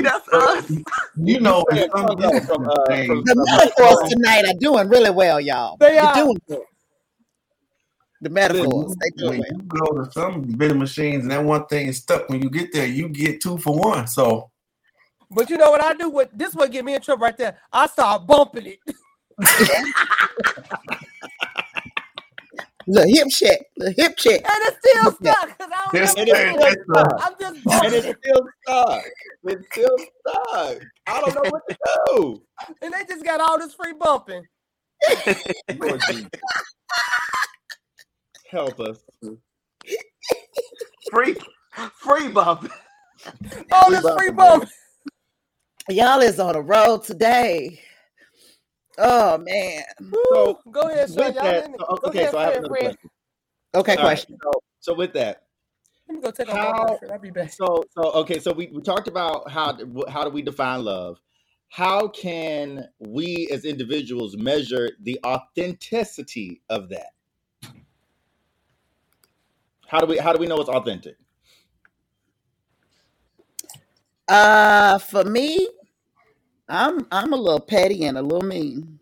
[0.01, 0.71] that's us.
[1.17, 5.41] You know, Yeah, from, uh, from, uh, from- The metaphors tonight are doing really well,
[5.41, 5.75] y'all.
[5.77, 6.15] They You're are.
[6.15, 6.59] doing good.
[8.21, 9.51] The metaphors, they doing when well.
[9.51, 9.63] you
[9.97, 12.85] go to some vending machines and that one thing is stuck, when you get there,
[12.85, 14.07] you get two for one.
[14.07, 14.51] So
[15.33, 16.09] But you know what I do?
[16.09, 17.57] What this would get me in trouble right there.
[17.71, 18.79] I start bumping it.
[22.87, 24.41] Little hip check, little hip check.
[24.43, 26.21] And it's still stuck because I don't This know.
[26.21, 27.13] And it's thing still is stuck.
[27.21, 27.55] I'm just
[27.85, 29.03] And it's still stuck.
[29.43, 30.83] It's still stuck.
[31.07, 31.77] I don't know what to
[32.07, 32.41] do.
[32.81, 34.45] and they just got all this free bumping.
[38.49, 38.97] Help us.
[41.11, 41.35] free,
[41.93, 42.71] free bump.
[43.71, 44.65] All this free baby.
[45.95, 45.97] Bumping.
[46.05, 47.79] Y'all is on the road today.
[48.97, 49.83] Oh man.
[50.33, 51.17] So Go ahead, Sean.
[51.27, 52.83] with Y'all that, in so- Go okay, ahead, so I have another friend.
[52.97, 53.09] question.
[53.73, 54.37] Okay, All right, question.
[54.43, 54.51] so,
[54.81, 55.43] so with that,
[56.07, 57.13] Let me go take How- my boyfriend.
[57.13, 57.53] I'll be back.
[57.53, 59.77] so so okay, so we, we talked about how
[60.09, 61.19] how do we define love?
[61.69, 67.13] How can we as individuals measure the authenticity of that?
[69.87, 71.15] How do we how do we know it's authentic?
[74.27, 75.67] Uh for me,
[76.71, 78.99] I'm I'm a little petty and a little mean.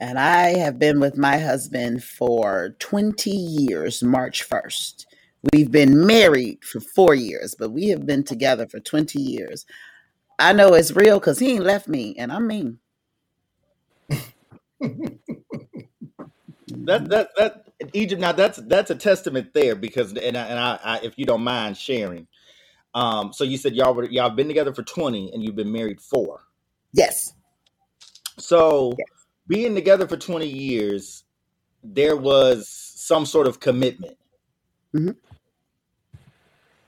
[0.00, 5.06] And I have been with my husband for 20 years, March 1st.
[5.52, 9.66] We've been married for four years, but we have been together for 20 years.
[10.38, 12.80] I know it's real because he ain't left me, and I'm mean.
[16.68, 20.80] That that that Egypt now that's that's a testament there because and I, and I,
[20.84, 22.26] I if you don't mind sharing,
[22.94, 26.00] um, so you said y'all were y'all been together for twenty and you've been married
[26.00, 26.42] four.
[26.92, 27.32] Yes.
[28.38, 29.08] So Yes.
[29.48, 31.24] being together for twenty years,
[31.82, 34.16] there was some sort of commitment.
[34.94, 35.16] Mhm.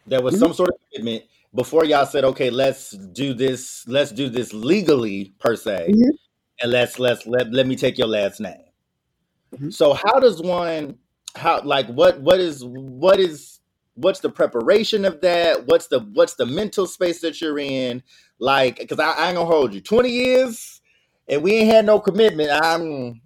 [0.07, 0.39] There was Mhm.
[0.39, 1.25] some sort of commitment
[1.55, 3.87] before y'all said, okay, let's do this.
[3.89, 6.11] Let's do this legally per se, Mhm.
[6.61, 8.63] and let's let's let let me take your last name.
[9.55, 9.73] Mhm.
[9.73, 10.99] So how does one
[11.35, 13.56] how like what what is what is
[13.97, 15.67] what's the preparation of that?
[15.67, 18.03] What's the what's the mental space that you're in?
[18.39, 19.81] Like, because I, I ain't gonna hold you.
[19.81, 20.81] Twenty years
[21.29, 22.51] and we ain't had no commitment.
[22.51, 23.21] I'm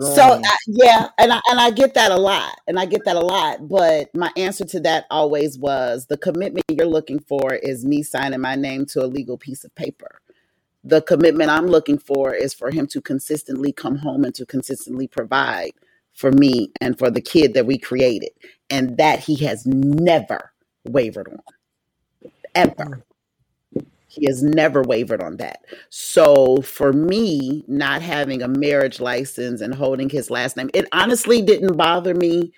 [0.00, 3.16] So I, yeah, and I, and I get that a lot, and I get that
[3.16, 3.68] a lot.
[3.68, 8.40] But my answer to that always was the commitment you're looking for is me signing
[8.40, 10.20] my name to a legal piece of paper.
[10.84, 15.06] The commitment I'm looking for is for him to consistently come home and to consistently
[15.08, 15.72] provide
[16.18, 18.30] for me and for the kid that we created,
[18.70, 20.52] and that he has never
[20.84, 23.04] wavered on, ever.
[23.76, 23.86] Mm.
[24.08, 25.60] He has never wavered on that.
[25.90, 31.40] So for me, not having a marriage license and holding his last name, it honestly
[31.40, 32.52] didn't bother me,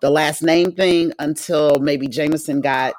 [0.00, 2.92] the last name thing, until maybe Jameson got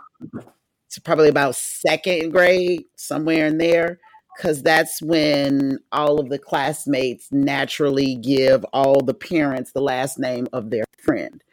[0.89, 3.99] to probably about second grade, somewhere in there.
[4.37, 10.47] Because that's when all of the classmates naturally give all the parents the last name
[10.53, 11.43] of their friend.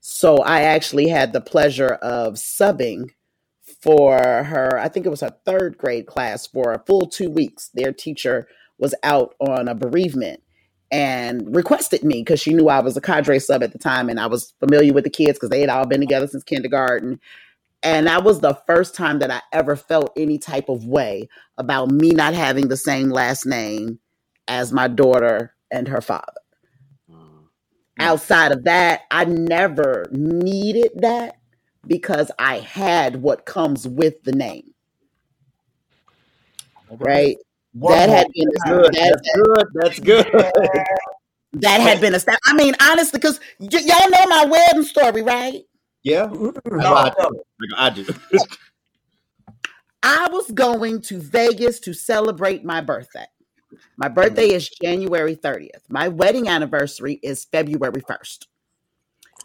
[0.00, 3.10] So I actually had the pleasure of subbing
[3.82, 7.70] for her, I think it was her third grade class for a full two weeks.
[7.74, 8.48] Their teacher
[8.78, 10.42] was out on a bereavement
[10.90, 14.18] and requested me because she knew I was a cadre sub at the time and
[14.18, 17.20] I was familiar with the kids because they had all been together since kindergarten.
[17.82, 21.90] And that was the first time that I ever felt any type of way about
[21.90, 23.98] me not having the same last name
[24.48, 26.40] as my daughter and her father.
[27.10, 27.44] Mm.
[27.98, 31.36] Outside of that, I never needed that
[31.86, 34.74] because I had what comes with the name,
[36.90, 37.36] right?
[37.74, 38.94] That had been good.
[38.94, 40.26] that, That's good.
[40.26, 40.84] That's good.
[41.54, 42.42] that had been established.
[42.46, 45.62] I mean, honestly, because y- y'all know my wedding story, right?
[46.02, 47.42] Yeah, No, I do.
[47.76, 48.06] I do.
[50.02, 53.26] I was going to Vegas to celebrate my birthday.
[53.96, 54.54] My birthday mm.
[54.54, 55.82] is January 30th.
[55.88, 58.46] My wedding anniversary is February 1st.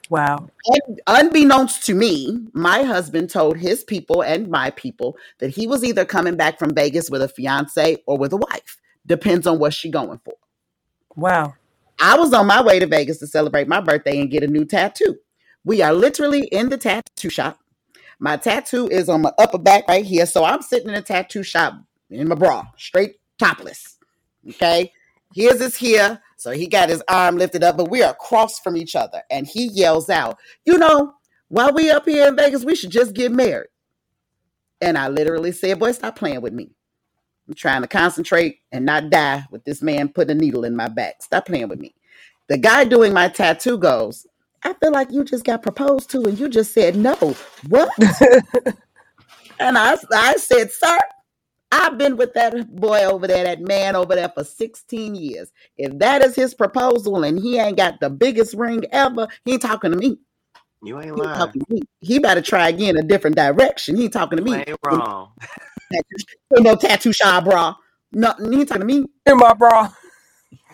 [0.10, 0.49] Wow.
[0.68, 5.84] And unbeknownst to me, my husband told his people and my people that he was
[5.84, 8.77] either coming back from Vegas with a fiance or with a wife.
[9.06, 10.36] Depends on what she going for.
[11.15, 11.56] Wow.
[11.99, 14.65] I was on my way to Vegas to celebrate my birthday and get a new
[14.65, 15.18] tattoo.
[15.66, 17.60] We are literally in the tattoo shop.
[18.20, 20.26] My tattoo is on my upper back right here.
[20.26, 21.74] So I'm sitting in a tattoo shop
[22.10, 23.98] in my bra, straight topless.
[24.48, 24.94] Okay.
[25.34, 26.22] His is here.
[26.38, 29.24] So he got his arm lifted up, but we are across from each other.
[29.32, 31.14] And he yells out, You know,
[31.48, 33.70] while we up here in Vegas, we should just get married.
[34.82, 36.72] And I literally said, Boy, stop playing with me.
[37.48, 40.88] I'm trying to concentrate and not die with this man putting a needle in my
[40.88, 41.22] back.
[41.22, 41.96] Stop playing with me.
[42.48, 44.28] The guy doing my tattoo goes,
[44.66, 47.16] I feel like you just got proposed to and you just said no.
[47.70, 47.90] What?
[49.60, 50.98] and I, I said, Sir,
[51.72, 55.52] I've been with that boy over there, that man over there for 16 years.
[55.78, 59.62] If that is his proposal and he ain't got the biggest ring ever, he ain't
[59.62, 60.18] talking to me.
[60.82, 61.34] You ain't He ain't lying.
[61.34, 61.82] talking to me.
[62.02, 63.96] He better try again a different direction.
[63.98, 64.64] He ain't talking to You me.
[64.68, 65.32] ain't wrong.
[65.94, 67.76] Ain't no tattoo shop, bra.
[68.12, 69.06] No, he ain't talking to me.
[69.28, 69.92] In my bra.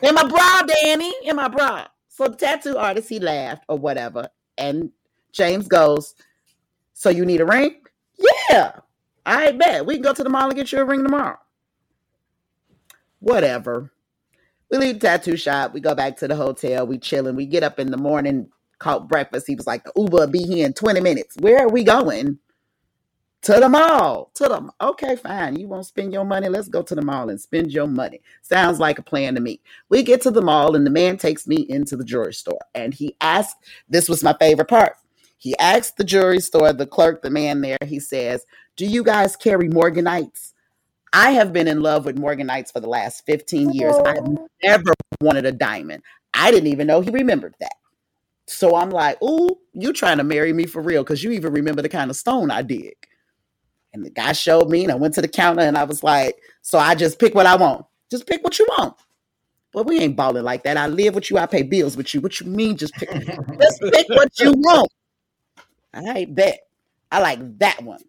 [0.02, 1.14] In my bra, Danny.
[1.24, 1.88] In my bra.
[2.22, 4.30] So the tattoo artist, he laughed or whatever.
[4.56, 4.92] And
[5.32, 6.14] James goes,
[6.94, 7.82] So you need a ring?
[8.50, 8.74] Yeah.
[9.26, 9.88] I bet.
[9.88, 11.40] We can go to the mall and get you a ring tomorrow.
[13.22, 13.92] Whatever.
[14.70, 15.74] We leave the tattoo shop.
[15.74, 16.86] We go back to the hotel.
[16.86, 17.36] We chilling.
[17.36, 19.48] We get up in the morning, caught breakfast.
[19.48, 21.38] He was like, the Uber will be here in 20 minutes.
[21.40, 22.38] Where are we going?
[23.44, 24.30] To the mall.
[24.36, 24.76] To the mall.
[24.82, 25.60] okay, fine.
[25.60, 26.48] You won't spend your money.
[26.48, 28.22] Let's go to the mall and spend your money.
[28.44, 29.62] Sounds like a plan to me.
[29.90, 32.60] We get to the mall and the man takes me into the jewelry store.
[32.76, 33.58] And he asked,
[33.90, 34.94] this was my favorite part.
[35.40, 38.46] He asked the jewelry store, the clerk, the man there, he says,
[38.76, 40.54] Do you guys carry Morganites?
[41.14, 43.96] I have been in love with Morganites for the last 15 years.
[44.06, 44.48] I've oh.
[44.64, 46.04] never wanted a diamond.
[46.36, 47.74] I didn't even know he remembered that.
[48.46, 51.82] So I'm like, oh, you trying to marry me for real because you even remember
[51.82, 52.96] the kind of stone I dig.
[53.94, 56.38] And the guy showed me, and I went to the counter and I was like,
[56.62, 57.86] so I just pick what I want.
[58.10, 58.96] Just pick what you want.
[59.74, 60.78] But we ain't balling like that.
[60.78, 62.22] I live with you, I pay bills with you.
[62.22, 64.92] What you mean just pick just pick what you want?
[65.94, 66.68] I bet.
[67.12, 68.02] I like that one.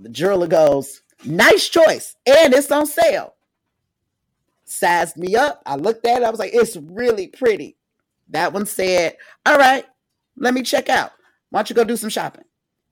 [0.00, 2.16] The jeweler goes, nice choice.
[2.26, 3.34] And it's on sale.
[4.64, 5.62] Sized me up.
[5.64, 6.24] I looked at it.
[6.24, 7.76] I was like, it's really pretty.
[8.30, 9.16] That one said,
[9.46, 9.84] all right,
[10.36, 11.12] let me check out.
[11.50, 12.44] Why don't you go do some shopping?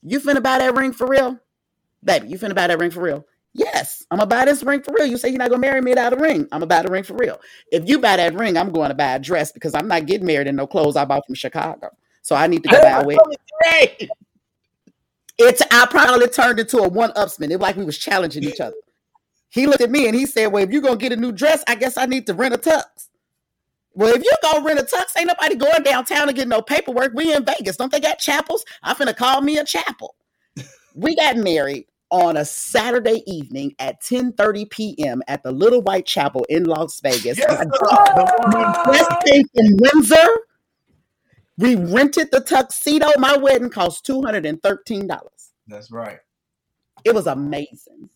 [0.03, 1.39] You finna buy that ring for real?
[2.07, 3.27] Baby, you finna buy that ring for real?
[3.53, 5.07] Yes, I'm gonna buy this ring for real.
[5.07, 6.43] You say you're not gonna marry me without a ring.
[6.53, 7.41] I'm gonna buy the ring for real.
[7.73, 10.27] If you buy that ring, I'm going to buy a dress because I'm not getting
[10.27, 11.91] married in no clothes I bought from Chicago.
[12.23, 13.19] So I need to go buy a wig.
[15.39, 17.51] It's I probably turned into a one upsman.
[17.51, 18.77] It was like we was challenging each other.
[19.49, 21.65] He looked at me and he said, Well, if you're gonna get a new dress,
[21.67, 22.83] I guess I need to rent a tux.
[23.95, 27.13] Well, if you're gonna rent a tux, ain't nobody going downtown to get no paperwork.
[27.15, 27.77] We in Vegas.
[27.77, 28.65] Don't they got chapels?
[28.83, 30.15] I'm finna call me a chapel.
[30.95, 35.23] We got married on a Saturday evening at 10:30 p.m.
[35.29, 37.39] at the Little White Chapel in Las Vegas.
[37.39, 37.71] Yes, I sir.
[37.79, 40.37] dropped my dress came from Windsor.
[41.59, 43.09] We rented the tuxedo.
[43.19, 45.09] My wedding cost $213.
[45.67, 46.19] That's right.
[47.05, 48.11] It was amazing.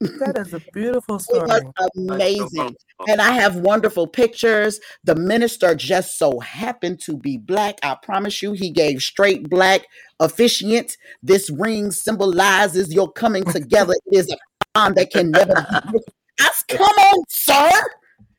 [0.00, 1.48] That is a beautiful It story.
[1.48, 2.76] was amazing.
[3.08, 4.80] And I have wonderful pictures.
[5.02, 7.78] The minister just so happened to be black.
[7.82, 9.86] I promise you, he gave straight black
[10.24, 10.96] officiant.
[11.22, 13.94] This ring symbolizes your coming together.
[14.06, 14.36] It is a
[14.74, 15.98] bond that can never be.
[16.40, 17.70] S- Come on, sir.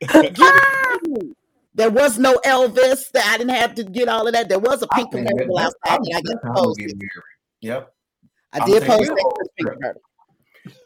[0.12, 1.32] Give it to me.
[1.74, 3.10] There was no Elvis.
[3.12, 4.48] That I didn't have to get all of that.
[4.48, 6.88] There was a pink convertible outside I I think just that's how I'm gonna posted.
[6.88, 7.10] get married.
[7.60, 7.94] Yep.
[8.52, 9.10] I I'm did post
[9.58, 9.96] that.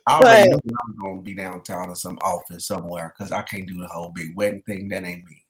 [0.06, 3.86] I But I'm gonna be downtown or some office somewhere because I can't do the
[3.86, 4.88] whole big wedding thing.
[4.88, 5.44] That ain't me.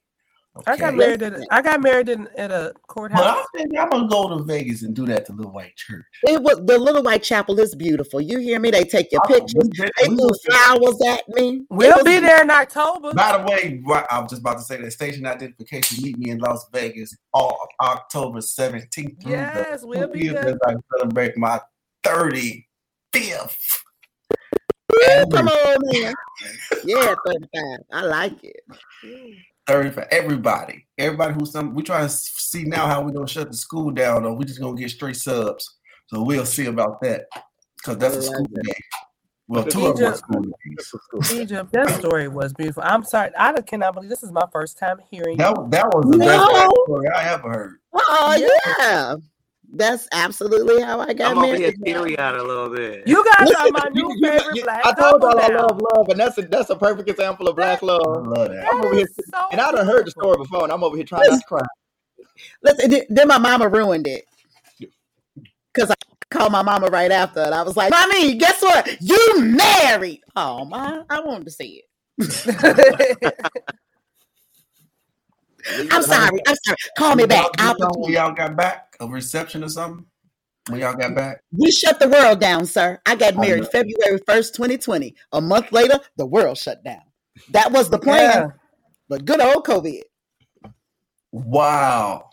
[0.66, 3.20] I got married at a, I got married in, at a But courthouse.
[3.22, 6.04] I think I'm gonna go to Vegas and do that to Little White Church.
[6.24, 8.20] it was the little white chapel is beautiful.
[8.20, 8.70] You hear me?
[8.72, 9.68] They take your I- pictures.
[9.70, 11.62] did- They we threw flowers at me.
[11.70, 13.14] We'll was be there in October.
[13.14, 16.38] By the way, I was just about to say that station identification meet me in
[16.38, 19.16] Las Vegas on October 17th.
[19.24, 20.58] Yes, we'll be there.
[20.66, 21.60] I celebrate my
[22.04, 22.64] 35th.
[24.90, 26.12] Woo, Come on, man.
[26.84, 27.78] Yeah, 35.
[27.92, 28.56] I like it.
[29.70, 30.84] 30 for everybody.
[30.98, 34.24] Everybody who's some we trying to see now how we're gonna shut the school down
[34.24, 35.76] or we just gonna get straight subs.
[36.08, 37.26] So we'll see about that.
[37.76, 38.72] Because that's a I school like day.
[39.46, 40.18] Well, two of them are Egypt.
[40.18, 41.32] school days.
[41.32, 42.82] Egypt, that story was beautiful.
[42.84, 45.66] I'm sorry, I cannot believe this is my first time hearing That, you.
[45.70, 47.78] that was the best story I ever heard.
[47.92, 49.14] Oh, yeah.
[49.72, 51.38] That's absolutely how I got married.
[51.38, 51.84] I'm over here married.
[51.84, 53.06] teary eyed a little bit.
[53.06, 56.08] You guys are my new you- favorite you- black I told y'all I love love,
[56.08, 58.00] and that's a that's a perfect example of black love.
[58.04, 58.26] I love.
[58.26, 58.66] love that.
[58.68, 60.82] I'm That over here, is so and I done heard the story before, and I'm
[60.82, 61.60] over here trying not to cry.
[62.62, 64.24] Listen, then my mama ruined it.
[65.72, 65.94] Because I
[66.32, 69.00] called my mama right after, and I was like, Mommy, guess what?
[69.00, 70.20] You married.
[70.34, 71.84] Oh, my, I wanted to see
[72.18, 73.34] it.
[75.90, 76.40] I'm sorry.
[76.46, 76.76] I'm sorry.
[76.98, 77.46] Call me back.
[77.58, 78.96] I'll you know put when you- y'all got back?
[79.00, 80.04] A reception or something?
[80.68, 81.42] When y'all got back?
[81.52, 83.00] We shut the world down, sir.
[83.06, 83.68] I got married know.
[83.70, 85.14] February 1st, 2020.
[85.32, 87.00] A month later, the world shut down.
[87.50, 88.20] That was the plan.
[88.20, 88.48] Yeah.
[89.08, 90.02] But good old COVID.
[91.32, 92.30] Wow.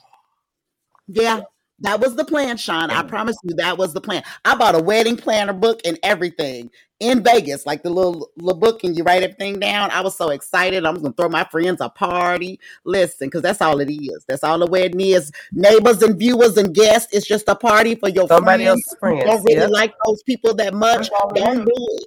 [1.07, 1.41] Yeah,
[1.79, 2.89] that was the plan, Sean.
[2.89, 4.23] I promise you that was the plan.
[4.43, 8.83] I bought a wedding planner book and everything in Vegas, like the little, little book,
[8.83, 9.91] and you write everything down.
[9.91, 10.85] I was so excited.
[10.85, 12.59] I was gonna throw my friends a party.
[12.85, 14.25] Listen, because that's all it is.
[14.27, 15.31] That's all the wedding is.
[15.51, 17.13] Neighbors and viewers and guests.
[17.13, 18.83] It's just a party for your Somebody friends.
[18.83, 19.23] else's friends.
[19.25, 19.67] Don't really Yeah.
[19.67, 21.09] like those people that much.
[21.09, 22.05] That's all it Don't do it.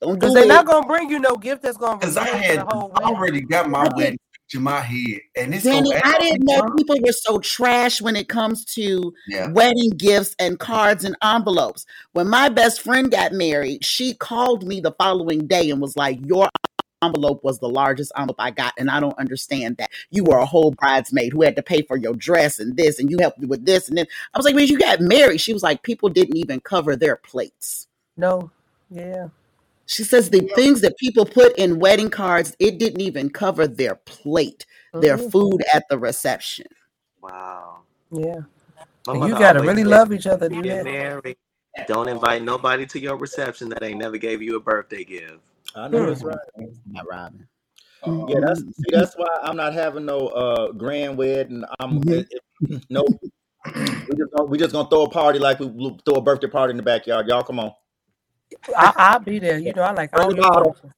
[0.00, 2.60] Don't Because do they're not gonna bring you no gift that's gonna Because I had
[2.60, 3.16] the whole wedding.
[3.16, 4.18] already got my wedding
[4.50, 5.20] picture my head.
[5.36, 9.12] And it's Danny, I didn't know actually- people were so trash when it comes to
[9.28, 9.50] Yeah.
[9.52, 11.86] wedding gifts and cards and envelopes.
[12.12, 16.18] When my best friend got married, she called me the following day and was like,
[16.26, 16.48] Your
[17.02, 19.90] envelope was the largest envelope I got, and I don't understand that.
[20.10, 23.10] You were a whole bridesmaid who had to pay for your dress and this, and
[23.10, 25.54] you helped me with this, and then I was like, "When you got married?" She
[25.54, 27.86] was like, "People didn't even cover their plates."
[28.18, 28.50] No.
[28.90, 29.28] Yeah.
[29.90, 33.96] She says the things that people put in wedding cards, it didn't even cover their
[33.96, 35.32] plate, their Mhm.
[35.32, 36.68] food at the reception.
[37.20, 37.80] Wow.
[38.12, 38.42] Yeah.
[39.08, 40.84] And you gotta really said, love each other to do get that.
[40.84, 41.36] married.
[41.88, 45.40] Don't invite nobody to your reception that ain't never gave you a birthday gift.
[45.74, 46.38] I know that's right.
[46.86, 47.48] Not Robin.
[48.28, 51.64] Yeah, that's see, that's why I'm not having no uh grand wedding.
[51.80, 52.10] I'm Mhm.
[52.12, 53.04] it, it, no.
[53.76, 56.46] We just gonna, we just gonna throw a party like we we throw a birthday
[56.46, 57.26] party in the backyard.
[57.26, 57.72] Y'all, come on,
[58.76, 59.58] I, I'll be there.
[59.58, 60.92] You know, I like bring a your bottle, functions.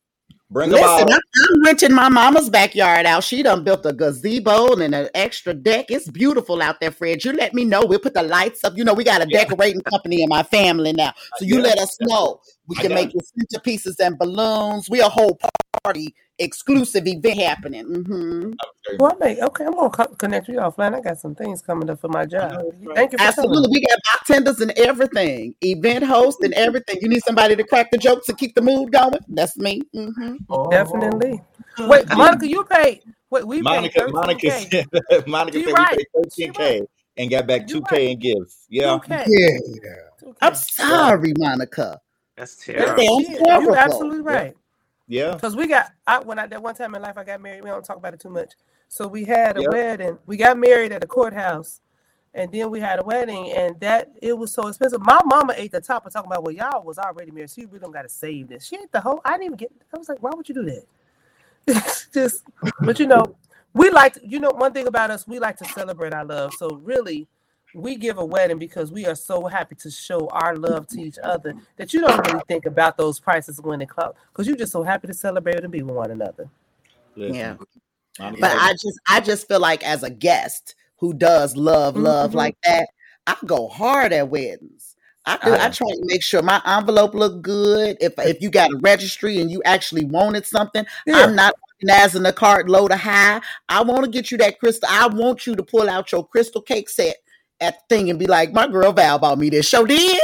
[0.50, 1.12] bring a Listen, bottle.
[1.12, 1.20] I'm,
[1.54, 3.24] I'm renting my mama's backyard out.
[3.24, 5.86] She done built a gazebo and an extra deck.
[5.90, 7.24] It's beautiful out there, Fred.
[7.24, 7.84] You let me know.
[7.84, 8.74] We'll put the lights up.
[8.76, 11.14] You know, we got a Yeah, decorating company in my family now.
[11.38, 12.40] So you yeah, let us know.
[12.66, 13.14] We can make it.
[13.14, 14.88] your centerpieces and balloons.
[14.88, 15.38] We a whole
[15.84, 17.86] party exclusive event happening.
[17.86, 18.52] Mm-hmm.
[18.98, 20.94] Well, I make, okay, I'm gonna co- connect you offline.
[20.94, 22.52] I got some things coming up for my job.
[22.82, 22.96] right.
[22.96, 23.62] Thank you for Absolutely.
[23.62, 23.68] me.
[23.70, 26.98] We got bartenders and everything, event host and everything.
[27.00, 29.18] You need somebody to crack the jokes and keep the mood going?
[29.28, 29.82] That's me.
[29.94, 30.36] Mm-hmm.
[30.50, 31.40] Oh, Definitely.
[31.78, 33.02] Wait, Monica, you paid.
[33.30, 36.06] Wait, we paid Monica, thirteen Monica said, Monica You said we paid
[36.50, 36.82] 13k right.
[37.16, 38.00] and got back 2k right.
[38.02, 38.66] in gifts.
[38.68, 39.24] Yeah, Two k.
[39.26, 39.58] Yeah.
[40.20, 41.98] Two I'm sorry, Monica.
[42.42, 43.16] That's Yeah, That terrible.
[43.16, 43.76] you terrible.
[43.76, 44.56] absolutely right.
[45.08, 47.64] yeah, Cause we got I when I that one time in life I got married.
[47.64, 48.52] We don't talk about it too much.
[48.88, 49.68] So we had a yeah.
[49.68, 50.18] wedding.
[50.26, 51.80] We got married at the courthouse,
[52.34, 55.00] and then we had a wedding, and that it was so expensive.
[55.02, 57.68] My mama ate the top of talking about well, y'all was already married, so you
[57.68, 58.66] really don't got to save this.
[58.66, 59.20] She ate the whole.
[59.24, 59.72] I didn't even get.
[59.94, 60.84] I was like, why would you do that?
[61.66, 62.44] It's just,
[62.82, 63.36] but you know,
[63.74, 66.54] we like to, you know one thing about us, we like to celebrate our love.
[66.54, 67.28] So really,
[67.74, 71.18] we give a wedding because we are so happy to show our love to each
[71.22, 74.72] other that you don't really think about those prices when they comes because you're just
[74.72, 76.48] so happy to celebrate and be with one another.
[77.16, 77.56] Listen, Yeah.
[78.18, 82.32] Monica But I just I just feel like as a guest who does love love
[82.32, 82.34] Mhm.
[82.34, 82.88] like that,
[83.26, 84.96] I go hard at weddings.
[85.24, 85.52] I do.
[85.54, 87.96] I try to make sure my envelope look good.
[88.00, 92.26] If if you got a registry and you actually wanted something, Yeah, I'm not organizing
[92.26, 93.40] a cart load of high.
[93.68, 94.88] I want to get you that crystal.
[94.90, 97.16] I want you to pull out your crystal cake set
[97.62, 99.66] at the thing and be like, my girl Val bought me this.
[99.66, 100.20] Show did.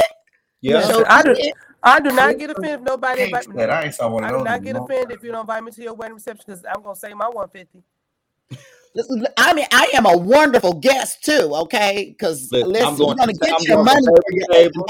[0.61, 1.35] yeah, listen, Show I do.
[1.81, 3.55] I do not get offended if nobody cake invite me.
[3.55, 3.69] set.
[3.69, 5.81] I ain't saw one I do not get offended if you don't invite me to
[5.81, 7.81] your wedding reception because I'm gonna save my 150.
[8.95, 11.51] Listen, I mean, I am a wonderful guest too.
[11.53, 14.21] Okay, because listen, I'm listen, going you're gonna to get I'm your going money for
[14.31, 14.85] your every table.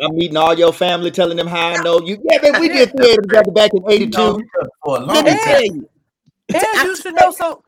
[0.00, 2.18] I'm meeting all your family, telling them how I know you.
[2.24, 4.42] Yeah, man, we Yeah, did theater together back in '82.
[4.84, 5.62] for a Let long me tell time.
[5.64, 5.88] you.
[6.54, 7.30] and you should know.
[7.30, 7.62] So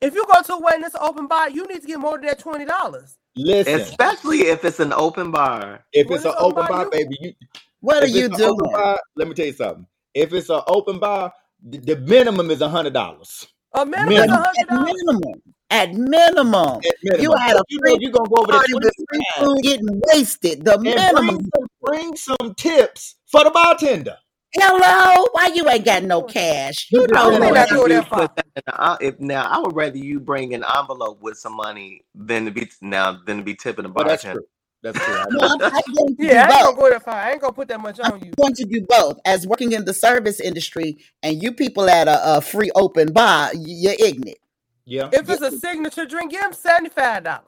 [0.00, 2.26] if you go to a wedding that's open bar, you need to get more than
[2.26, 3.16] that twenty dollars.
[3.36, 5.84] Listen, Especially if it's an open bar.
[5.92, 7.32] if When it's it's an open open bar, bar, you baby, you
[7.80, 8.56] What are you it's doing?
[8.72, 9.86] bar, let me tell you something.
[10.14, 11.32] If it's an open bar,
[11.62, 13.46] the, the minimum is a hundred dollars.
[13.74, 14.34] a minimum is a
[14.74, 15.42] Minimum.
[15.70, 18.74] At minimum, at minimum, You had a you free, you're gonna go over there party
[18.74, 20.64] with 22 free times food getting wasted.
[20.64, 21.50] The and bring minimum.
[21.54, 24.16] some bring some tips for the bartender.
[24.54, 26.88] Hello, why you ain't got no cash?
[26.90, 28.98] You You How know long just they you not know who go that put far?
[28.98, 31.54] that in the, en- if now I would rather you bring an envelope with some
[31.54, 34.40] money than to be now than to be tipping the that's bartender.
[34.40, 34.46] true.
[34.82, 35.18] That's true.
[35.18, 35.40] I No.
[35.42, 36.64] I'm, I'm going to Yeah, I ain't both.
[36.64, 37.14] gonna go that far.
[37.14, 38.32] I ain't gonna put that much I'm on you.
[38.40, 39.18] going to do both.
[39.24, 43.50] As working in the service industry, and you people at a, a free open bar,
[43.54, 44.38] y- you're ignorant.
[44.86, 45.10] Yeah.
[45.12, 47.44] If You- it's a signature drink, give them seventy five dollars.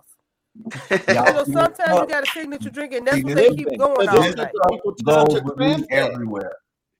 [1.08, 3.66] You know, Y'all, sometimes you look, got a signature drink, and that's what they keep
[3.66, 4.52] Listen, going because all it this night.
[4.54, 6.12] took people time goes to with craft me that.
[6.12, 6.52] everywhere.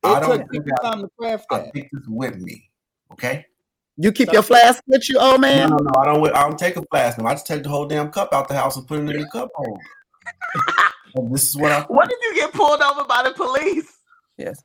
[0.02, 1.74] I It don't took think people I, time to craft I that.
[1.74, 2.70] take this with me.
[3.12, 3.44] Okay.
[3.96, 5.70] You keep So your flask with you, old man.
[5.70, 5.90] no, no.
[6.00, 6.36] I don't.
[6.36, 7.18] I don't take a flask.
[7.18, 9.20] No, I just take the whole damn cup out the house and put it in
[9.20, 9.80] the cup holder.
[11.30, 13.98] This is what I what if you get pulled over by the police?
[14.38, 14.64] Yes,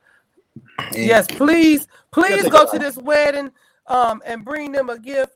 [0.95, 1.27] and yes.
[1.27, 3.51] Please, please go to this wedding,
[3.87, 5.33] um, and bring them a gift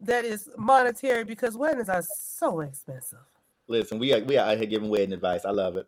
[0.00, 3.20] that is monetary because weddings are so expensive.
[3.68, 5.44] Listen, we are we are out here giving wedding advice.
[5.44, 5.86] I love it.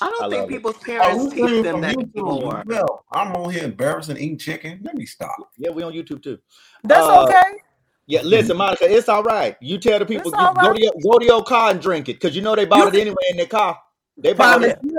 [0.00, 0.54] I don't I think love it.
[0.54, 2.58] people's Oh, parents we teach stream them from that YouTube anymore.
[2.60, 3.04] as well.
[3.12, 4.80] I'm on here embarrassing eating chicken.
[4.82, 5.36] Let me stop.
[5.56, 6.38] Yeah, we on YouTube too.
[6.84, 7.58] That's Uh, okay.
[8.06, 9.56] yeah, listen, Monica, it's all right.
[9.60, 12.08] You tell the people you all go to your go to your car and drink
[12.08, 13.78] it because you know they bought You it anyway in their car.
[14.18, 14.78] They bought Promise it.
[14.82, 14.98] you.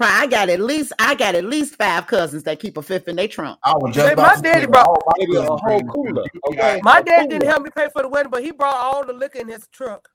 [0.00, 3.16] I got at least I got at least five cousins that keep a fifth in
[3.16, 3.58] their trunk.
[3.64, 6.24] I was just my daddy brought my Maybe a whole cooler.
[6.50, 9.04] Okay, my a dad didn't help me pay for the wedding, but he brought all
[9.04, 10.08] the liquor in his truck.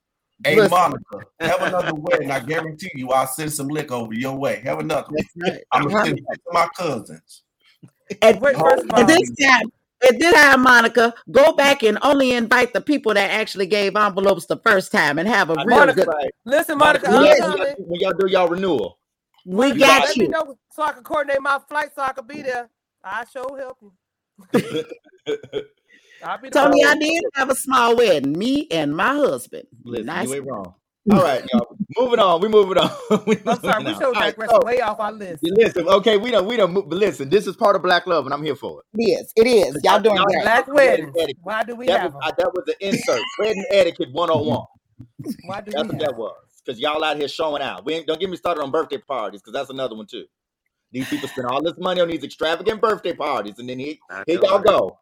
[0.44, 2.32] Hey Listen, Monica, have another wedding.
[2.32, 4.62] I guarantee you, I'll send some liquor over your way.
[4.66, 5.08] Have another
[5.38, 5.64] right.
[5.72, 7.44] I'm gonna send it to my cousins.
[8.22, 9.72] At, Wait, The first whole of at this time,
[10.08, 14.46] at this time, Monica, go back and only invite the people that actually gave envelopes
[14.48, 16.08] the first time and have a I know real Monica, good.
[16.08, 16.32] right.
[16.44, 19.00] listen, Monica, Monica, when Yes, y'all, when y'all, when y'all do y'all renewal,
[19.46, 20.32] we you got got let me you.
[20.32, 22.70] know so I can coordinate my flight so I can be there.
[23.02, 24.84] I sure help you.
[26.24, 28.34] I'll be Tony, I did have a small wedding.
[28.34, 29.68] Me and my husband.
[29.84, 30.28] Listen, Nice.
[30.28, 30.74] you ain't wrong.
[31.12, 31.78] All right, y'all.
[31.98, 32.40] Moving on.
[32.40, 32.90] We moving on.
[33.28, 34.00] we I'm sorry, moving we on.
[34.00, 35.44] showed All right, digressing so, way off our list.
[35.44, 38.26] listen, okay, we don't we don't move, but listen, this is part of Black Love,
[38.26, 38.86] and I'm here for it.
[38.96, 39.82] Yes, it is.
[39.84, 41.38] Y'all doing Y'all- Black Wedding etiquette.
[41.44, 42.32] Why do we That have was them?
[42.32, 43.20] uh, that was the insert.
[43.40, 44.66] Wedding etiquette 101.
[45.46, 46.36] Why do That's we what have that was.
[46.66, 47.84] Because y'all out here showing out.
[47.86, 50.26] We ain't, don't get me started on birthday parties, because that's another one too.
[50.94, 54.24] These people spend all this money on these extravagant birthday parties, and then here, I
[54.26, 55.00] here y'all go.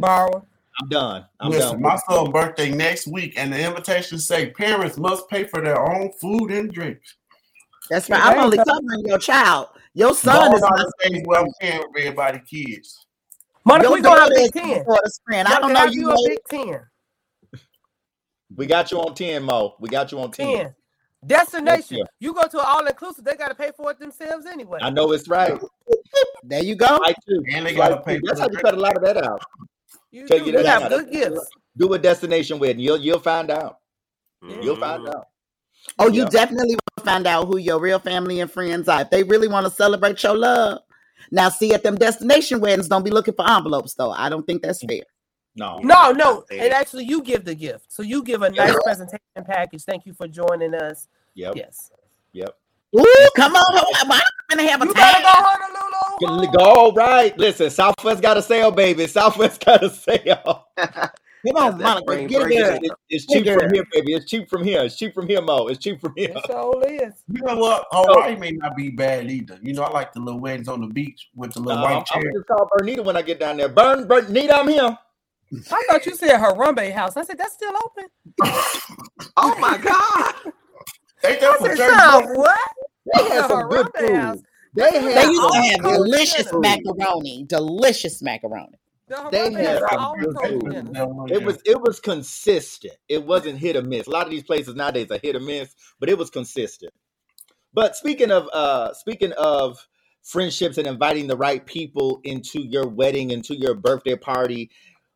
[0.00, 0.42] Borrower.
[0.80, 1.24] I'm done.
[1.40, 1.82] I'm Listen, done.
[1.82, 6.12] my son's birthday next week, and the invitation say parents must pay for their own
[6.20, 7.16] food and drinks.
[7.88, 8.18] That's right.
[8.18, 9.68] Yeah, I'm only ain't covering your child.
[9.94, 13.06] Your son Gone is are my the days where I'm paying for everybody kids.
[13.64, 14.68] Monica, your we gonna Big Ten.
[14.68, 15.48] your daughter's friend.
[15.48, 16.00] I don't know you.
[16.02, 16.80] you a Big Ten.
[18.54, 19.74] We got you on 10, Mo.
[19.80, 20.46] We got you on 10.
[20.46, 20.74] Ten.
[21.26, 21.98] Destination.
[21.98, 22.04] Yeah.
[22.20, 24.78] You go to an all inclusive, they gotta pay for it themselves anyway.
[24.82, 25.58] I know it's right.
[26.44, 27.00] There you go.
[27.02, 27.42] I too.
[27.52, 29.40] And they gotta pay That's for how you cut a lot of that out.
[30.16, 30.46] You Tell do.
[30.46, 31.50] you You, that have good gifts.
[31.76, 32.80] Do a destination wedding.
[32.80, 33.80] You'll you'll find out.
[34.42, 35.14] You'll find Mhm.
[35.14, 35.28] out.
[35.98, 36.28] Oh, you Yeah.
[36.30, 39.02] definitely will find out who your real family and friends are.
[39.02, 40.80] If they really want to celebrate your love.
[41.30, 44.10] Now, see, at them destination weddings, don't be looking for envelopes, though.
[44.10, 45.02] I don't think that's fair.
[45.54, 45.78] No.
[45.80, 46.44] No, no.
[46.50, 47.92] And actually you give the gift.
[47.92, 49.82] So you give a nice presentation package.
[49.84, 51.08] Thank you for joining us.
[51.34, 51.56] Yep.
[51.56, 51.90] Yes.
[52.32, 52.56] Yep.
[52.98, 53.84] Ooh, come on.
[53.96, 54.10] I'm
[54.48, 55.22] gonna have a You better time.
[55.22, 55.28] go
[56.20, 56.52] Honolulu.
[56.52, 57.36] Go all right.
[57.38, 59.06] Listen, Southwest got a sale, baby.
[59.06, 60.68] Southwest got a sale.
[60.76, 62.16] Come on, Monica.
[62.26, 62.56] Get it break.
[62.58, 62.78] good.
[62.82, 63.70] It's, it's cheap from girl.
[63.72, 64.14] here, baby.
[64.14, 64.82] It's cheap from here.
[64.82, 65.68] It's cheap from here, Mo.
[65.68, 66.32] It's cheap from here.
[66.34, 67.12] It sure is.
[67.28, 67.86] You know what?
[67.92, 69.58] Hawaii may not be bad either.
[69.62, 71.94] You know, I like the little weddings on the beach with the little Uh, I'm,
[71.96, 72.32] white I'm chair.
[72.32, 73.68] gonna just call Bernita when I get down there.
[73.68, 74.98] Burn, Bernita, I'm here.
[75.70, 77.16] I thought you said Harambe House.
[77.16, 78.06] I said that's still open.
[79.38, 80.34] Oh my God.
[81.24, 82.58] Ain't I that for said, 30 Sean, what?
[83.06, 84.38] They had some good Harambe House.
[84.38, 84.44] food.
[84.74, 86.62] They They had used to have delicious dinner.
[86.62, 87.44] macaroni.
[87.48, 88.78] Delicious macaroni.
[89.08, 90.82] The They had some good food.
[91.30, 92.94] It was it was consistent.
[93.08, 94.06] It wasn't hit or miss.
[94.06, 96.92] A lot of these places nowadays are hit or miss, but it was consistent.
[97.74, 99.78] But speaking of uh speaking of
[100.24, 104.70] friendships and inviting the right people into your wedding, into your birthday party,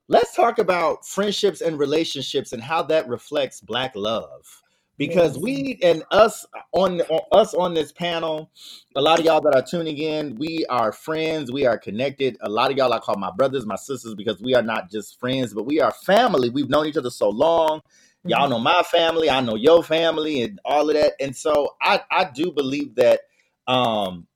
[0.09, 4.60] let's talk about friendships and relationships and how that reflects black love.
[5.01, 5.41] Because Yes.
[5.41, 8.53] we and us on, on us on this panel,
[8.97, 12.39] a lot of y'all that are tuning in, we are friends, we are connected.
[12.43, 15.21] A lot of y'all I call my brothers, my sisters, because we are not just
[15.21, 16.51] friends, but we are family.
[16.51, 17.83] We've known each other so long.
[18.27, 18.51] Y'all Mm-hmm.
[18.51, 21.15] know my family, I know your family, and all of that.
[21.21, 23.23] And so I I do believe that
[23.69, 24.27] um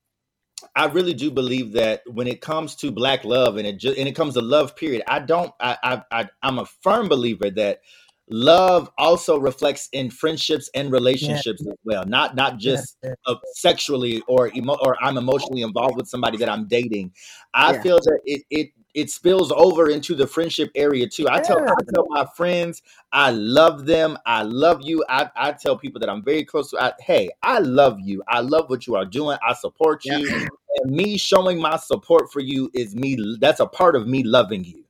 [0.76, 4.08] I really do believe that when it comes to black love and it just and
[4.08, 7.80] it comes to love period, I don't I I, I I'm a firm believer that
[8.28, 12.04] love also reflects in friendships and relationships as well.
[12.06, 13.14] Not not just yes.
[13.26, 17.12] uh, sexually or emo- or I'm emotionally involved with somebody that I'm dating.
[17.52, 17.82] I Yeah.
[17.82, 21.28] feel that it it it spills over into the friendship area too.
[21.28, 22.80] I tell I tell my friends
[23.12, 24.16] I love them.
[24.26, 25.04] I love you.
[25.08, 26.82] I, I tell people that I'm very close to.
[26.82, 28.22] I, hey, I love you.
[28.28, 29.38] I love what you are doing.
[29.46, 30.18] I support Yeah.
[30.18, 30.48] you.
[30.82, 33.36] And me showing my support for you is me.
[33.40, 34.83] That's a part of me loving you.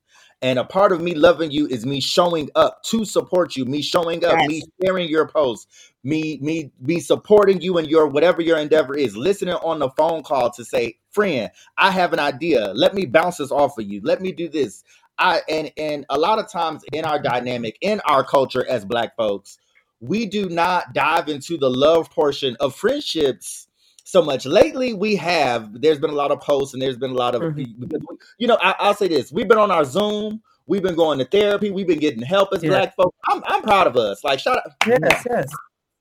[0.44, 3.80] And a part of me loving you is me showing up to support you, me
[3.80, 8.58] showing up, me sharing your posts, me, me, me supporting you in your whatever your
[8.58, 12.74] endeavor is, listening on the phone call to say, friend, I have an idea.
[12.74, 14.02] Let me bounce this off of you.
[14.04, 14.84] Let me do this.
[15.16, 19.16] I and and a lot of times in our dynamic, in our culture as black
[19.16, 19.56] folks,
[20.00, 23.68] we do not dive into the love portion of friendships
[24.04, 24.46] so much.
[24.46, 25.80] Lately, we have.
[25.80, 27.78] There's been a lot of posts and there's been a lot of Mhm.
[27.78, 28.00] because
[28.38, 28.58] you know.
[28.60, 30.42] I, I'll say this: we've been on our Zoom.
[30.66, 31.70] We've been going to therapy.
[31.70, 32.70] We've been getting help as Yeah.
[32.70, 33.16] black folks.
[33.30, 34.22] I'm, I'm proud of us.
[34.24, 35.46] Like shout out, Yes, yes.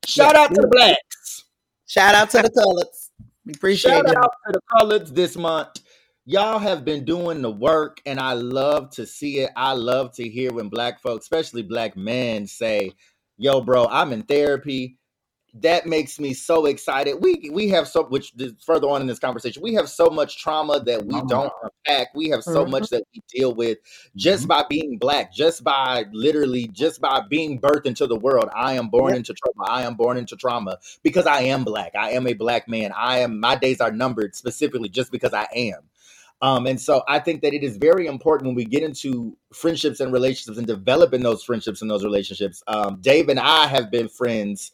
[0.05, 1.45] shout out to the blacks.
[1.85, 3.11] Shout out to the colors.
[3.45, 4.15] We appreciate Shout it.
[4.15, 5.81] out to the coloreds this month.
[6.25, 9.51] Y'all have been doing the work, and I love to see it.
[9.57, 12.93] I love to hear when black folks, especially black men, say,
[13.37, 14.97] "Yo, bro, I'm in therapy."
[15.57, 17.17] That makes me so excited.
[17.21, 18.33] We we have so which
[18.65, 22.07] further on in this conversation, we have so much trauma that we Oh don't unpack.
[22.15, 23.77] We have so much that we deal with
[24.15, 28.49] just by being black, just by literally just by being birthed into the world.
[28.55, 29.17] I am born Yep.
[29.17, 29.69] into trauma.
[29.69, 31.91] I am born into trauma because I am black.
[31.95, 32.91] I am a black man.
[32.95, 35.81] I am my days are numbered specifically just because I am.
[36.41, 39.99] Um, and so I think that it is very important when we get into friendships
[39.99, 42.61] and relationships and developing those friendships and those relationships.
[42.67, 44.71] Um, Dave and I have been friends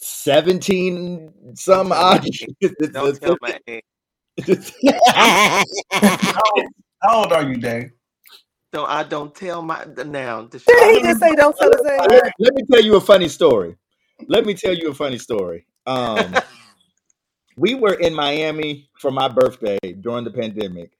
[0.00, 2.26] 17 some odd
[2.92, 3.82] Don't tell my age.
[5.08, 5.64] How
[6.56, 6.66] old,
[7.02, 7.90] how old are you, Dave?
[8.74, 10.42] So I don't tell my now.
[10.42, 12.32] Did he just say don't tell us let, age?
[12.38, 13.76] let me tell you a funny story.
[14.28, 15.66] Let me tell you a funny story.
[15.86, 16.34] Um,
[17.56, 20.92] we were in Miami for my birthday during the pandemic,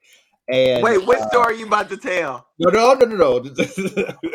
[0.49, 2.47] And Wait, what uh, story you about to tell?
[2.59, 4.35] no, no, no, no, no.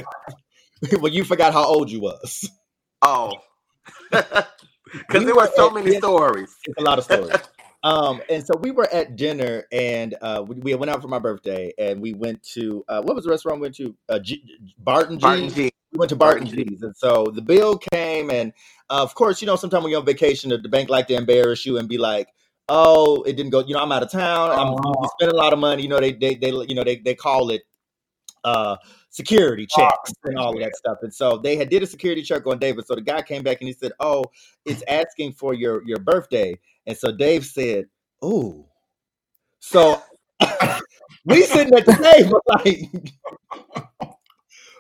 [1.00, 2.50] well, you forgot how old you was.
[3.02, 3.34] Oh,
[4.12, 6.00] because there were so many yeah.
[6.00, 6.56] stories.
[6.66, 7.36] It's a lot of stories.
[7.84, 11.20] um, and so we were at dinner, and uh, we, we went out for my
[11.20, 13.96] birthday, and we went to uh, what was the restaurant we went to?
[14.10, 14.44] Uh, G-
[14.78, 15.22] Barton G.
[15.22, 15.72] Barton G.
[15.92, 18.52] We went to Barton Barton G's, and so the bill came, and
[18.90, 21.66] uh, of course, you know, sometimes when you're on vacation, the bank like to embarrass
[21.66, 22.28] you and be like,
[22.68, 24.52] "Oh, it didn't go." You know, I'm out of town.
[24.52, 25.84] I'm you spend a lot of money.
[25.84, 27.64] You know, they they they you know they they call it
[28.44, 28.76] uh
[29.16, 30.98] security ah, checks and all of that stuff.
[31.02, 32.86] And so they had did a security check on David.
[32.86, 34.26] So the guy came back and he said, "Oh,
[34.66, 37.86] it's asking for your your birthday." And so Dave said,
[38.24, 38.66] "Ooh."
[39.60, 40.02] So
[41.26, 42.82] we sitting at the table like,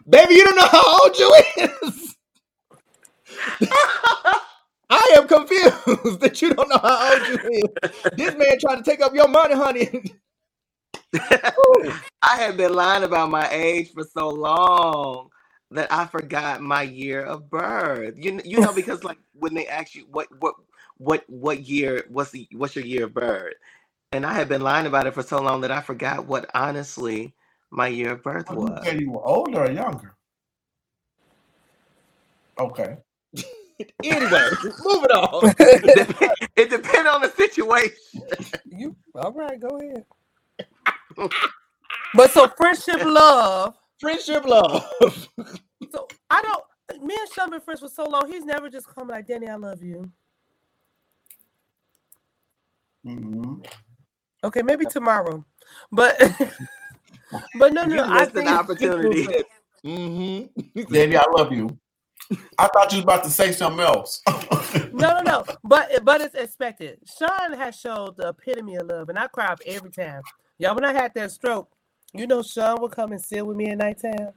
[0.07, 2.15] "Baby, you don't know how old you is."
[4.87, 7.91] I am confused that you don't know how old you is.
[8.15, 10.13] This man trying to take up your money, honey.
[12.21, 15.29] I have been lying about my age for so long
[15.71, 18.15] that I forgot my year of birth.
[18.17, 20.55] You you know because like when they ask you what what
[20.97, 23.53] what what year what's the what's your year of birth,
[24.11, 27.33] and I had been lying about it for so long that I forgot what honestly
[27.71, 28.85] my year of birth oh, You was.
[28.85, 30.15] said you were older or younger?
[32.59, 32.97] Okay.
[34.03, 34.39] Anyway,
[34.85, 35.53] moving on.
[35.59, 37.97] it depends on the situation.
[38.65, 39.59] You all right?
[39.59, 40.05] Go ahead.
[42.13, 43.75] But so friendship, love.
[43.99, 44.85] Friendship, love.
[45.91, 46.63] So I don't.
[47.03, 48.31] Me and Sean been friends for so long.
[48.31, 50.09] He's never just come like, Danny, I love you.
[53.03, 53.55] hmm
[54.43, 55.43] Okay, maybe tomorrow,
[55.91, 56.17] but
[57.55, 58.03] but no, no, You no.
[58.03, 59.27] I missed an opportunity.
[59.85, 60.81] Mm-hmm.
[60.91, 61.77] Baby, I love you.
[62.57, 64.19] I thought you was about to say something else.
[64.91, 65.45] no, no, no.
[65.63, 66.99] But but it's expected.
[67.05, 70.23] Sean has showed the epitome of love, and I cry every time.
[70.59, 71.69] Y'all, when I had that stroke,
[72.13, 74.31] you know, Sean would come and sit with me at nighttime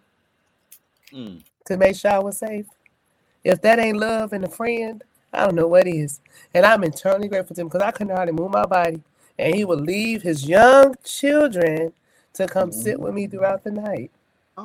[1.13, 1.43] Mm.
[1.67, 2.67] to make sure I was safe.
[3.45, 6.21] If that ain't love and a friend, I don't know what is.
[6.55, 9.03] And I'm eternally grateful to him because I couldn't hardly move my body,
[9.39, 11.93] and he would leave his young children
[12.35, 14.13] to come sit with me throughout the night.
[14.57, 14.65] Oh,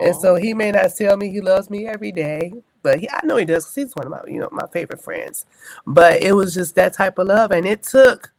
[0.00, 2.52] And so he may not tell me he loves me every day,
[2.82, 5.02] but he, I know he does because he's one of my, you know, my favorite
[5.02, 5.46] friends.
[5.86, 8.32] But it was just that type of love, and it took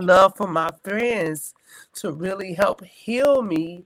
[0.00, 1.54] love for my friends
[1.94, 3.84] to really help heal me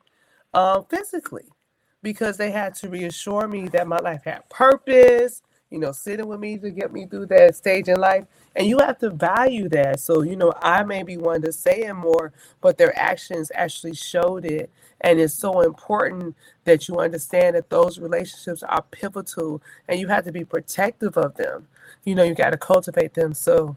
[0.54, 1.46] uh, physically,
[2.02, 5.42] because they had to reassure me that my life had purpose.
[5.70, 8.24] You know, sitting with me to get me through that stage in life,
[8.56, 10.00] and you have to value that.
[10.00, 13.94] So you know, I may be one to say it more, but their actions actually
[13.94, 14.68] showed it.
[15.02, 16.34] And it's so important
[16.64, 21.36] that you understand that those relationships are pivotal and you have to be protective of
[21.36, 21.68] them.
[22.04, 23.32] You know, you got to cultivate them.
[23.32, 23.76] So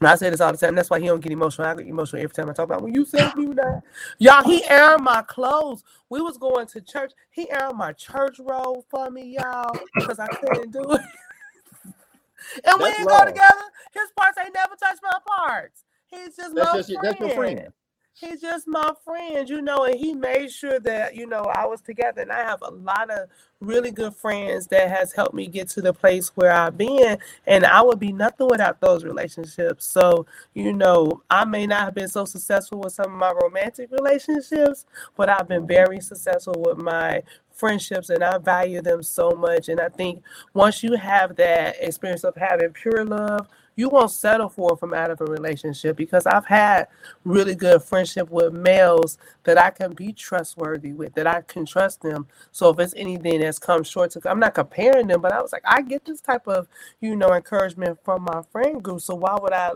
[0.00, 0.74] and I say this all the time.
[0.74, 1.68] That's why he don't get emotional.
[1.68, 3.82] I get emotional every time I talk about when you said you that.
[4.18, 5.84] Y'all, he aired my clothes.
[6.08, 7.12] We was going to church.
[7.30, 11.00] He aired my church robe for me, y'all, because I couldn't do it.
[12.64, 13.64] and we didn't go together.
[13.92, 15.84] His parts ain't never touched my parts.
[16.06, 17.72] He's just That's my just your, that's your friend.
[18.14, 21.80] He's just my friend, you know, and he made sure that, you know, I was
[21.80, 22.20] together.
[22.20, 23.30] And I have a lot of
[23.60, 27.16] really good friends that has helped me get to the place where I've been.
[27.46, 29.86] And I would be nothing without those relationships.
[29.86, 33.90] So, you know, I may not have been so successful with some of my romantic
[33.90, 34.84] relationships,
[35.16, 37.22] but I've been very successful with my
[37.52, 39.68] friendships and I value them so much.
[39.68, 40.22] And I think
[40.52, 43.46] once you have that experience of having pure love,
[43.76, 46.88] you won't settle for from out of a relationship because I've had
[47.24, 52.02] really good friendship with males that I can be trustworthy with, that I can trust
[52.02, 52.26] them.
[52.52, 55.52] So if it's anything that's come short to, I'm not comparing them, but I was
[55.52, 56.68] like, I get this type of,
[57.00, 59.00] you know, encouragement from my friend group.
[59.00, 59.72] So why would I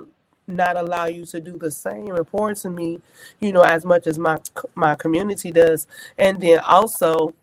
[0.47, 3.01] not allow you to do the same and pour me,
[3.41, 4.39] you know, as much as my
[4.75, 5.87] my community does,
[6.19, 7.35] and then also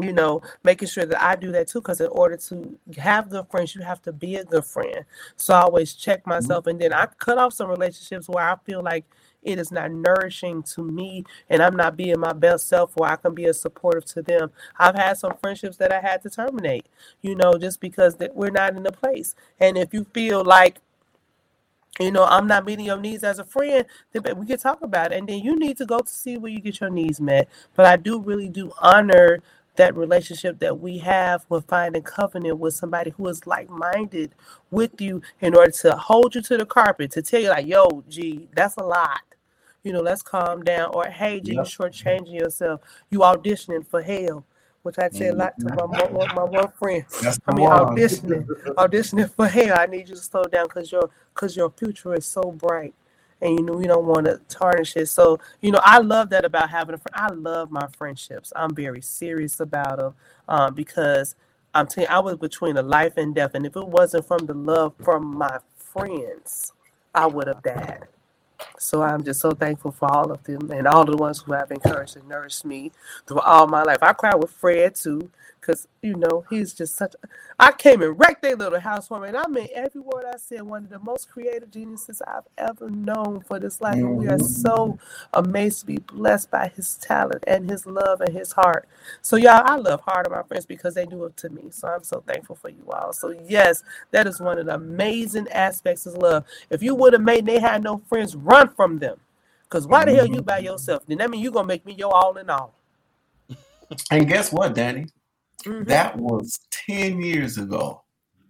[0.00, 1.80] you know, making sure that I do that too.
[1.80, 5.04] Because in order to have good friends, you have to be a good friend.
[5.36, 6.30] So I always check mm-hmm.
[6.30, 9.04] myself, and then I cut off some relationships where I feel like
[9.42, 13.16] it is not nourishing to me, and I'm not being my best self, where I
[13.16, 14.50] can be as supportive to them.
[14.78, 16.86] I've had some friendships that I had to terminate,
[17.22, 19.34] you know, just because that we're not in the place.
[19.60, 20.80] And if you feel like
[22.00, 25.12] you know, I'm not meeting your needs as a friend, then we can talk about
[25.12, 25.18] it.
[25.18, 27.48] And then you need to go to see where you get your needs met.
[27.74, 29.40] But I do really do honor
[29.78, 34.34] that relationship that we have with finding covenant with somebody who is like-minded
[34.70, 38.04] with you in order to hold you to the carpet, to tell you like, yo,
[38.08, 39.22] gee, that's a lot.
[39.84, 40.90] You know, let's calm down.
[40.94, 41.66] Or hey, G, you Yep.
[41.66, 42.82] shortchanging yourself.
[43.10, 44.44] You auditioning for hell.
[44.82, 47.04] Which I say a lot to my my one friend.
[47.22, 47.96] That's I mean, one.
[47.96, 48.46] auditioning,
[48.76, 49.76] auditioning for hell.
[49.78, 52.94] I need you to slow down because your because your future is so bright,
[53.40, 55.06] and you know we don't want to tarnish it.
[55.08, 57.14] So you know, I love that about having a friend.
[57.14, 58.52] I love my friendships.
[58.56, 60.14] I'm very serious about them
[60.48, 61.34] um, because
[61.74, 64.46] I'm telling you, I was between a life and death, and if it wasn't from
[64.46, 66.72] the love from my friends,
[67.14, 68.06] I would have died.
[68.78, 71.70] So I'm just so thankful for all of them and all the ones who have
[71.70, 72.92] encouraged and nourished me
[73.26, 73.98] through all my life.
[74.02, 75.30] I cried with Fred too
[75.68, 77.14] because you know he's just such.
[77.22, 77.28] A,
[77.58, 80.38] I came and wrecked their little house for me, and I mean every word I
[80.38, 80.62] said.
[80.62, 84.38] One of the most creative geniuses I've ever known for this life, and we are
[84.38, 84.46] mm-hmm.
[84.46, 84.98] so
[85.34, 88.88] amazed to be blessed by his talent and his love and his heart.
[89.20, 91.64] So y'all, I love hard of my friends because they do it to me.
[91.70, 93.12] So I'm so thankful for you all.
[93.12, 93.82] So yes,
[94.12, 96.44] that is one of the amazing aspects of love.
[96.70, 99.18] If you would have made they had no friends, run from them.
[99.68, 100.42] Cause why the hell you mm-hmm.
[100.44, 101.04] by yourself?
[101.06, 102.72] Then that mean you gonna make me your all in all.
[104.10, 105.06] And guess what, Danny?
[105.64, 105.86] Mhm.
[105.86, 108.02] That was 10 years ago.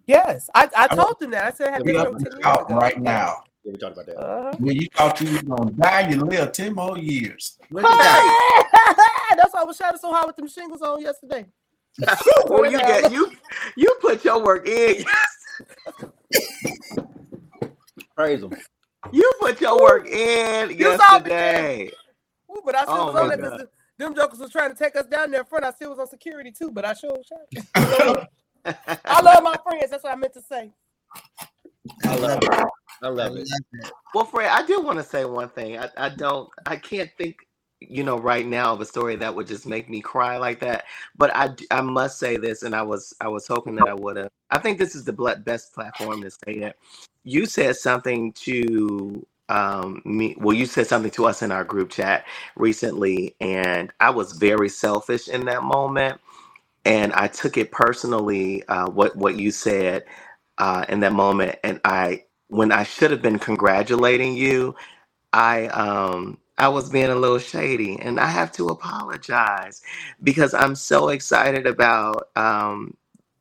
[0.07, 1.45] Yes, I, I I- told them that.
[1.45, 3.43] I said, I had We been up here and 10 out right now.
[3.65, 4.17] Yeah, we talked about that.
[4.17, 4.57] Uh-huh.
[4.59, 7.59] When you thought you was gonna die, you live 10 more years.
[7.71, 9.35] Look at that.
[9.37, 11.47] That's why I was shouting so hard with them shingles on yesterday.
[12.47, 13.33] well, you get you
[13.77, 15.05] you put your work in.
[18.15, 18.53] Praise him.
[19.13, 21.91] You put your work in You saw me, yesterday.
[22.51, 23.67] Ooh, but I still Oh, was my
[24.01, 24.31] on there God.
[24.31, 25.65] because them jokers was trying to take us down there in front.
[25.65, 28.29] I still was on security too, but I sure shot.
[29.05, 29.91] I love my friends.
[29.91, 30.73] That's what I meant to say.
[32.05, 32.51] I love it.
[32.51, 32.65] I
[33.03, 33.49] I love love it.
[33.73, 33.93] it.
[34.15, 35.79] Well, Fred, I do want to say one thing.
[35.79, 37.37] I, I don't, I can't think,
[37.81, 40.85] you know, right now of a story that would just make me cry like that.
[41.17, 44.17] But I, I must say this, and I was, I was hoping that I would
[44.17, 44.31] have.
[44.51, 45.13] I think this is the
[45.45, 46.79] best platform to say it.
[47.25, 50.37] You said something to um me.
[50.39, 52.27] Well, you said something to us in our group chat
[52.57, 56.21] recently, and I was very selfish in that moment,
[56.87, 58.65] and I took it personally.
[58.69, 60.05] Uh, what what you said
[60.59, 64.67] uh, in that moment, and I when I should have been congratulating you,
[65.33, 69.81] I um I was being a little shady and I have to apologize
[70.23, 72.97] because I'm so excited about um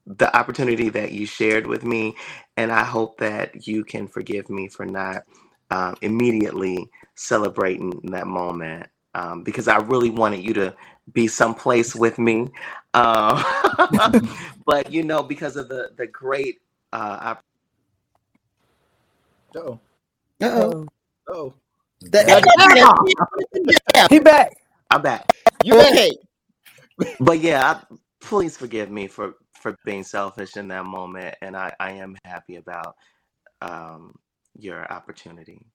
[0.05, 2.15] the opportunity that you shared with me
[2.57, 5.23] and I hope that you can forgive me for not
[5.71, 10.75] um, immediately celebrating that moment um, because I really wanted you to
[11.13, 12.49] be someplace with me
[12.93, 13.43] um,
[14.65, 16.59] but you know because of the the great
[16.93, 17.35] uh,
[19.55, 19.79] Oh,
[20.41, 20.87] Uh-oh.
[21.29, 21.53] oh.
[22.01, 22.23] The-
[24.09, 24.53] He back.
[24.91, 25.33] I'm back.
[25.63, 26.11] You ready?
[26.99, 27.15] okay.
[27.19, 31.73] But yeah, I, please forgive me for for being selfish in that moment, and I
[31.79, 32.95] I am happy about
[33.61, 34.13] um
[34.57, 35.65] your opportunity.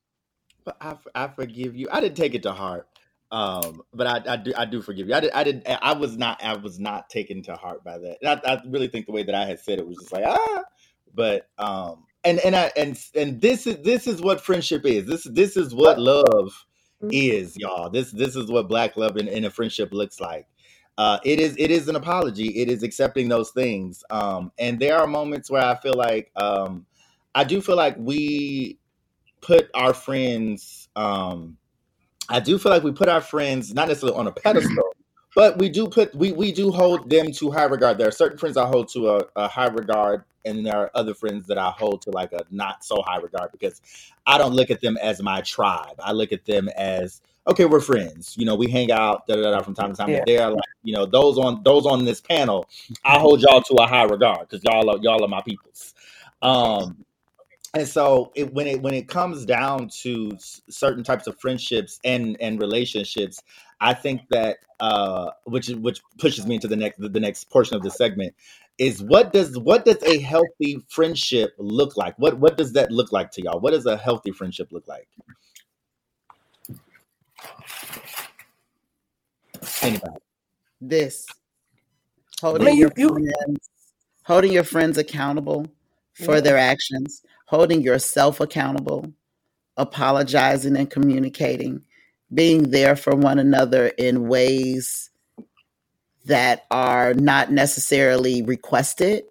[0.65, 1.89] But I, I forgive you.
[1.91, 2.89] I didn't take it to heart.
[3.31, 5.15] Um, but I, I do I do forgive you.
[5.15, 8.19] I did I did I was not I was not taken to heart by that.
[8.21, 10.25] And I, I really think the way that I had said it was just like
[10.27, 10.63] ah
[11.15, 15.07] but um and and I and and this is this is what friendship is.
[15.07, 16.53] This this is what love
[17.11, 17.91] is, y'all.
[17.91, 20.47] This this is what black love in, in a friendship looks like.
[20.99, 22.49] Uh, it is it is an apology.
[22.61, 24.05] It is accepting those things.
[24.11, 26.87] Um, and there are moments where I feel like um,
[27.35, 28.79] I do feel like we
[29.41, 30.89] put our friends.
[30.97, 31.57] Um,
[32.29, 34.95] I do feel like we put our friends not necessarily on a pedestal,
[35.35, 37.99] but we do put we we do hold them to high regard.
[37.99, 41.15] There are certain friends I hold to a, a high regard, and there are other
[41.15, 43.81] friends that I hold to like a not so high regard because
[44.27, 45.97] I don't look at them as my tribe.
[45.99, 48.37] I look at them as okay, we're friends.
[48.39, 50.11] You know, we hang out da, da, da, from time to time.
[50.11, 50.23] Yeah.
[50.25, 52.69] They're like, you know, those on those on this panel,
[53.05, 55.95] I hold y'all to a high regard because y'all are y'all are my peoples.
[56.41, 57.05] Um,
[57.75, 60.37] and so it, when it when it comes down to
[60.69, 63.43] certain types of friendships and and relationships,
[63.81, 67.83] I think that uh, which which pushes me into the next the next portion of
[67.83, 68.35] the segment
[68.79, 72.15] is what does what does a healthy friendship look like?
[72.19, 73.61] What what does that look like to y'all?
[73.61, 75.09] What does a healthy friendship look like?
[79.81, 80.17] Anybody?
[80.81, 81.27] This
[82.43, 83.71] I holding mean, your you, you friends,
[84.25, 85.67] holding your friends accountable
[86.15, 86.41] for yeah.
[86.41, 87.23] their actions,
[87.53, 89.13] holding yourself accountable,
[89.77, 91.83] apologizing and communicating,
[92.33, 95.11] being there for one another in ways
[96.25, 99.25] that are not necessarily requested,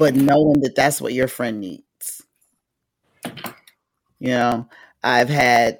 [0.00, 2.24] but knowing that that's what your friend needs.
[4.18, 4.68] You know,
[5.04, 5.78] I've had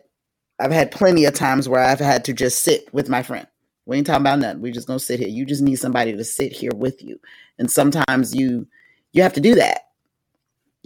[0.61, 3.49] I've had plenty of times where I've had to just sit with my friend.
[3.85, 4.63] We ain't talking about nothing.
[4.63, 5.29] We just gonna sit here.
[5.29, 7.19] You just need somebody to sit here with you.
[7.59, 8.69] And sometimes you
[9.13, 9.86] you have to do that.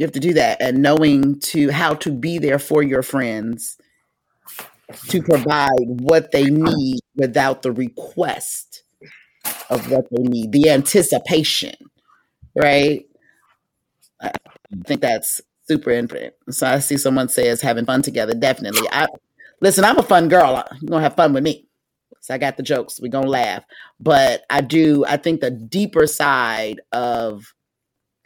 [0.00, 0.62] You have to do that.
[0.62, 3.76] And knowing to how to be there for your friends
[5.08, 5.68] to provide
[6.00, 8.82] what they need without the request
[9.68, 11.74] of what they need, the anticipation,
[12.56, 13.04] right?
[14.22, 14.30] I
[14.86, 16.32] think that's super important.
[16.48, 18.32] So I see someone says having fun together.
[18.32, 18.88] Definitely.
[18.90, 19.06] I
[19.60, 19.84] listen.
[19.84, 20.64] I'm a fun girl.
[20.80, 21.66] You're gonna have fun with me.
[22.22, 23.00] So I got the jokes.
[23.02, 23.64] We're gonna laugh.
[24.00, 25.04] But I do.
[25.04, 27.52] I think the deeper side of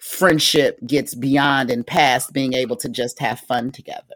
[0.05, 4.14] friendship gets beyond and past being able to just have fun together.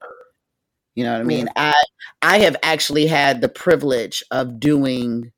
[0.95, 1.49] You know what I mean?
[1.57, 1.73] I
[2.21, 5.33] I have actually had the privilege of doing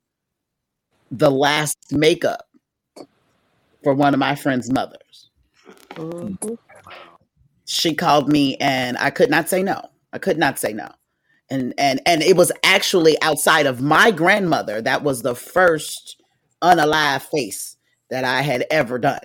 [1.12, 2.48] the last makeup
[3.85, 5.31] for one of my friend's mothers.
[5.90, 6.59] Mhm.
[7.66, 9.81] She called me and I could not say no.
[10.12, 10.89] I could not say no.
[11.48, 16.20] And and and it was actually outside of my grandmother that was the first
[16.60, 17.77] unalive face
[18.09, 19.20] that I had ever done.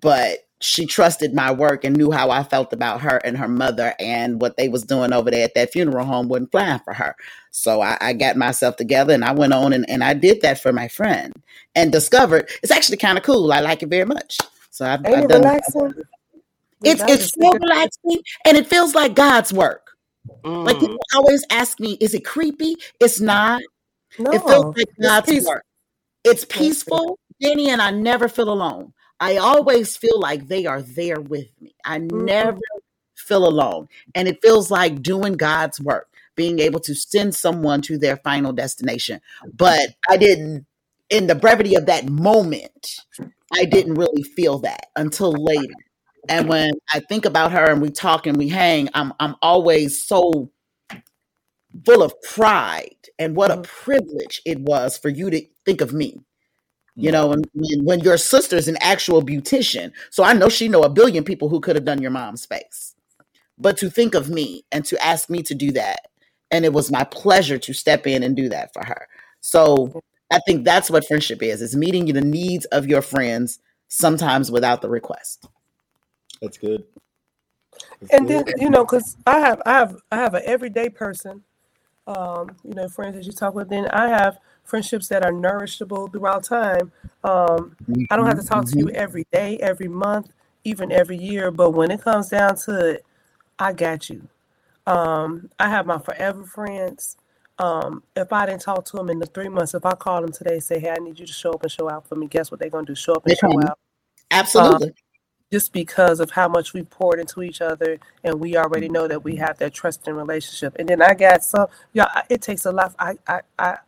[0.00, 3.94] But she trusted my work and knew how I felt about her and her mother
[3.98, 7.14] and what they was doing over there at that funeral home wasn't flying for her.
[7.50, 10.58] So I, I got myself together and I went on and, and I did that
[10.60, 11.34] for my friend
[11.74, 13.52] and discovered it's actually kind of cool.
[13.52, 14.38] I like it very much.
[14.70, 15.94] So I've, I've it done relaxing?
[16.82, 19.90] it's it's is so relaxing and it feels like God's work.
[20.64, 20.80] Like Mm.
[20.80, 22.76] people always ask me, is it creepy?
[23.00, 23.60] It's not.
[24.18, 25.52] No, It feels like it's God's peaceful.
[25.52, 25.64] work.
[26.24, 28.92] It's peaceful, Danny, and I never feel alone.
[29.20, 31.74] I always feel like they are there with me.
[31.84, 32.24] I Mhm.
[32.26, 32.60] never
[33.16, 33.88] feel alone.
[34.14, 38.52] And it feels like doing God's work, being able to send someone to their final
[38.52, 39.20] destination.
[39.56, 40.66] But I didn't,
[41.10, 42.96] in the brevity of that moment,
[43.52, 45.74] I didn't really feel that until later.
[46.28, 50.04] And when I think about her and we talk and we hang, I'm I'm always
[50.04, 50.50] so
[51.84, 53.62] full of pride and what a Mhm.
[53.62, 56.20] privilege it was for you to think of me.
[56.96, 60.82] You know, and when, when your sister's an actual beautician, so I know she know
[60.82, 62.94] a billion people who could have done your mom's face,
[63.58, 66.06] but to think of me and to ask me to do that,
[66.52, 69.08] and it was my pleasure to step in and do that for her.
[69.40, 73.58] So I think that's what friendship is: is meeting the needs of your friends,
[73.88, 75.48] sometimes without the request.
[76.40, 76.84] That's good.
[78.00, 78.46] That's and good.
[78.46, 81.42] then you know because i have i have i have an everyday person
[82.06, 86.10] um you know friends that you talk with then i have friendships that are nourishable
[86.10, 86.90] throughout time.
[87.22, 87.76] Um
[88.10, 90.32] i don't have to talk to you every day every month
[90.64, 93.04] even every year but when it comes down to it
[93.58, 94.26] i got you.
[94.86, 97.16] Um i have my forever friends.
[97.58, 100.32] Um if i didn't talk to them in the three months if i call them
[100.32, 102.50] today say hey i need you to show up and show out for me guess
[102.50, 102.94] what they're gonna do?
[102.94, 103.78] Show up and show out.
[104.30, 104.92] Absolutely.
[105.52, 109.22] just because of how much we poured into each other and we already know that
[109.22, 110.74] we have that trust and relationship.
[110.78, 113.78] And then i got some yeah it takes a lot i i, I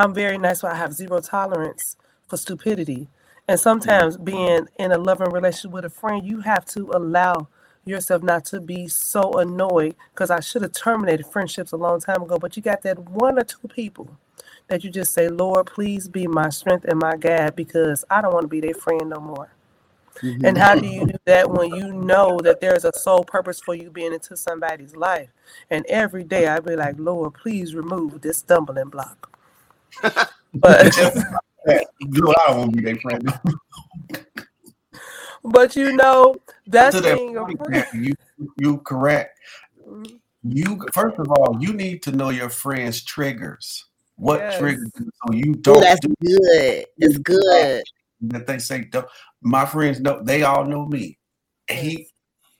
[0.00, 1.96] i'm very nice but i have zero tolerance
[2.28, 3.08] for stupidity
[3.48, 7.48] and sometimes being in a loving relationship with a friend you have to allow
[7.84, 12.22] yourself not to be so annoyed because i should have terminated friendships a long time
[12.22, 14.10] ago but you got that one or two people
[14.68, 18.32] that you just say lord please be my strength and my guide because i don't
[18.34, 19.50] want to be their friend no more
[20.22, 20.44] mm-hmm.
[20.44, 23.74] and how do you do that when you know that there's a sole purpose for
[23.74, 25.30] you being into somebody's life?
[25.70, 29.29] And every day I'd be like, Lord, please remove this stumbling block.
[30.54, 30.92] But
[32.10, 33.32] Girl, I don't want to be their friend.
[35.44, 36.34] but you know,
[36.66, 37.86] that's that being a friend.
[37.94, 38.14] You
[38.58, 39.38] you correct.
[39.86, 40.16] Mm-hmm.
[40.42, 43.84] You first of all, you need to know your friends' triggers.
[44.16, 44.58] What Yes.
[44.58, 46.86] triggers you so you don't that's do good.
[46.98, 47.82] It's good.
[48.22, 49.06] that they say don't.
[49.42, 51.18] My friends know they all know me.
[51.70, 52.08] He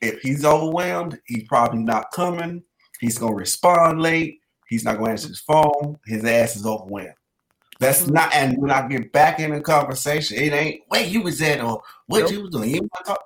[0.01, 2.62] if he's overwhelmed, he's probably not coming.
[3.01, 4.40] He's gonna respond late.
[4.69, 5.98] He's not gonna answer his phone.
[6.07, 7.15] His ass is overwhelmed.
[7.81, 8.11] That's Mhm.
[8.12, 8.32] not.
[8.35, 11.82] And when I get back in the conversation, it ain't where you was at or
[12.07, 12.31] what Nope.
[12.31, 12.70] you was doing.
[12.70, 13.24] You wanna talk?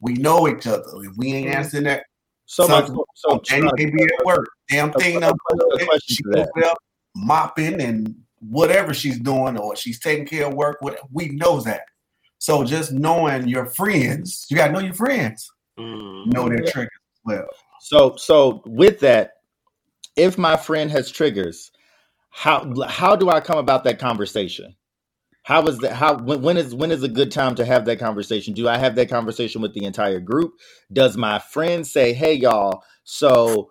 [0.00, 0.84] We know each other.
[1.02, 1.54] If we ain't Mhm.
[1.56, 2.04] answering that,
[2.44, 4.46] So my Son, so Jenny may be at work.
[4.68, 6.38] Damn thing a- done a- a She to that.
[6.40, 6.74] over there
[7.14, 10.76] mopping and whatever she's doing, or she's taking care of work.
[10.80, 11.82] What we know that.
[12.38, 15.50] So just knowing your friends, you gotta know your friends.
[15.78, 16.26] Mm.
[16.26, 17.46] Know their triggers as well.
[17.80, 19.34] So so with that,
[20.16, 21.71] if my friend has triggers,
[22.32, 24.74] how how do I come about that conversation?
[25.44, 25.92] How is that?
[25.94, 28.54] How when, when is when is a good time to have that conversation?
[28.54, 30.54] Do I have that conversation with the entire group?
[30.92, 33.70] Does my friend say, "Hey, y'all, so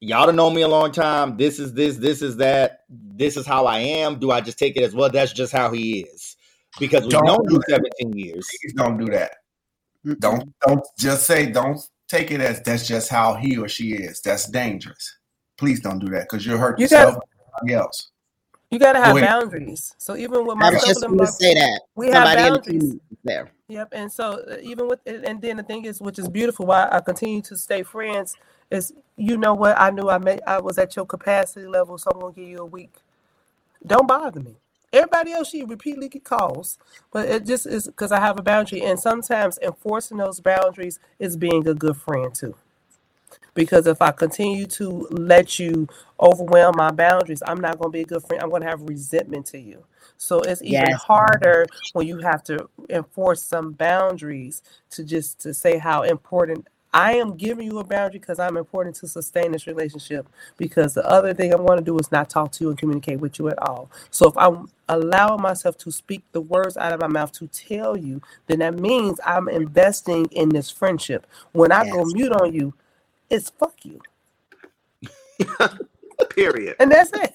[0.00, 1.36] y'all don't know me a long time.
[1.36, 2.80] This is this, this is that.
[2.90, 5.10] This is how I am." Do I just take it as well?
[5.10, 6.36] That's just how he is
[6.78, 8.46] because we've Don't known do you seventeen years.
[8.62, 9.32] Please don't do that.
[10.20, 14.20] Don't don't just say don't take it as that's just how he or she is.
[14.20, 15.16] That's dangerous.
[15.58, 18.10] Please don't do that because you'll hurt You yourself got- and somebody else.
[18.70, 19.94] You gotta have boundaries.
[19.98, 21.80] So even with my was just stumbling going to say that.
[21.96, 22.60] we have Somebody in the boundaries.
[22.60, 23.52] community there.
[23.68, 26.88] Yep, and so uh, even with and then the thing is, which is beautiful, why
[26.90, 28.36] I continue to stay friends
[28.70, 29.76] is, you know what?
[29.78, 32.58] I knew I made I was at your capacity level, so I'm gonna give you
[32.58, 32.92] a week.
[33.86, 34.56] Don't bother me.
[34.92, 36.78] Everybody else she repeatedly get calls,
[37.12, 41.36] but it just is because I have a boundary, and sometimes enforcing those boundaries is
[41.36, 42.54] being a good friend too.
[43.54, 45.88] Because if I continue to let you
[46.20, 48.42] overwhelm my boundaries, I'm not going to be a good friend.
[48.42, 49.84] I'm going to have resentment to you.
[50.18, 50.94] So it's even Yes.
[50.94, 57.14] harder when you have to enforce some boundaries to just to say how important I
[57.14, 60.28] am giving you a boundary because I'm important to sustain this relationship.
[60.56, 63.20] Because the other thing I'm going to do is not talk to you and communicate
[63.20, 63.90] with you at all.
[64.10, 67.96] So if I'm allowing myself to speak the words out of my mouth to tell
[67.98, 71.26] you, then that means I'm investing in this friendship.
[71.52, 72.74] When I go mute on you,
[73.30, 74.00] it's fuck you.
[76.30, 76.76] Period.
[76.80, 77.34] and that's it.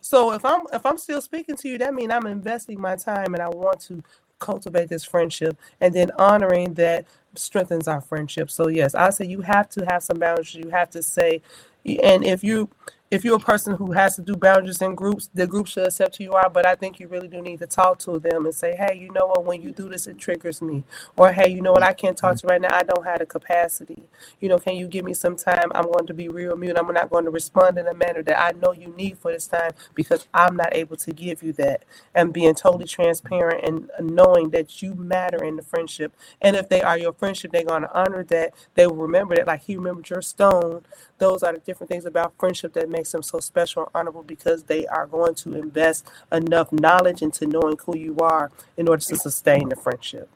[0.00, 3.34] So if I'm if I'm still speaking to you, that means I'm investing my time
[3.34, 4.02] and I want to
[4.38, 8.50] cultivate this friendship and then honoring that strengthens our friendship.
[8.50, 10.54] So yes, I say you have to have some boundaries.
[10.54, 11.42] You have to say
[11.84, 12.68] and if you
[13.10, 16.16] if you're a person who has to do boundaries in groups, the group should accept
[16.16, 16.48] who you are.
[16.48, 19.10] But I think you really do need to talk to them and say, hey, you
[19.12, 19.44] know what?
[19.44, 20.84] When you do this, it triggers me.
[21.16, 21.82] Or hey, you know what?
[21.82, 22.72] I can't talk to you right now.
[22.72, 24.04] I don't have the capacity.
[24.40, 25.72] You know, can you give me some time?
[25.74, 26.78] I'm going to be real mute.
[26.78, 29.48] I'm not going to respond in a manner that I know you need for this
[29.48, 31.84] time because I'm not able to give you that.
[32.14, 36.12] And being totally transparent and knowing that you matter in the friendship.
[36.40, 38.54] And if they are your friendship, they're going to honor that.
[38.74, 40.82] They will remember that, like he remembered your stone.
[41.18, 44.64] Those are the different things about friendship that makes them so special and honorable because
[44.64, 49.16] they are going to invest enough knowledge into knowing who you are in order to
[49.16, 50.28] sustain the friendship.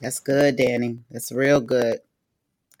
[0.00, 1.00] That's good, Danny.
[1.10, 2.00] That's real good.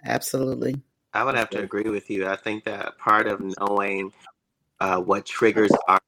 [0.02, 0.80] Absolutely.
[1.12, 2.26] I would have to agree with you.
[2.26, 4.12] I think that part of knowing
[4.80, 6.00] uh, what triggers are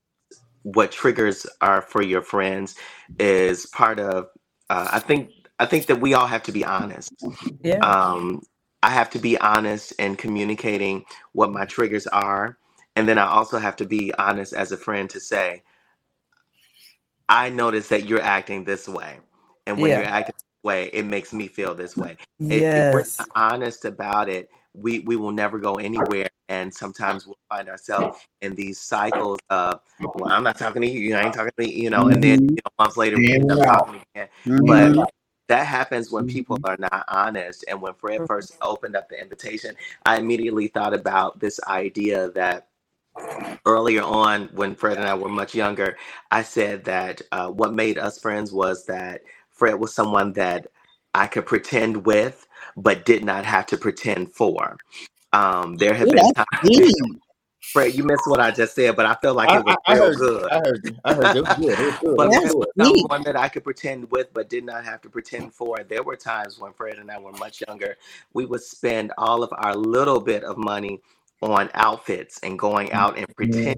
[0.62, 2.74] what triggers are for your friends
[3.18, 4.28] is part of.
[4.70, 7.12] Uh, I think I think that we all have to be honest.
[7.62, 7.80] Yeah.
[7.80, 8.40] Um,
[8.82, 12.56] I have to be honest in communicating what my triggers are,
[12.96, 15.62] and then I also have to be honest as a friend to say,
[17.28, 19.18] I notice that you're acting this way,
[19.66, 20.16] and when you're Yeah.
[20.16, 22.16] acting this way, it makes me feel this way
[22.50, 23.18] if, if we're Yes.
[23.18, 26.28] not honest about it, we we will never go anywhere.
[26.48, 30.98] And sometimes we'll find ourselves in these cycles of, well, I'm not talking to you,
[30.98, 32.50] you ain't talking to me, you know, and then Mhm.
[32.50, 33.64] you know, months later we end up Yeah.
[33.66, 34.28] talking again.
[34.44, 34.66] Mhm.
[34.66, 35.12] But
[35.46, 37.64] that happens when people are not honest.
[37.68, 42.69] And when Fred first opened up the invitation, I immediately thought about this idea that
[43.66, 45.96] earlier on when Fred and I were much younger,
[46.30, 50.68] I said that uh, what made us friends was that Fred was someone that
[51.14, 52.46] I could pretend with,
[52.76, 54.76] but did not have to pretend for.
[55.32, 56.94] Um, there have Ooh, been that's times, deep.
[57.72, 59.92] Fred, you missed what I just said, but I felt like I, it was I,
[59.92, 60.50] I real heard, good.
[60.50, 60.96] I heard, you.
[61.04, 61.34] I heard.
[61.34, 61.40] you.
[61.40, 61.78] It was good.
[61.80, 62.16] It was good.
[62.16, 62.68] But It That's was Fred good.
[62.76, 63.06] was deep.
[63.06, 65.78] someone that I could pretend with, but did not have to pretend for.
[65.84, 67.96] There were times when Fred and I were much younger,
[68.32, 71.00] we would spend all of our little bit of money
[71.42, 72.96] on outfits and going mm-hmm.
[72.96, 73.76] out and pretend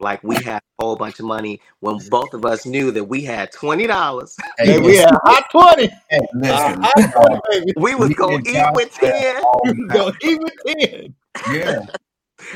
[0.00, 3.22] like we had a whole bunch of money when both of us knew that we
[3.22, 4.36] had twenty dollars.
[4.58, 5.88] Hey, Hey, we had hot twenty.
[6.10, 6.82] hey, A listen.
[6.82, 7.72] hot twenty, baby.
[7.76, 9.96] We was We gonna eat with that ten all the You time.
[9.96, 11.14] go eat with ten
[11.46, 11.86] Yeah.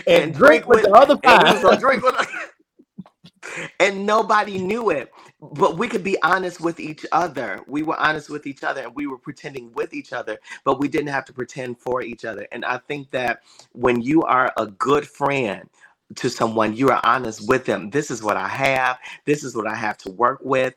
[0.07, 1.81] and and drink drink with with the other and we was gonna five.
[1.81, 2.17] drink with
[3.81, 5.13] and nobody knew it.
[5.41, 7.61] But we could be honest with each other.
[7.69, 10.89] We were honest with each other and we were pretending with each other but we
[10.89, 12.49] didn't have to pretend for each other.
[12.53, 13.43] And i think that
[13.75, 15.69] when you are a good friend
[16.17, 17.91] to someone you are honest with them.
[17.91, 18.99] This is what i have.
[19.27, 20.75] This is what i have to work with.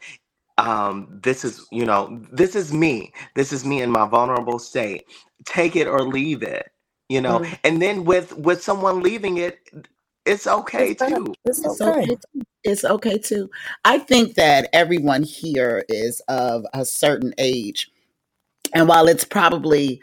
[0.57, 3.13] Um this is you know this is me.
[3.35, 5.05] This is me in my vulnerable state.
[5.45, 6.71] Take it or leave it
[7.09, 7.39] you know?
[7.39, 7.59] Mhm.
[7.65, 9.59] and then with with someone leaving it
[10.25, 11.81] it's okay It's too It's It's okay.
[11.81, 12.17] okay.
[12.33, 12.43] too.
[12.63, 13.49] It's okay too.
[13.85, 17.91] I think that everyone here is of a certain age.
[18.73, 20.01] And while it's probably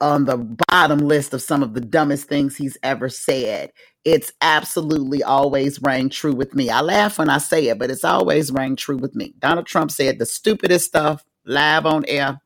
[0.00, 0.38] on the
[0.70, 3.72] bottom list of some of the dumbest things he's ever said,
[4.04, 6.70] it's absolutely always rang true with me.
[6.70, 9.34] I laugh when I say it, but it's always rang true with me.
[9.40, 12.40] Donald Trump said the stupidest stuff live on air.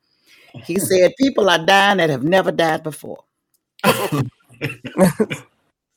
[0.65, 3.25] He said, People are dying that have never died before.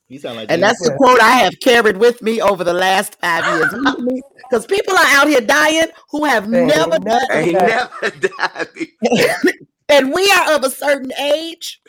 [0.08, 2.72] You sound like And James that's the quote I have carried with me over the
[2.72, 3.74] last five years.
[4.50, 7.30] Because people are out here dying who have They never ain't never died.
[7.30, 8.68] ain't never died
[9.90, 11.82] and we are of a certain age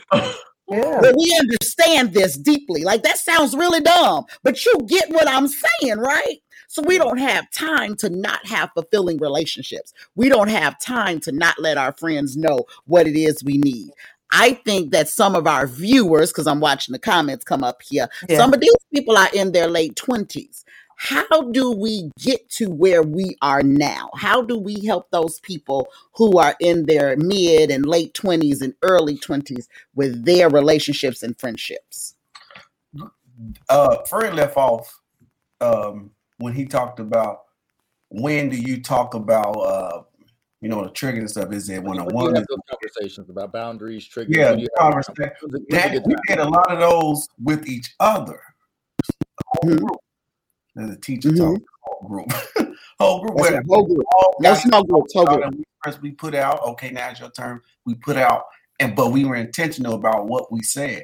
[0.69, 0.99] Yeah.
[0.99, 2.83] where we understand this deeply.
[2.83, 6.39] Like that sounds really dumb, but you get what I'm saying, right?
[6.67, 9.93] So we don't have time to not have fulfilling relationships.
[10.15, 13.89] We don't have time to not let our friends know what it is we need.
[14.31, 18.09] I think that some of our viewers, because I'm watching the comments come up here,
[18.27, 18.37] Yeah.
[18.37, 20.63] some of these people are in their late 20s.
[20.97, 24.09] How do we get to where we are now?
[24.15, 28.73] How do we help those people who are in their mid and late 20s and
[28.83, 32.15] early 20s with their relationships and friendships?
[33.69, 34.99] Uh, Fred left off
[35.61, 37.43] um, when he talked about
[38.09, 40.01] when do you talk about uh
[40.61, 41.51] you know the triggering stuff?
[41.53, 44.67] Is it when a When you woman have those conversations about boundaries, triggers, yeah, you
[44.77, 45.33] have those conversation.
[45.69, 48.39] That we did a lot of those with each other.
[49.47, 49.77] Whole Mhm.
[49.79, 49.99] group.
[50.75, 51.37] There's a teacher Mhm.
[51.37, 52.31] talk whole group.
[52.99, 54.05] whole group That's whole group.
[54.15, 55.43] all No got group, whole group.
[55.45, 57.61] and we first we put out, okay, now it's your turn.
[57.85, 58.43] We put out
[58.81, 61.03] and but we were intentional about what we said.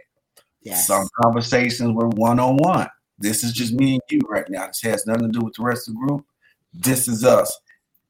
[0.61, 0.87] Yes.
[0.87, 2.89] Some conversations were one on one.
[3.19, 4.67] This is just me and you right now.
[4.67, 6.25] This has nothing to do with the rest of the group.
[6.73, 7.57] This is us.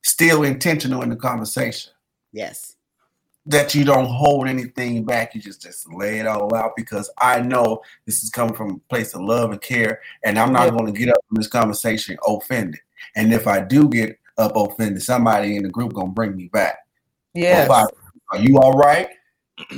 [0.05, 1.91] Still intentional in the conversation.
[2.31, 2.75] Yes.
[3.47, 5.33] That you don't hold anything back.
[5.33, 8.89] You just just lay it all out because I know this is coming from a
[8.93, 10.77] place of love and care, and I'm not Yeah.
[10.77, 12.79] going to get up from this conversation offended.
[13.15, 16.77] And if I do get up offended, somebody in the group gonna bring me back.
[17.33, 17.61] Yes.
[17.61, 19.09] Or if I- Are you all right?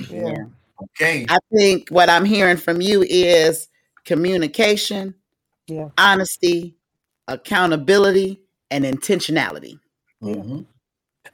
[0.10, 0.34] Yeah.
[0.99, 1.26] Okay.
[1.28, 3.68] I think what I'm hearing from you is
[4.06, 5.16] communication,
[5.66, 5.90] Yeah.
[5.98, 6.76] honesty,
[7.28, 9.80] accountability, and intentionality.
[10.23, 10.65] Mhm.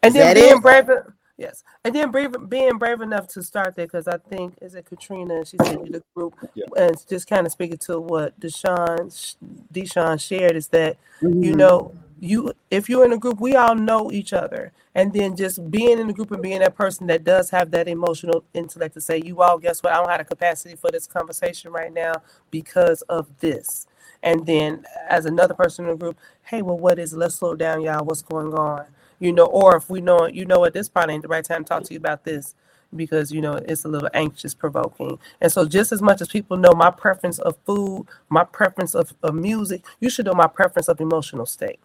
[0.04, 0.62] And Is then that being it?
[0.62, 0.90] brave,
[1.38, 4.86] yes, and then brave, being brave enough to start there because I think is it
[4.86, 5.46] Katrina?
[5.46, 6.66] She said the group, Yeah.
[6.78, 9.36] and just kind of speaking to what Deshawn
[9.74, 10.98] Deshaun shared is that
[11.42, 11.58] you Mhm.
[11.58, 15.70] know you if you're in a group, we all know each other, and then just
[15.72, 19.02] being in the group and being that person that does have that emotional intellect to
[19.02, 19.94] say, you all, guess what?
[19.94, 22.14] I don't have the capacity for this conversation right now
[22.52, 23.88] because of this.
[24.24, 27.14] And then as another person in the group, hey, well, what is?
[27.14, 27.20] it?
[27.20, 28.06] Let's slow down, y'all.
[28.06, 28.88] What's going on?
[29.20, 31.66] You know, or if we know, you know, what this probably ain't the right time
[31.66, 32.56] to talk to you about this
[32.96, 36.58] because you know it's a little anxious provoking and so just as much as people
[36.58, 40.88] know my preference of food my preference of, of music you should know my preference
[40.90, 41.80] of emotional state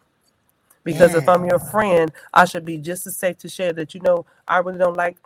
[0.84, 4.00] because if i'm your friend i should be just as safe to share that you
[4.02, 5.16] know i really don't like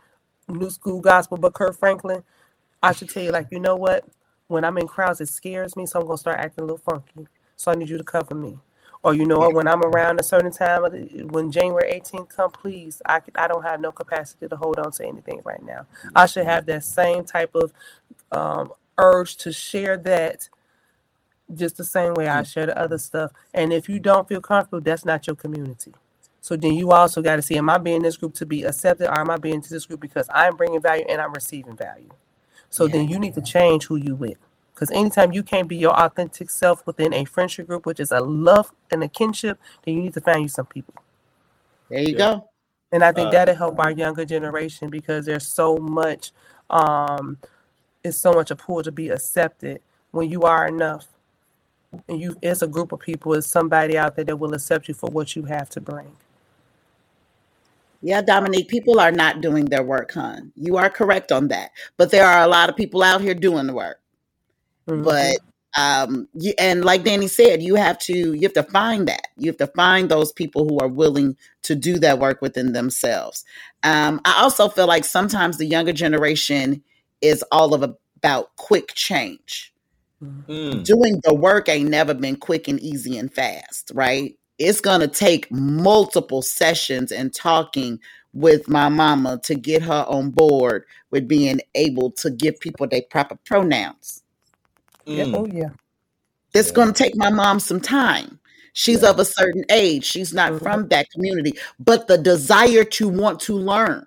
[0.48, 2.24] new school gospel but Kirk Franklin
[2.82, 4.04] i should tell you like you know what
[4.48, 6.78] when i'm in crowds it scares me so i'm going to start acting a little
[6.78, 7.28] funky.
[7.56, 8.58] So i need you to cover me.
[9.02, 12.30] Or you know what, when i'm around a certain time of the, when january 18th
[12.30, 15.86] come please I, I don't have no capacity to hold on to anything right now.
[16.14, 17.72] I should have that same type of
[18.32, 20.48] um, urge to share that
[21.54, 23.32] just the same way i share the other stuff.
[23.54, 25.92] And if you don't feel comfortable that's not your community.
[26.42, 28.64] So then you also got to see am i being in this group to be
[28.64, 31.76] accepted or am i being to this group because i'm bringing value and i'm receiving
[31.76, 32.10] value
[32.72, 34.38] so then you need to change who you with
[34.74, 38.20] because anytime you can't be your authentic self within a friendship group which is a
[38.20, 40.94] love and a kinship then you need to find you some people
[41.90, 42.16] There you Yeah.
[42.16, 42.50] go.
[42.92, 46.32] and I think Uh, that'll help our younger generation because there's so much,
[46.70, 47.38] um,
[48.04, 49.82] it's so much a pull to be accepted
[50.12, 51.08] when you are enough.
[52.08, 54.94] And you, it's a group of people, it's somebody out there that will accept you
[54.94, 56.16] for what you have to bring.
[58.02, 60.52] Yeah, Dominique, people are not doing their work, hon.
[60.56, 61.70] You are correct on that.
[61.96, 64.00] But there are a lot of people out here doing the work.
[64.88, 65.04] Mhm.
[65.04, 65.36] But
[65.78, 69.28] um you, and like Danny said, you have to you have to find that.
[69.36, 73.44] You have to find those people who are willing to do that work within themselves.
[73.84, 76.82] Um I also feel like sometimes the younger generation
[77.22, 79.72] is all of a, about quick change.
[80.48, 80.84] Mm.
[80.84, 84.36] doing the work ain't never been quick and easy and fast, right?
[84.58, 88.00] It's gonna take multiple sessions and talking
[88.32, 93.02] with my mama to get her on board with being able to give people their
[93.10, 94.22] proper pronouns.
[95.06, 95.34] Mm.
[95.34, 95.70] oh yeah.
[96.54, 96.74] It's Yeah.
[96.74, 98.38] gonna take my mom some time.
[98.74, 99.10] She's Yeah.
[99.10, 100.04] of a certain age.
[100.04, 100.62] She's not Mhm.
[100.62, 104.06] from that community, but the desire to want to learn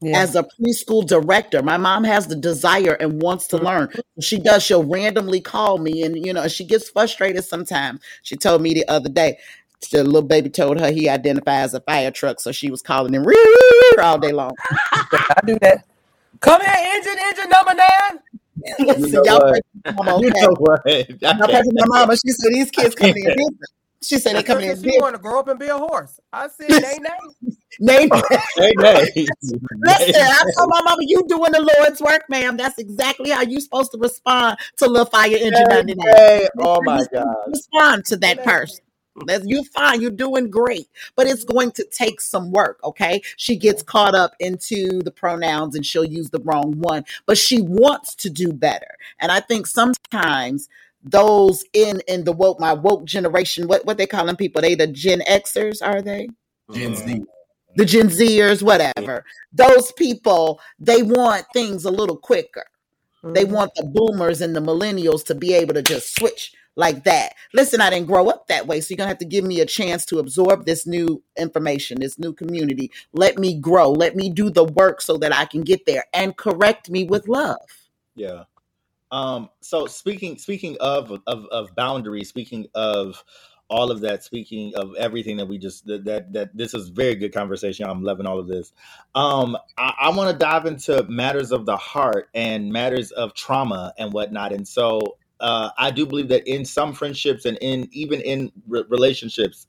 [0.00, 0.20] Yeah.
[0.20, 3.64] as a preschool director my mom has the desire and wants to Mhm.
[3.64, 3.88] learn
[4.20, 8.62] she does she'll randomly call me and you know she gets frustrated sometimes she told
[8.62, 9.38] me the other day
[9.90, 13.12] the little baby told her he identifies as a fire truck so she was calling
[13.12, 13.26] him
[14.00, 14.52] all day long
[14.92, 15.84] I do that.
[16.40, 18.20] Come here, engine, engine number nine.
[18.78, 19.50] Listen, know y'all what?
[19.52, 19.60] pray
[19.92, 20.80] for my mama, You know what?
[20.86, 23.70] I Y'all pray can't- for my mama she said these kids come in business
[24.02, 25.76] she said they At coming in she business want to grow up and be a
[25.76, 26.20] horse.
[26.32, 27.10] I said, nay, nay.
[27.80, 28.20] They-
[28.56, 29.26] Hey, hey.
[29.42, 32.56] Listen, I told my mama, you doing the Lord's work, ma'am.
[32.56, 36.06] That's exactly how you supposed to respond to Little Fire Engine Hey, 99.
[36.16, 36.48] hey.
[36.58, 37.26] Oh my God.
[37.46, 38.44] respond to that Amen.
[38.44, 38.80] person.
[39.26, 42.78] That's you're fine, you're doing great, but it's going to take some work.
[42.84, 47.36] Okay, she gets caught up into the pronouns and she'll use the wrong one, but
[47.38, 48.94] she wants to do better.
[49.18, 50.68] And I think sometimes
[51.02, 54.62] those in in the woke my woke generation, what what they calling people?
[54.62, 56.28] They the Gen Xers, are they?
[56.72, 57.22] Gen Z.
[57.76, 59.24] The Gen Zers, whatever.
[59.52, 62.64] Those people they want things a little quicker.
[63.22, 63.50] They Mhm.
[63.50, 67.34] want the boomers and the millennials to be able to just switch like that.
[67.52, 69.66] Listen, I didn't grow up that way, so you're gonna have to give me a
[69.66, 72.90] chance to absorb this new information, this new community.
[73.12, 73.90] Let me grow.
[73.90, 77.28] Let me do the work so that I can get there and correct me with
[77.28, 77.88] love.
[78.14, 78.44] Yeah.
[79.10, 83.22] Um, so speaking speaking of of, of boundaries, speaking of
[83.70, 84.24] all of that.
[84.24, 87.88] Speaking of everything that we just that that, that this is very good conversation.
[87.88, 88.72] I'm loving all of this.
[89.14, 93.92] Um, I, I want to dive into matters of the heart and matters of trauma
[93.98, 94.52] and whatnot.
[94.52, 98.84] And so uh, I do believe that in some friendships and in even in re-
[98.88, 99.66] relationships,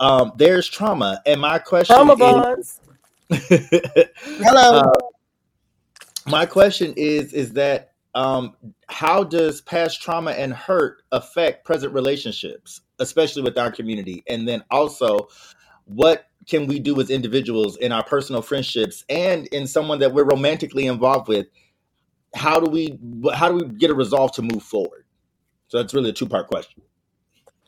[0.00, 1.20] um, there's trauma.
[1.26, 2.80] And my question Trauma is, bonds.
[4.40, 4.80] Hello.
[4.80, 4.90] uh,
[6.26, 8.56] my question is is that um,
[8.88, 14.24] how does past trauma and hurt affect present relationships, especially with our community?
[14.28, 15.28] And then also,
[15.84, 20.24] what can we do as individuals in our personal friendships and in someone that we're
[20.24, 21.46] romantically involved with?
[22.34, 22.98] How do we
[23.34, 25.04] how do we get a resolve to move forward?
[25.68, 26.82] So that's really a two part question.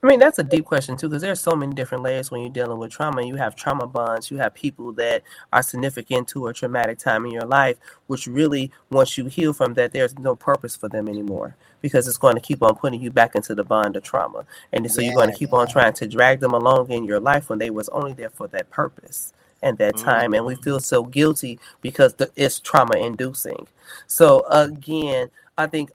[0.02, 2.50] I mean, that's a deep question too, because there's so many different layers when you're
[2.50, 3.22] dealing with trauma.
[3.22, 5.22] You have trauma bonds, you have people that
[5.52, 9.74] are significant to a traumatic time in your life, which really, once you heal from
[9.74, 13.10] that, there's no purpose for them anymore because it's going to keep on putting you
[13.10, 14.46] back into the bond of trauma.
[14.72, 17.20] And so you're going to Yeah, keep on trying to drag them along in your
[17.20, 20.32] life when they was only there for that purpose and that time.
[20.32, 20.62] And we mm-hmm.
[20.62, 23.66] feel so guilty because the, it's trauma inducing.
[24.06, 25.90] So again, I think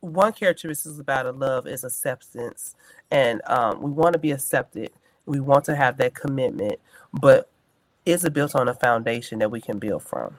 [0.00, 2.76] one characteristic about a love is acceptance.
[3.10, 4.90] And um, we want to be accepted.
[5.26, 6.80] We want to have that commitment.
[7.12, 7.46] But
[8.06, 10.36] is it built on a foundation that we can build from.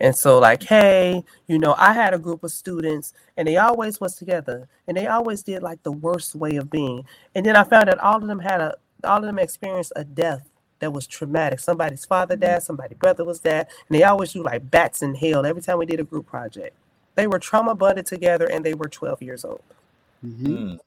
[0.00, 4.00] And so like hey you know i had a group of students and they always
[4.00, 7.06] was together and they always did like the worst way of being.
[7.34, 10.04] And then i found that all of them had a all of them experienced a
[10.04, 10.48] death
[10.80, 11.60] that was traumatic.
[11.60, 15.46] Somebody's father died somebody's brother was dead and they always do like bats in hell
[15.46, 16.76] every time we did a group project
[17.16, 19.62] they were trauma bonded together and they were 12 years old.
[20.24, 20.78] Mm.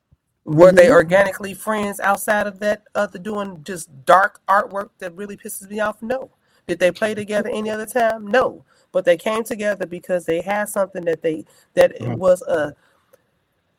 [0.45, 0.91] were they Mhm.
[0.91, 6.01] organically friends outside of that other doing just dark artwork that really pisses me off?
[6.01, 6.31] No.
[6.67, 8.27] Did they play together any other time?
[8.27, 8.65] No.
[8.91, 11.45] But they came together because they had something that they
[11.75, 12.75] that it was a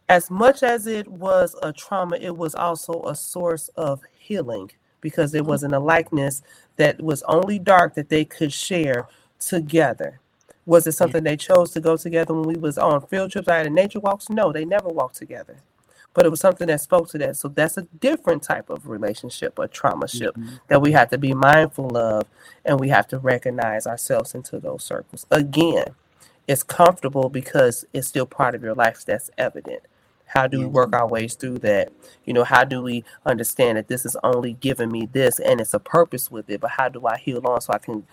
[0.08, 4.70] as much as it was a trauma it was also a source of healing
[5.00, 6.42] because it wasn't a likeness
[6.76, 9.08] that was only dark that they could share
[9.40, 10.20] together
[10.66, 13.48] was it something they chose to go together when we was on field trips?
[13.48, 14.28] Out in nature walks?
[14.28, 15.56] No they never walked together.
[16.12, 17.36] But it was something that spoke to that.
[17.36, 20.56] So that's a different type of relationship a trauma ship mm-hmm.
[20.68, 22.24] that we have to be mindful of
[22.64, 25.24] and we have to recognize ourselves into those circles.
[25.30, 25.94] Again
[26.48, 29.82] it's comfortable because it's still part of your life that's evident.
[30.26, 31.02] How do we work mm-hmm.
[31.02, 31.92] our ways through that?
[32.24, 35.74] You know how do we understand that this is only giving me this and it's
[35.74, 38.04] a purpose with it but how do i heal on so i can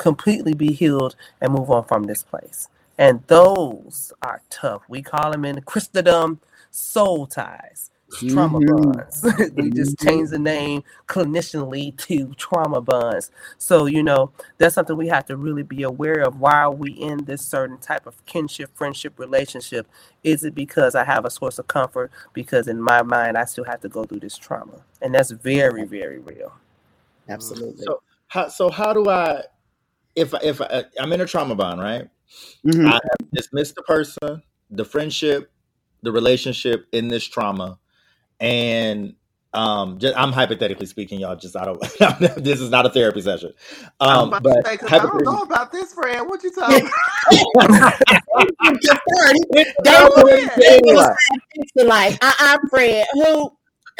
[0.00, 2.68] completely be healed and move on from this place.
[2.98, 4.82] And those are tough.
[4.88, 6.40] We call them in christendom
[6.72, 7.90] soul ties
[8.26, 8.66] trauma Mhm.
[8.66, 9.26] bonds.
[9.56, 13.30] We just changed the name clinicianly to trauma bonds.
[13.58, 16.92] So you know that's something we have to really be aware of why are we
[16.92, 19.86] in this certain type of kinship friendship relationship.
[20.24, 22.10] Is it because i have a source of comfort?
[22.32, 24.82] Because in my mind i still have to go through this trauma.
[25.02, 26.52] And that's very very real.
[27.28, 27.86] Absolutely.
[27.86, 29.44] So how so how do I
[30.20, 32.08] if if I, I'm in a trauma bond, right?
[32.66, 32.86] Mhm.
[32.86, 35.50] I have dismissed the person, the friendship,
[36.02, 37.78] the relationship in this trauma,
[38.38, 39.14] and
[39.52, 41.34] um, just, I'm hypothetically speaking, y'all.
[41.34, 41.80] Just I don't.
[42.36, 43.52] this is not a therapy session.
[43.98, 46.28] I Um, but to say, 'cause I don't know about this, friend.
[46.28, 47.94] What you talking about?
[48.82, 49.44] Just started.
[49.52, 50.58] They Go was ahead.
[50.60, 51.16] they was
[51.54, 53.50] thinking like, uh uh Fred, who?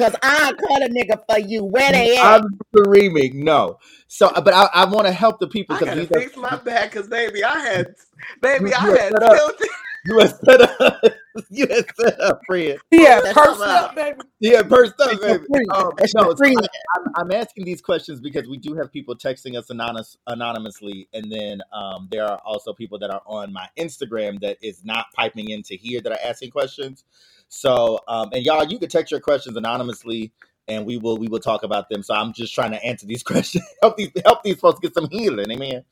[0.01, 1.65] Cause I cut a nigga for you.
[1.65, 2.43] Where they at?
[2.43, 2.43] I'm
[2.77, 3.79] screaming no.
[4.09, 6.37] So, but I, I want to help the people I because gotta these are fix
[6.37, 7.95] my back because baby, I had
[8.43, 9.69] baby, You- I had tilted.
[10.07, 11.03] you have set up.
[11.51, 12.81] You have set up, Fred.
[12.91, 15.45] yeah That's person all up baby Yeah, first up, baby.
[15.51, 15.71] friend.
[15.75, 16.57] Um, no, so friend.
[16.97, 21.31] I'm, I'm asking these questions because we do have people texting us anonymous, anonymously, and
[21.31, 25.51] then um, there are also people that are on my Instagram that is not piping
[25.51, 27.05] in to here that are asking questions.
[27.51, 30.33] So, um, and y'all, you can text your questions anonymously,
[30.69, 32.03] and we will we will talk about them.
[32.03, 35.09] So, I'm just trying to answer these questions, help these help these folks get some
[35.11, 35.51] healing.
[35.51, 35.85] Amen.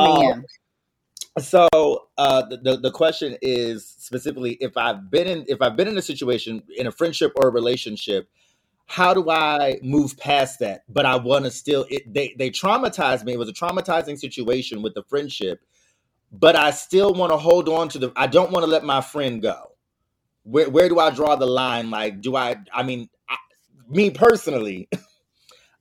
[0.00, 0.44] Amen.
[1.38, 1.68] So
[2.16, 5.98] uh, the, the the question is specifically if I've been in if I've been in
[5.98, 8.30] a situation in a friendship or a relationship,
[8.86, 10.84] how do I move past that?
[10.88, 13.34] But I want to still it, they they traumatized me.
[13.34, 15.60] It was a traumatizing situation with the friendship,
[16.32, 18.12] but I still want to hold on to the.
[18.16, 19.72] I don't want to let my friend go.
[20.46, 21.90] Where where do I draw the line?
[21.90, 22.56] Like, do I?
[22.72, 23.36] I mean, I,
[23.88, 24.88] me personally.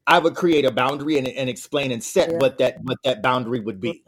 [0.08, 2.38] I would create a boundary and, and explain and set Yeah.
[2.38, 4.04] what that what that boundary would be.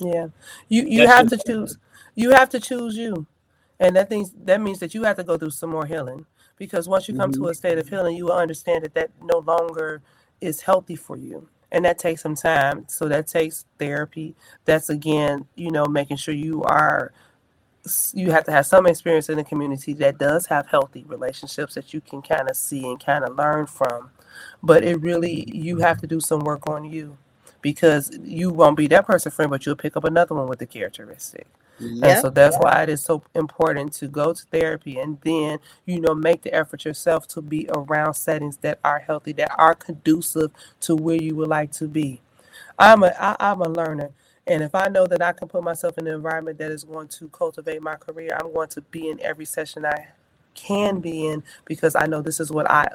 [0.00, 0.28] Yeah,
[0.68, 1.78] you you That's have to choose.
[2.14, 3.26] You have to choose you,
[3.78, 6.26] and that things that means that you have to go through some more healing.
[6.56, 7.48] Because once you come to mm-hmm.
[7.48, 10.02] a state of healing, you will understand that that no longer
[10.40, 12.84] is healthy for you, and that takes some time.
[12.88, 14.34] So that takes therapy.
[14.64, 17.12] That's again, you know, making sure you are
[18.14, 21.92] you have to have some experience in the community that does have healthy relationships that
[21.92, 24.10] you can kind of see and kind of learn from.
[24.62, 27.16] But it really, you have to do some work on you
[27.60, 30.66] because you won't be that person friend, but you'll pick up another one with the
[30.66, 31.46] characteristic.
[31.80, 32.04] Yep.
[32.04, 36.00] And so that's why it is so important to go to therapy and then, you
[36.00, 40.52] know, make the effort yourself to be around settings that are healthy, that are conducive
[40.80, 42.20] to where you would like to be.
[42.78, 44.10] I'm a I, I'm a learner.
[44.46, 47.08] And if I know that I can put myself in an environment that is going
[47.08, 50.08] to cultivate my career, I'm going to be in every session I
[50.54, 52.88] can be in because I know this is what I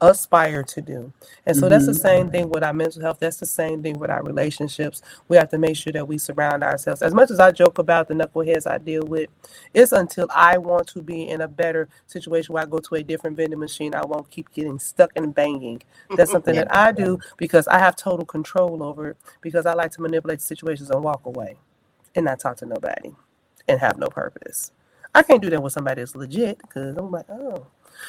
[0.00, 1.12] aspire to do.
[1.46, 2.00] And so that's the mm-hmm.
[2.00, 3.18] same thing with our mental health.
[3.20, 5.02] That's the same thing with our relationships.
[5.28, 7.02] We have to make sure that we surround ourselves.
[7.02, 9.30] As much as I joke about the knuckleheads I deal with,
[9.72, 13.02] it's until I want to be in a better situation where I go to a
[13.02, 13.94] different vending machine.
[13.94, 15.82] I won't keep getting stuck and banging.
[16.16, 16.64] That's something yeah.
[16.64, 20.40] that I do because I have total control over it because I like to manipulate
[20.40, 21.56] situations and walk away
[22.14, 23.12] and not talk to nobody
[23.68, 24.72] and have no purpose.
[25.14, 27.66] I can't do that with somebody that's legit because I'm like, oh,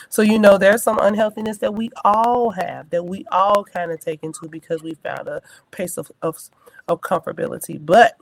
[0.09, 3.99] so, you know, there's some unhealthiness that we all have, that we all kind of
[3.99, 5.41] take into because we found a
[5.71, 6.37] pace of, of,
[6.87, 7.83] of comfortability.
[7.83, 8.17] But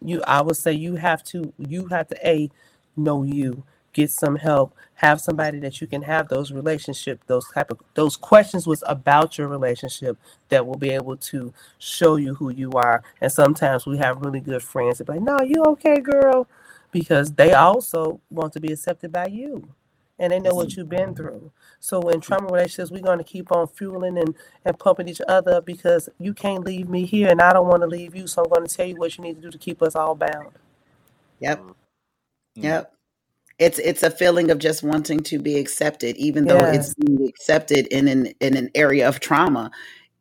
[0.00, 2.50] you, I would say you have to, you have to, A,
[2.96, 7.70] know you, get some help, have somebody that you can have those relationship, those type
[7.70, 10.16] of, those questions was about your relationship
[10.48, 13.02] that will be able to show you who you are.
[13.20, 16.48] And sometimes we have really good friends that be like, no, you okay, girl?
[16.90, 19.68] Because they also want to be accepted by you
[20.22, 21.50] and they know what you've been through.
[21.80, 25.54] So in trauma relationships, we're going to keep on fueling and, and pumping each other
[25.54, 28.28] up because you can't leave me here and I don't want to leave you.
[28.28, 30.14] So I'm going to tell you what you need to do to keep us all
[30.14, 30.50] bound.
[31.40, 31.58] Yep.
[31.58, 31.74] Mm.
[32.54, 32.94] Yep.
[33.58, 37.86] It's it's a feeling of just wanting to be accepted, even though it's being accepted
[37.88, 39.70] in an in an area of trauma.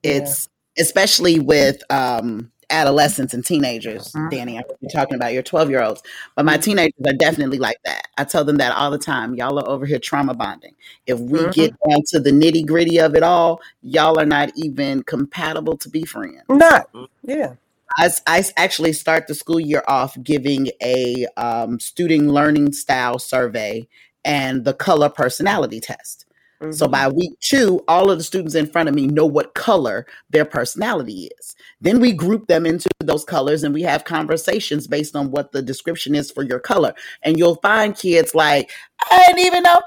[0.03, 0.83] It's yeah.
[0.83, 4.29] especially with um adolescents and teenagers, mm-hmm.
[4.29, 4.57] Danny.
[4.57, 6.01] I you're talking about your 12 year olds,
[6.35, 6.61] but my mm-hmm.
[6.61, 8.07] teenagers are definitely like that.
[8.17, 9.35] I tell them that all the time.
[9.35, 10.75] Y'all are over here trauma bonding.
[11.05, 11.51] If we mm-hmm.
[11.51, 15.89] get down to the nitty gritty of it all, y'all are not even compatible to
[15.89, 16.43] be friends.
[16.49, 17.07] Not, mm.
[17.23, 17.55] yeah.
[17.97, 23.87] I, I actually start the school year off giving a um, student learning style survey
[24.23, 26.25] and the color personality test.
[26.61, 26.71] Mm-hmm.
[26.73, 30.05] So by week two, all of the students in front of me know what color
[30.29, 31.55] their personality is.
[31.81, 35.61] Then we group them into those colors and we have conversations based on what the
[35.61, 36.93] description is for your color.
[37.23, 38.69] And you'll find kids like,
[39.09, 39.81] I didn't even know.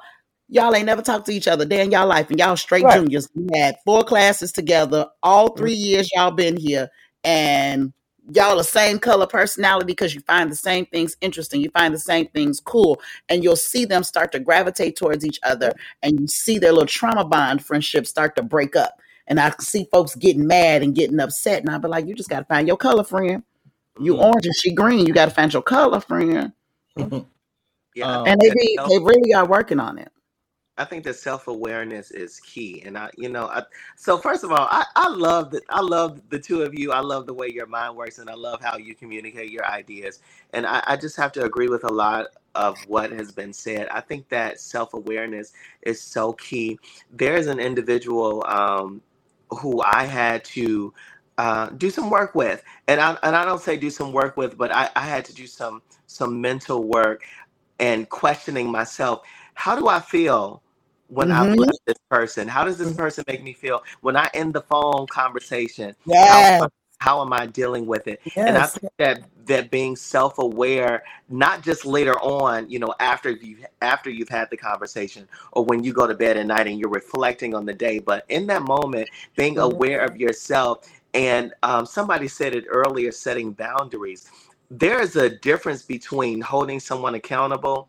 [0.49, 3.01] Y'all ain't never talked to each other day in y'all life, and y'all straight right.
[3.01, 3.29] juniors.
[3.35, 5.81] We had four classes together, all 3 mm-hmm.
[5.81, 6.91] years y'all been here,
[7.25, 7.93] and
[8.33, 11.99] y'all the same color personality because you find the same things interesting you find the
[11.99, 15.73] same things cool and you'll see them start to gravitate towards each other
[16.03, 19.01] and you see their little trauma bond friendships start to break up.
[19.27, 22.31] And i see folks getting mad and getting upset and i'll be like you just
[22.31, 23.43] got to find your color friend.
[24.01, 24.23] You mm-hmm.
[24.23, 26.53] orange and she green you got to find your color friend.
[27.97, 28.25] Yeah.
[28.27, 30.11] And they, be, they really are working on it
[30.77, 33.63] I think that self awareness is key, and I, you know, I,
[33.97, 36.91] so first of all, I, I love that I love the two of you.
[36.91, 40.21] I love the way your mind works, and I love how you communicate your ideas.
[40.53, 42.27] And I, I just have to agree with a lot
[42.57, 43.89] of what has been said.
[43.91, 45.53] I think that self awareness
[45.83, 46.79] is so key.
[47.13, 49.01] There's an individual um,
[49.51, 50.93] who I had to
[51.39, 54.59] uh, do some work with, and I and I don't say do some work with,
[54.59, 57.23] but I, I had to do some some mental work
[57.79, 59.23] and questioning myself.
[59.55, 60.64] How do I feel
[61.15, 61.53] when mm-hmm.
[61.53, 62.49] I've left this person?
[62.49, 62.97] How does this mm-hmm.
[62.97, 65.95] person make me feel when I end the phone conversation?
[66.07, 66.61] Yes.
[66.61, 66.69] How,
[66.99, 68.21] how am I dealing with it?
[68.25, 68.37] Yes.
[68.37, 73.59] And I think that that being self-aware, not just later on, you know, after you
[73.83, 76.91] after you've had the conversation or when you go to bed at night and you're
[76.91, 79.75] reflecting on the day, but in that moment, being mm-hmm.
[79.75, 80.89] aware of yourself.
[81.13, 84.29] And um, somebody said it earlier, setting boundaries.
[84.71, 87.89] There is a difference between holding someone accountable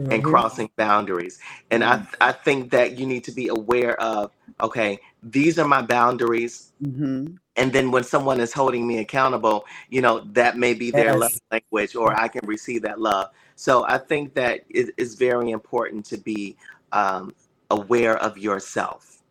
[0.00, 0.12] mm-hmm.
[0.12, 1.38] and crossing boundaries.
[1.70, 2.04] And mm-hmm.
[2.20, 6.72] I, I think that you need to be aware of, okay, these are my boundaries.
[6.82, 7.34] Mm-hmm.
[7.56, 11.18] And then when someone is holding me accountable, you know, that may be their yes.
[11.18, 13.30] love language or I can receive that love.
[13.56, 16.56] So I think that it is very important to be
[16.92, 17.34] um,
[17.70, 19.22] aware of yourself.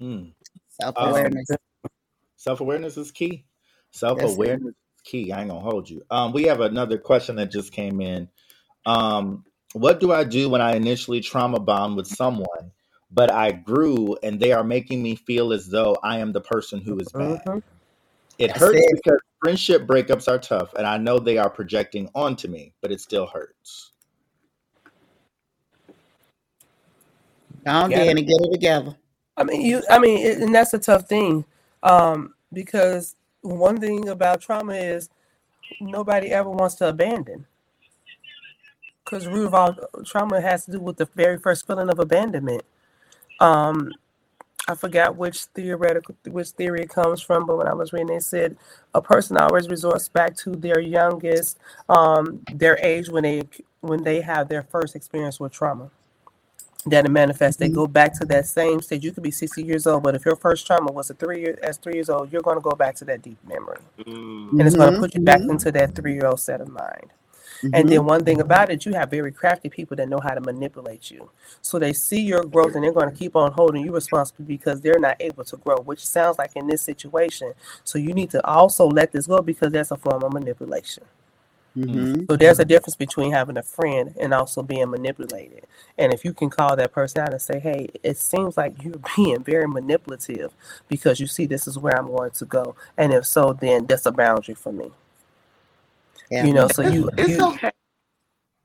[0.00, 0.32] Mm.
[0.68, 1.50] Self awareness.
[1.50, 1.56] Um,
[2.36, 3.44] Self awareness is key.
[3.92, 5.32] Self awareness yes, is key.
[5.32, 6.02] I ain't gonna hold you.
[6.10, 8.28] Um, we have another question that just came in.
[9.72, 12.72] What do I do when I initially trauma bond with someone,
[13.10, 16.80] but I grew and they are making me feel as though I am the person
[16.80, 17.42] who is bad?
[17.44, 17.58] Mm-hmm.
[18.38, 19.00] It That's hurts it.
[19.02, 23.00] because friendship breakups are tough, and I know they are projecting onto me, but it
[23.00, 23.92] still hurts.
[27.64, 28.96] Down there and get it together.
[29.36, 29.82] I mean, you.
[29.88, 31.44] I mean, it, and that's a tough thing,
[31.82, 35.08] um, because one thing about trauma is
[35.80, 37.46] nobody ever wants to abandon.
[39.04, 39.76] Because root of all
[40.06, 42.62] trauma has to do with the very first feeling of abandonment.
[43.40, 43.92] Um,
[44.68, 48.20] I forgot which theoretical which theory it comes from, but when I was reading, they
[48.20, 48.56] said
[48.94, 51.58] a person always resorts back to their youngest,
[51.88, 53.42] um, their age when they
[53.80, 55.90] when they have their first experience with trauma.
[56.86, 59.04] That it manifests, they go back to that same stage.
[59.04, 61.58] You could be 60 years old, but if your first trauma was a three year
[61.62, 64.58] as three years old, you're going to go back to that deep memory, Mm.
[64.58, 66.60] and it's going to Mhm, put you back mhm, into that three year old set
[66.60, 67.10] of mind.
[67.64, 67.74] Mhm.
[67.74, 70.40] And then one thing about it, you have very crafty people that know how to
[70.40, 71.30] manipulate you.
[71.62, 74.80] So they see your growth and they're going to keep on holding you responsible because
[74.80, 77.54] they're not able to grow, which sounds like in this situation.
[77.84, 81.04] So you need to also let this go because that's a form of manipulation.
[81.76, 82.30] Mhm.
[82.30, 85.64] So there's a difference between having a friend and also being manipulated.
[85.98, 88.96] And if you can call that person out and say, hey, it seems like you're
[89.16, 90.52] being very manipulative
[90.88, 92.76] because you see this is where I'm going to go.
[92.96, 94.90] And if so, then that's a boundary for me.
[96.30, 96.46] Yeah.
[96.46, 97.70] You know, so you, It's you okay.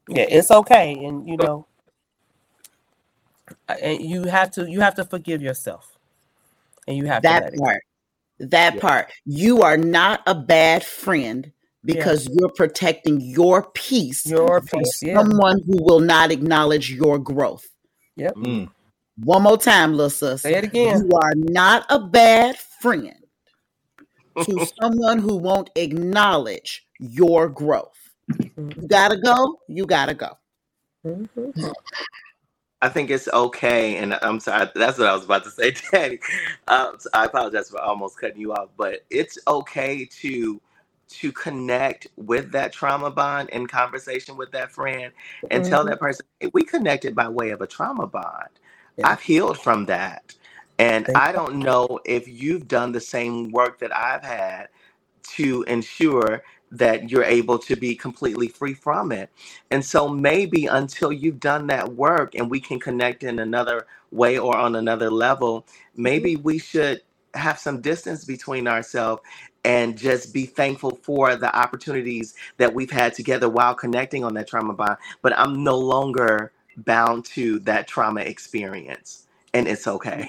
[0.10, 1.68] yeah it's okay and you know
[3.68, 5.98] and you have to you have to forgive yourself
[6.88, 7.82] and you have to that let it part.
[8.40, 8.82] That Yeah.
[8.82, 9.12] part.
[9.26, 11.52] You are not a bad friend
[11.84, 17.20] because you're protecting your peace your from peace yeah someone who will not acknowledge your
[17.20, 17.68] growth.
[18.16, 18.70] yep Mm.
[19.18, 20.44] One more time, little sis.
[20.44, 23.16] say it again You are not a bad friend
[24.42, 28.10] to someone who won't acknowledge your growth.
[28.82, 29.60] You gotta go.
[29.70, 30.38] You gotta go.
[31.06, 31.54] mhm.
[32.82, 34.70] I think it's okay, and I'm sorry.
[34.76, 36.22] That's what I was about to say, Daddy.
[36.70, 40.62] Um, so I apologize for almost cutting you off, but it's okay to
[41.10, 45.12] to connect with that trauma bond in conversation with that friend
[45.52, 45.88] and tell Mhm.
[45.88, 48.52] that person hey, we connected by way of a trauma bond.
[48.98, 49.06] Yeah.
[49.06, 50.36] I've healed from that,
[50.80, 54.70] and Thank I don't know if you've done the same work that I've had
[55.38, 59.30] to ensure that you're able to be completely free from it.
[59.72, 64.38] And so maybe until you've done that work and we can connect in another way
[64.38, 65.66] or on another level,
[65.96, 67.02] maybe we should
[67.36, 69.22] have some distance between ourselves
[69.66, 74.48] and just be thankful for the opportunities that we've had together while connecting on that
[74.48, 74.98] trauma bond.
[75.22, 79.28] But I'm no longer bound to that trauma experience.
[79.54, 80.28] And it's okay.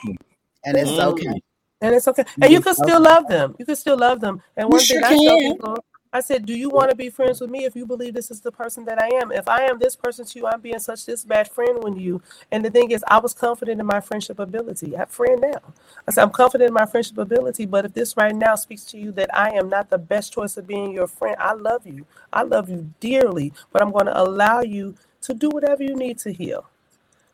[0.64, 1.00] And it's Mm.
[1.00, 1.40] okay.
[1.80, 3.02] and it's okay and you can still okay.
[3.02, 5.40] love them you can still love them and You one sure thing i tell can.
[5.40, 8.30] people i said do you want to be friends with me if you believe this
[8.30, 9.32] is the person that i am?
[9.32, 12.22] If i am this person to you i'm being such this bad friend with you.
[12.52, 14.94] And the thing is i was confident in my friendship ability.
[14.96, 15.60] I have friend now.
[16.06, 18.98] I said i'm confident in my friendship ability but if this right now speaks to
[18.98, 22.06] you that i am not the best choice of being your friend i love you.
[22.32, 26.18] I love you dearly but i'm going to allow you to do whatever you need
[26.20, 26.66] to heal.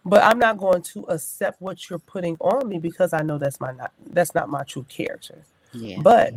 [0.05, 3.61] But I'm not going to accept what you're putting on me because I know that's
[3.61, 5.45] my not that's not my true character.
[5.73, 6.01] Yeah.
[6.03, 6.35] But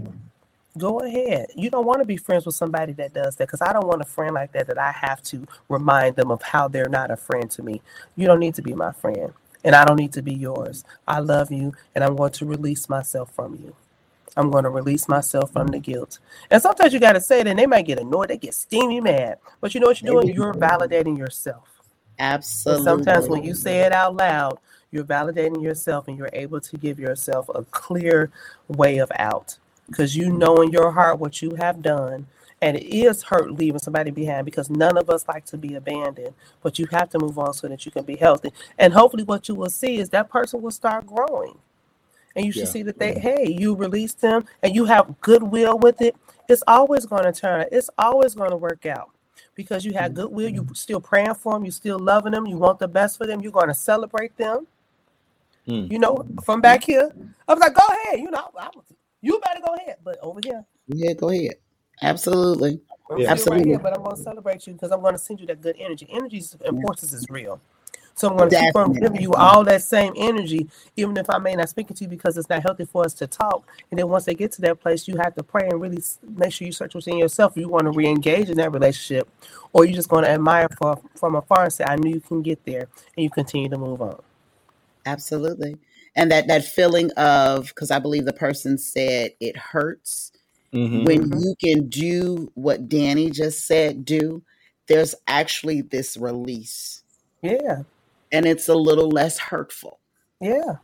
[0.77, 1.47] go ahead.
[1.55, 4.01] You don't want to be friends with somebody that does that because I don't want
[4.01, 7.17] a friend like that that I have to remind them of how they're not a
[7.17, 7.81] friend to me.
[8.15, 9.33] You don't need to be my friend,
[9.63, 10.83] and I don't need to be yours.
[11.07, 13.75] I love you, and I'm going to release myself from you.
[14.35, 16.19] I'm going to release myself from the guilt.
[16.51, 18.29] And sometimes you got to say it, and they might get annoyed.
[18.29, 19.39] They get steamy mad.
[19.61, 20.33] But you know what you're doing?
[20.33, 21.67] You're validating yourself.
[22.19, 22.83] And Absolutely.
[22.83, 24.59] sometimes when you say it out loud,
[24.91, 28.31] you're validating yourself and you're able to give yourself a clear
[28.67, 29.57] way of out
[29.87, 32.27] because you know in your heart what you have done.
[32.61, 36.33] And it is hurt leaving somebody behind because none of us like to be abandoned,
[36.63, 38.51] but you have to move on so that you can be healthy.
[38.79, 41.57] And hopefully, what you will see is that person will start growing.
[42.35, 42.65] And you should Yeah.
[42.67, 46.15] see that they, hey, you release them and you have goodwill with it.
[46.49, 49.11] It's always going to turn, it's always going to work out
[49.55, 50.49] because you had goodwill.
[50.49, 51.65] You're still praying for them.
[51.65, 52.45] You're still loving them.
[52.47, 53.41] You want the best for them.
[53.41, 54.67] You're going to celebrate them.
[55.67, 55.91] Mm.
[55.91, 57.11] You know, from back here,
[57.47, 58.19] I was like, go ahead.
[58.19, 58.69] You know, I,
[59.21, 59.97] you better go ahead.
[60.03, 61.55] But over here, Yeah, go ahead.
[62.01, 62.81] Absolutely.
[63.17, 63.35] Yeah.
[63.35, 63.77] still right here.
[63.77, 63.77] Absolutely.
[63.79, 66.07] But I'm going to celebrate you because I'm going to send you that good energy.
[66.11, 67.61] Energy's importance is real.
[68.15, 71.37] So I'm going to keep on giving you all that same energy, even if I
[71.37, 73.67] may not speak to you because it's not healthy for us to talk.
[73.91, 76.01] And then once they get to that place, you have to pray and really
[76.35, 77.53] make sure you search within yourself.
[77.53, 79.29] If you want to re-engage in that relationship,
[79.73, 82.41] or you're just going to admire for, from afar and say, "I knew you can
[82.41, 84.19] get there," and you continue to move on.
[85.05, 85.77] Absolutely.
[86.17, 90.31] And that that feeling of because I believe the person said it hurts
[90.73, 91.03] Mhm.
[91.03, 91.41] when Mhm.
[91.41, 94.43] you can do what Danny just said do,
[94.87, 97.03] there's actually this release.
[97.43, 97.83] Yeah,
[98.31, 100.01] And it's a little less hurtful
[100.41, 100.75] yeah.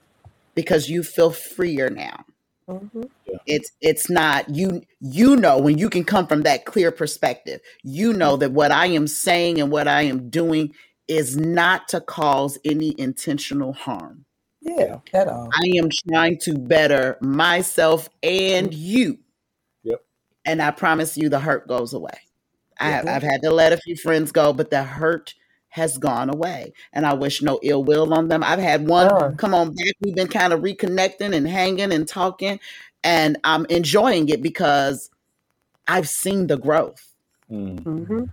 [0.55, 2.25] because you feel freer now.
[2.67, 3.03] hmm
[3.47, 7.61] It's it's not you you know when you can come from that clear perspective.
[7.83, 10.73] You know that what I am saying and what I am doing
[11.07, 14.25] is not to cause any intentional harm.
[14.65, 15.49] Yeah, at all.
[15.53, 19.19] I am trying to better myself and you.
[19.83, 20.03] Yep.
[20.45, 22.17] And I promise you the hurt goes away.
[22.79, 23.15] I, Yeah.
[23.15, 25.35] I've had to let a few friends go, but the hurt
[25.69, 26.71] has gone away.
[26.93, 28.43] And I wish no ill will on them.
[28.43, 29.95] I've had one Uh, come on back.
[30.01, 32.59] We've been kind of reconnecting and hanging and talking,
[33.03, 35.09] and I'm enjoying it because
[35.87, 37.13] I've seen the growth.
[37.51, 38.29] Mm.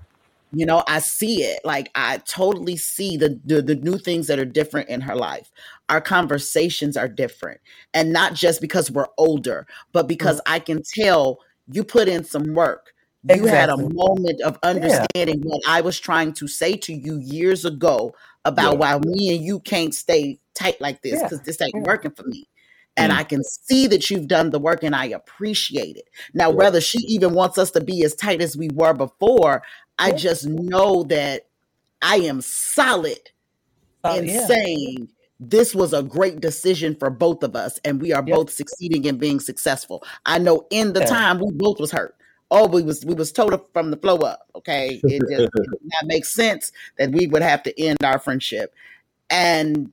[0.52, 1.60] You know, I see it.
[1.64, 5.50] Like I totally see the, the the new things that are different in her life.
[5.88, 7.60] Our conversations are different.
[7.94, 10.42] And not just because we're older, but because mm.
[10.46, 11.38] I can tell
[11.70, 12.92] you put in some work.
[13.28, 17.66] You had a moment of understanding what I was trying to say to you years
[17.66, 18.14] ago
[18.46, 18.78] about Yeah.
[18.78, 21.24] why me and you can't stay tight like this Yeah.
[21.24, 21.82] because this ain't Yeah.
[21.82, 22.48] working for me.
[22.96, 23.16] And Mm.
[23.16, 26.08] I can see that you've done the work and I appreciate it.
[26.34, 26.56] Now, Yeah.
[26.56, 29.62] whether she even wants us to be as tight as we were before,
[29.98, 31.46] I just know that
[32.02, 33.18] I am solid
[34.02, 34.46] Oh, in yeah.
[34.46, 35.08] saying
[35.38, 38.36] this was a great decision for both of us and we are Yep.
[38.36, 40.02] both succeeding and being successful.
[40.26, 41.06] I know in the Yeah.
[41.06, 42.16] time we both was hurt.
[42.50, 44.48] Oh, we was we was told from the flow up.
[44.56, 45.00] Okay.
[45.04, 48.74] It just it did not make sense that we would have to end our friendship.
[49.30, 49.92] And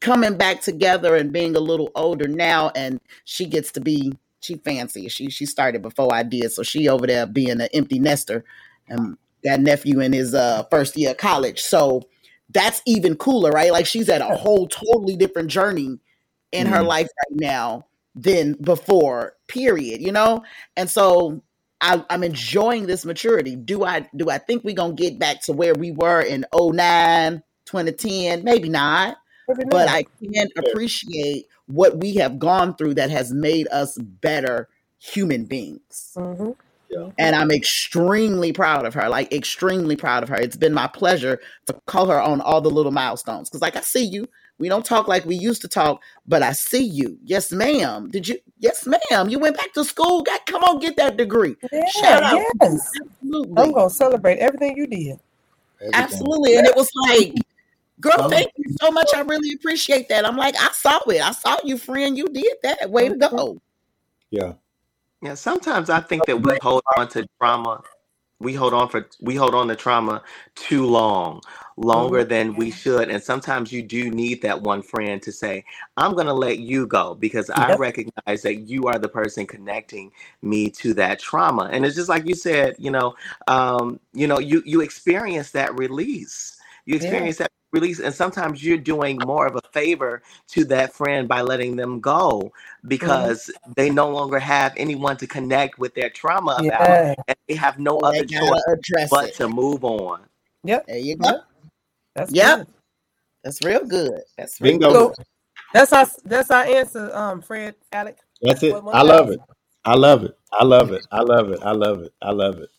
[0.00, 4.56] coming back together and being a little older now and she gets to be she
[4.56, 5.08] fancy.
[5.08, 6.52] She she started before I did.
[6.52, 8.44] So she over there being an empty nester
[8.88, 11.62] and that nephew in his uh first year of college.
[11.62, 12.02] So
[12.50, 13.72] that's even cooler, right?
[13.72, 15.98] Like she's at a whole totally different journey
[16.52, 16.86] in her Mhm.
[16.86, 20.42] life right now than before, period, you know?
[20.76, 21.42] And so
[21.80, 23.56] I, I'm enjoying this maturity.
[23.56, 27.42] Do I do I think we're gonna get back to where we were in 09,
[27.66, 28.44] 2010?
[28.44, 29.16] Maybe not
[29.46, 29.88] but.
[29.88, 34.68] I can appreciate what we have gone through that has made us better
[34.98, 36.12] human beings.
[36.16, 36.56] Mhm.
[37.18, 40.36] And I'm extremely proud of her, like extremely proud of her.
[40.36, 43.50] It's been my pleasure to call her on all the little milestones.
[43.50, 44.28] Cause like I see you.
[44.58, 47.18] We don't talk like we used to talk, but I see you.
[47.24, 48.08] Yes, ma'am.
[48.10, 48.38] Did you?
[48.58, 49.28] Yes, ma'am.
[49.28, 50.22] You went back to school.
[50.22, 51.56] Got come on, get that degree.
[51.90, 52.40] Shout Yeah, out.
[52.62, 52.90] yes.
[53.20, 53.62] Absolutely.
[53.62, 55.18] I'm gonna celebrate everything you did.
[55.80, 55.90] Everything.
[55.92, 56.56] Absolutely.
[56.56, 57.34] And it was like,
[58.00, 59.14] girl, Um, thank you so much.
[59.14, 60.26] I really appreciate that.
[60.26, 61.20] I'm like, I saw it.
[61.20, 62.16] I saw you, friend.
[62.16, 62.90] You did that.
[62.90, 63.60] Way to go.
[64.30, 64.54] Yeah.
[65.22, 67.82] Yeah, sometimes I think that we hold on to trauma.
[68.38, 70.22] We hold on for we hold on to trauma
[70.54, 71.40] too long,
[71.78, 73.08] longer than we should.
[73.08, 75.64] And sometimes you do need that one friend to say,
[75.96, 80.12] "I'm going to let you go because I recognize that you are the person connecting
[80.42, 83.16] me to that trauma." And it's just like you said, you know,
[83.48, 86.60] um, you know, you you experience that release.
[86.84, 87.02] You Yeah.
[87.02, 91.42] experience that release, and sometimes you're doing more of a favor to that friend by
[91.42, 92.52] letting them go
[92.86, 97.78] because they no longer have anyone to connect with their trauma about, and they have
[97.78, 99.34] no They other gotta choice address but it.
[99.34, 100.20] to move on.
[100.64, 100.86] Yep.
[100.86, 101.40] There you go.
[102.14, 102.58] That's Yep.
[102.58, 102.66] good.
[103.44, 104.20] That's real good.
[104.36, 105.08] That's real Bingo.
[105.08, 105.26] good.
[105.72, 108.18] That's our that's our answer, um, Fred, Alec.
[108.40, 108.72] That's it.
[108.72, 109.40] What- what I love it.
[109.84, 110.36] I love it.
[110.52, 111.06] I love it.
[111.12, 111.60] I love it.
[111.62, 112.12] I love it.
[112.20, 112.70] I love it.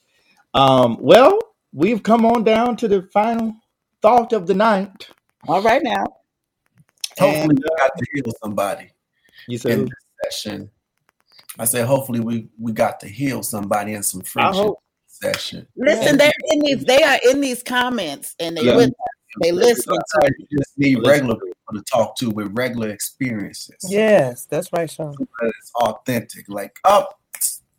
[0.54, 1.40] Um, well,
[1.74, 3.56] we've come on down to the final
[4.02, 5.10] thought of the night.
[5.48, 6.06] All right now.
[7.20, 8.92] Hopefully, And, we got to heal somebody
[9.48, 10.70] You said in this session.
[11.60, 14.80] I said, hopefully, we we got to heal somebody in some friendship hope.
[15.08, 15.68] session.
[15.76, 18.76] Listen, they're in these, they are in these comments and they Yeah.
[18.76, 18.96] with us.
[19.42, 23.78] They listen to you just need regular people to talk to with regular experiences.
[23.88, 25.16] Yes, that's right, Sean.
[25.20, 26.46] That it's authentic.
[26.50, 27.08] Like, oh,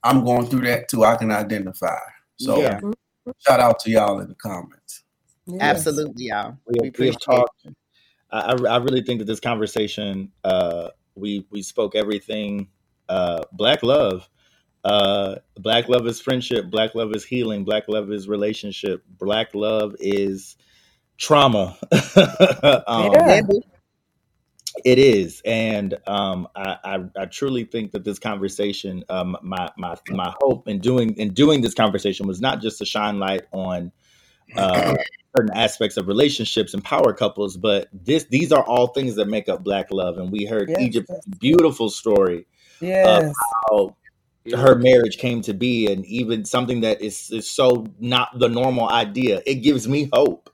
[0.04, 1.04] I'm going through that too.
[1.04, 1.98] I can identify.
[2.38, 2.78] So, Yeah.
[2.80, 3.30] Mm-hmm.
[3.38, 5.02] shout out to y'all in the comments.
[5.48, 5.60] Yes.
[5.62, 6.58] Absolutely, y'all.
[6.66, 7.66] We, We we have appreciate talked.
[8.30, 12.68] I, I I really think that this conversation, uh, we we spoke everything.
[13.08, 14.28] Uh, black love,
[14.84, 16.70] uh, black love is friendship.
[16.70, 17.64] Black love is healing.
[17.64, 19.02] Black love is relationship.
[19.18, 20.56] Black love is
[21.16, 21.78] trauma.
[22.86, 23.40] um, yeah.
[24.84, 29.96] It is, and um, I, I I truly think that this conversation, um, my my
[30.10, 33.90] my hope in doing in doing this conversation was not just to shine light on
[34.56, 34.96] uh,
[35.36, 39.48] certain aspects of relationships and power couples, but this these are all things that make
[39.48, 40.18] up Black love.
[40.18, 42.46] And we heard Yes, Egypt's beautiful story
[42.80, 43.34] Yes.
[43.70, 43.96] how
[44.54, 48.88] her marriage came to be, and even something that is is so not the normal
[48.88, 49.42] idea.
[49.46, 50.50] It gives me hope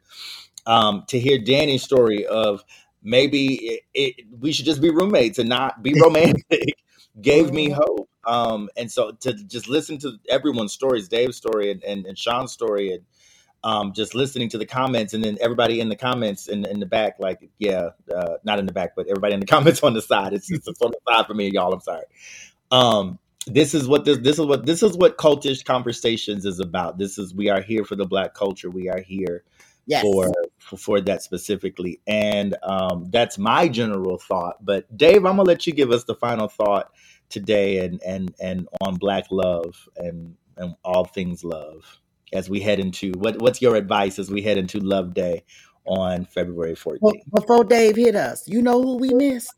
[0.66, 2.64] um, to hear Danny's story of
[3.02, 6.74] maybe it, it, we should just be roommates and not be romantic.
[7.20, 8.08] Gave me hope.
[8.26, 12.52] Um, and so to just listen to everyone's stories, Dave's story and, and, and Sean's
[12.52, 13.02] story, and
[13.64, 16.86] um, just listening to the comments, and then everybody in the comments in, in the
[16.86, 20.02] back, like, yeah, uh, not in the back, but everybody in the comments on the
[20.02, 20.34] side.
[20.34, 20.60] It's on
[20.92, 21.72] the side for me, y'all.
[21.72, 22.04] I'm sorry.
[22.70, 26.98] Um, this is what this this is what this is what cultish conversations is about.
[26.98, 28.70] This is we are here for the black culture.
[28.70, 29.44] We are here
[29.86, 30.02] Yes.
[30.02, 34.64] for, for for that specifically, and um, that's my general thought.
[34.64, 36.90] But Dave, I'm gonna let you give us the final thought
[37.28, 42.00] today, and and and on black love and and all things love
[42.32, 45.44] as we head into what what's your advice as we head into Love Day
[45.84, 46.98] on February 14th.
[47.00, 49.52] Well, before Dave hit us, you know who we missed?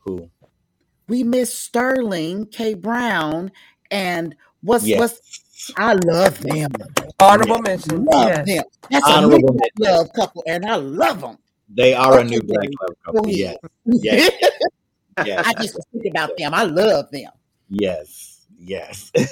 [0.00, 0.28] Who?
[1.08, 2.74] We missed Sterling K.
[2.74, 3.50] Brown
[3.90, 4.98] and what's Yes.
[4.98, 6.70] what's I love them.
[7.20, 8.04] Honorable mention.
[8.04, 8.46] Love Yes.
[8.46, 8.64] them.
[8.90, 9.96] That's Honorable a new mention.
[9.96, 11.38] love couple, and I love them.
[11.68, 13.28] They are a new black love couple.
[13.28, 13.56] Yes.
[13.62, 13.72] ahead.
[13.84, 14.32] Yes.
[15.26, 15.46] Yes.
[15.46, 16.54] I just think about them.
[16.54, 17.30] I love them.
[17.68, 18.46] Yes.
[18.58, 19.10] Yes.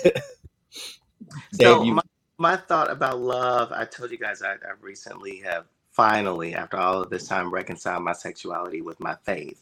[1.53, 2.03] So Dave, you my,
[2.39, 7.03] my thought about love, I told you guys I, I recently have finally, after all
[7.03, 9.61] of this time, reconciled my sexuality with my faith.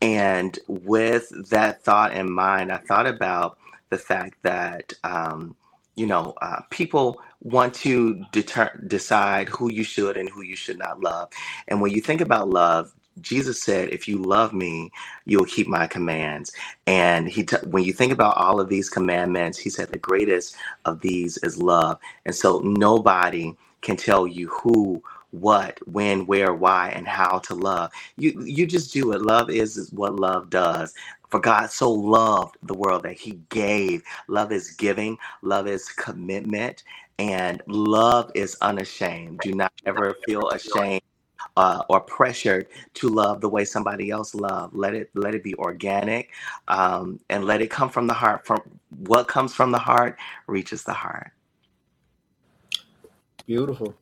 [0.00, 3.58] And with that thought in mind, I thought about
[3.90, 5.56] the fact that um,
[5.96, 10.78] you know uh, people want to deter- decide who you should and who you should
[10.78, 11.30] not love.
[11.68, 14.90] And when you think about love, Jesus said, "If you love me,
[15.24, 16.52] you will keep my commands."
[16.86, 20.56] And he, t- when you think about all of these commandments, he said the greatest
[20.84, 21.98] of these is love.
[22.26, 27.90] And so nobody can tell you who, what, when, where, why, and how to love.
[28.16, 29.22] You you just do it.
[29.22, 30.94] Love is, is what love does.
[31.30, 34.02] For God so loved the world that he gave.
[34.28, 36.84] Love is giving, love is commitment,
[37.18, 39.40] and love is unashamed.
[39.40, 41.02] Do not ever feel ashamed
[41.56, 44.74] uh, or pressured to love the way somebody else love.
[44.74, 46.30] Let it let it be organic,
[46.68, 48.46] um, and let it come from the heart.
[48.46, 48.60] From
[48.90, 51.32] what comes from the heart reaches the heart.
[53.46, 53.94] beautiful.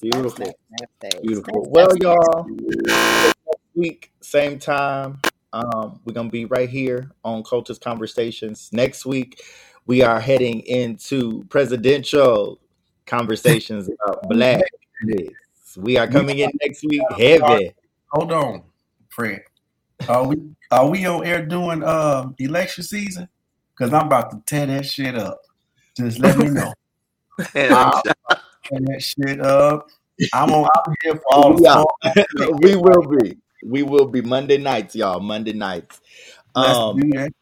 [0.00, 0.46] Beautiful.
[0.46, 0.54] nice.
[0.78, 1.22] That's nice.
[1.22, 1.70] Beautiful.
[1.70, 3.36] Well, that's y'all, next
[3.74, 5.20] week, same time.
[5.52, 8.70] Um, we're gonna be right here on Cultish Conversations.
[8.72, 9.40] Next week,
[9.86, 12.58] we are heading into presidential
[13.06, 14.62] conversations about black.
[15.76, 17.72] We are coming in next week heavy.
[18.12, 18.62] Hold on,
[19.10, 19.42] Fred.
[20.08, 20.36] Are we
[20.70, 23.28] are we on air doing um election season?
[23.76, 25.40] Because I'm about to tear that shit up.
[25.96, 26.72] Just let me know.
[27.54, 27.92] And
[28.64, 29.88] tear that shit up.
[30.32, 30.68] I'm on.
[30.86, 32.24] I'm here for all the Yeah.
[32.38, 32.60] fun.
[32.60, 33.38] we will be.
[33.64, 35.20] We will be Monday nights, y'all.
[35.20, 36.00] Monday nights.
[36.54, 37.32] Let's Um, do that.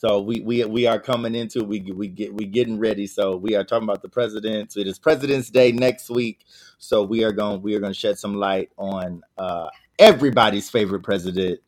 [0.00, 3.08] So we we we are coming into we we get we getting ready.
[3.08, 4.76] So we are talking about the presidents.
[4.76, 6.44] It is President's Day next week.
[6.78, 11.02] So we are going we are going to shed some light on uh, everybody's favorite
[11.02, 11.58] president.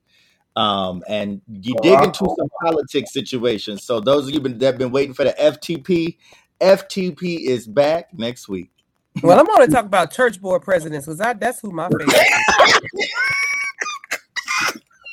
[0.54, 3.82] Um, and you dig into some politics situations.
[3.82, 6.16] So those of you been, that have been waiting for the FTP,
[6.60, 8.70] FTP is back next week.
[9.24, 12.14] Well, I'm going to talk about church board presidents because that's who my favorite.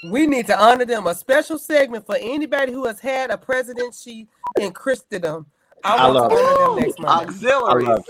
[0.04, 0.12] is.
[0.12, 1.08] we need to honor them.
[1.08, 4.28] A special segment for anybody who has had a presidency
[4.60, 5.46] in Christendom.
[5.84, 7.14] I I love to honor them next Monday.
[7.14, 7.88] I auxiliaries.
[7.88, 8.06] love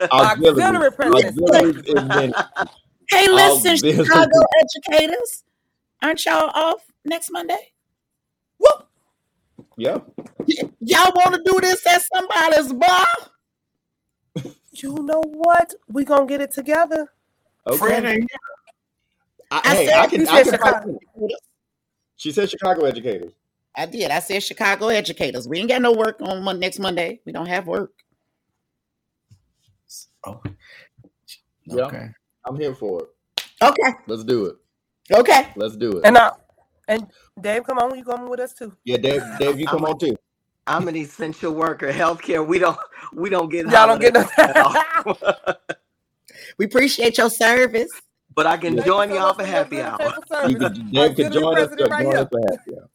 [0.00, 0.10] it.
[0.12, 1.38] Auxiliary presidents.
[1.42, 2.34] Auxiliaries is men-
[3.10, 4.04] Hey, listen, Auxiliary.
[4.04, 5.44] Chicago educators,
[6.02, 7.72] aren't y'all off next Monday?
[8.58, 8.86] Whoop.
[9.76, 9.98] Yeah.
[10.46, 13.06] Y- y'all want to do this at somebody's bar?
[14.72, 15.74] You know what?
[15.88, 17.12] We gonna get it together.
[17.76, 18.12] Fred Okay.
[18.14, 18.30] ain't
[19.50, 20.28] I, I hey, said I can.
[20.28, 20.98] I can Chicago.
[22.16, 23.32] She said Chicago educators.
[23.76, 24.10] I did.
[24.10, 25.48] I said Chicago educators.
[25.48, 27.20] We ain't got no work on mon- next Monday.
[27.24, 27.92] We don't have work.
[30.24, 30.40] Oh.
[31.64, 31.84] Yeah.
[31.84, 32.08] Okay.
[32.46, 33.08] I'm here for it.
[33.62, 33.92] Okay.
[34.06, 34.56] Let's do it.
[35.12, 35.48] Okay.
[35.56, 36.04] Let's do it.
[36.04, 36.30] And I
[36.88, 37.06] and
[37.40, 38.76] Dave, come on, you coming with us too?
[38.84, 39.22] Yeah, Dave.
[39.38, 40.16] Dave, you come on too.
[40.66, 41.92] I'm an essential worker.
[41.92, 42.46] Healthcare.
[42.46, 42.78] We don't.
[43.12, 43.66] We don't get.
[43.70, 44.22] Y'all don't get no.
[44.22, 45.54] holiday at all.
[46.58, 47.88] We appreciate your service.
[48.40, 49.98] But I can Thank join you so y'all for happy hour.
[50.48, 51.68] You can, Dave can join us.
[51.68, 52.88] president right join us for happy hour.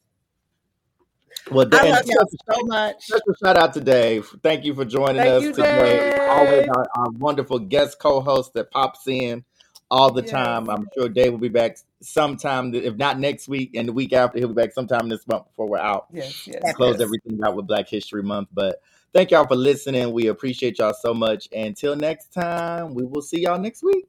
[1.52, 3.04] Well, I Dan, love y'all so much.
[3.04, 4.28] special shout out to Dave.
[4.42, 6.14] Thank you for joining Thank us you, today.
[6.16, 6.20] Dave.
[6.30, 9.46] Always our, our wonderful guest co-host that pops in
[9.92, 10.32] all the Yes.
[10.32, 10.68] time.
[10.68, 14.40] I'm sure Dave will be back sometime, if not next week and the week after.
[14.40, 16.08] He'll be back sometime this month before we're out.
[16.12, 16.74] Yes, yes.
[16.74, 17.02] close Yes.
[17.02, 18.48] everything out with Black History Month.
[18.52, 18.82] But
[19.14, 20.12] thank y'all for listening.
[20.12, 21.48] We appreciate y'all so much.
[21.52, 24.08] Until next time, we will see y'all next week.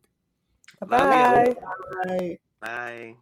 [0.80, 1.54] Bye.
[2.04, 2.38] Bye.
[2.60, 3.16] Bye.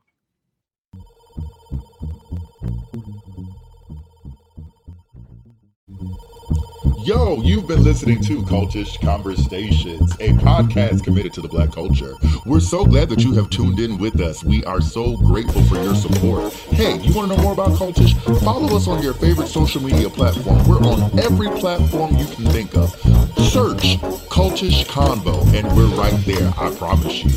[7.04, 12.14] Yo, you've been listening to Cultish Conversations, a podcast committed to the black culture.
[12.46, 14.42] We're so glad that you have tuned in with us.
[14.42, 16.52] We are so grateful for your support.
[16.70, 18.14] Hey, you want to know more about Cultish?
[18.42, 20.66] Follow us on your favorite social media platform.
[20.66, 22.94] We're on every platform you can think of.
[23.36, 23.98] Search
[24.28, 27.30] Cultish Convo, and we're right there, I promise you.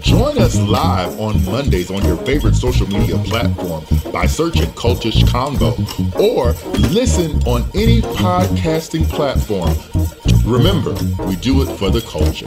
[0.00, 5.72] Join us live on Mondays on your favorite social media platform by searching Cultish Convo
[6.18, 6.52] or
[6.88, 9.74] listen on any podcasting platform.
[10.44, 10.92] Remember,
[11.24, 12.46] we do it for the culture.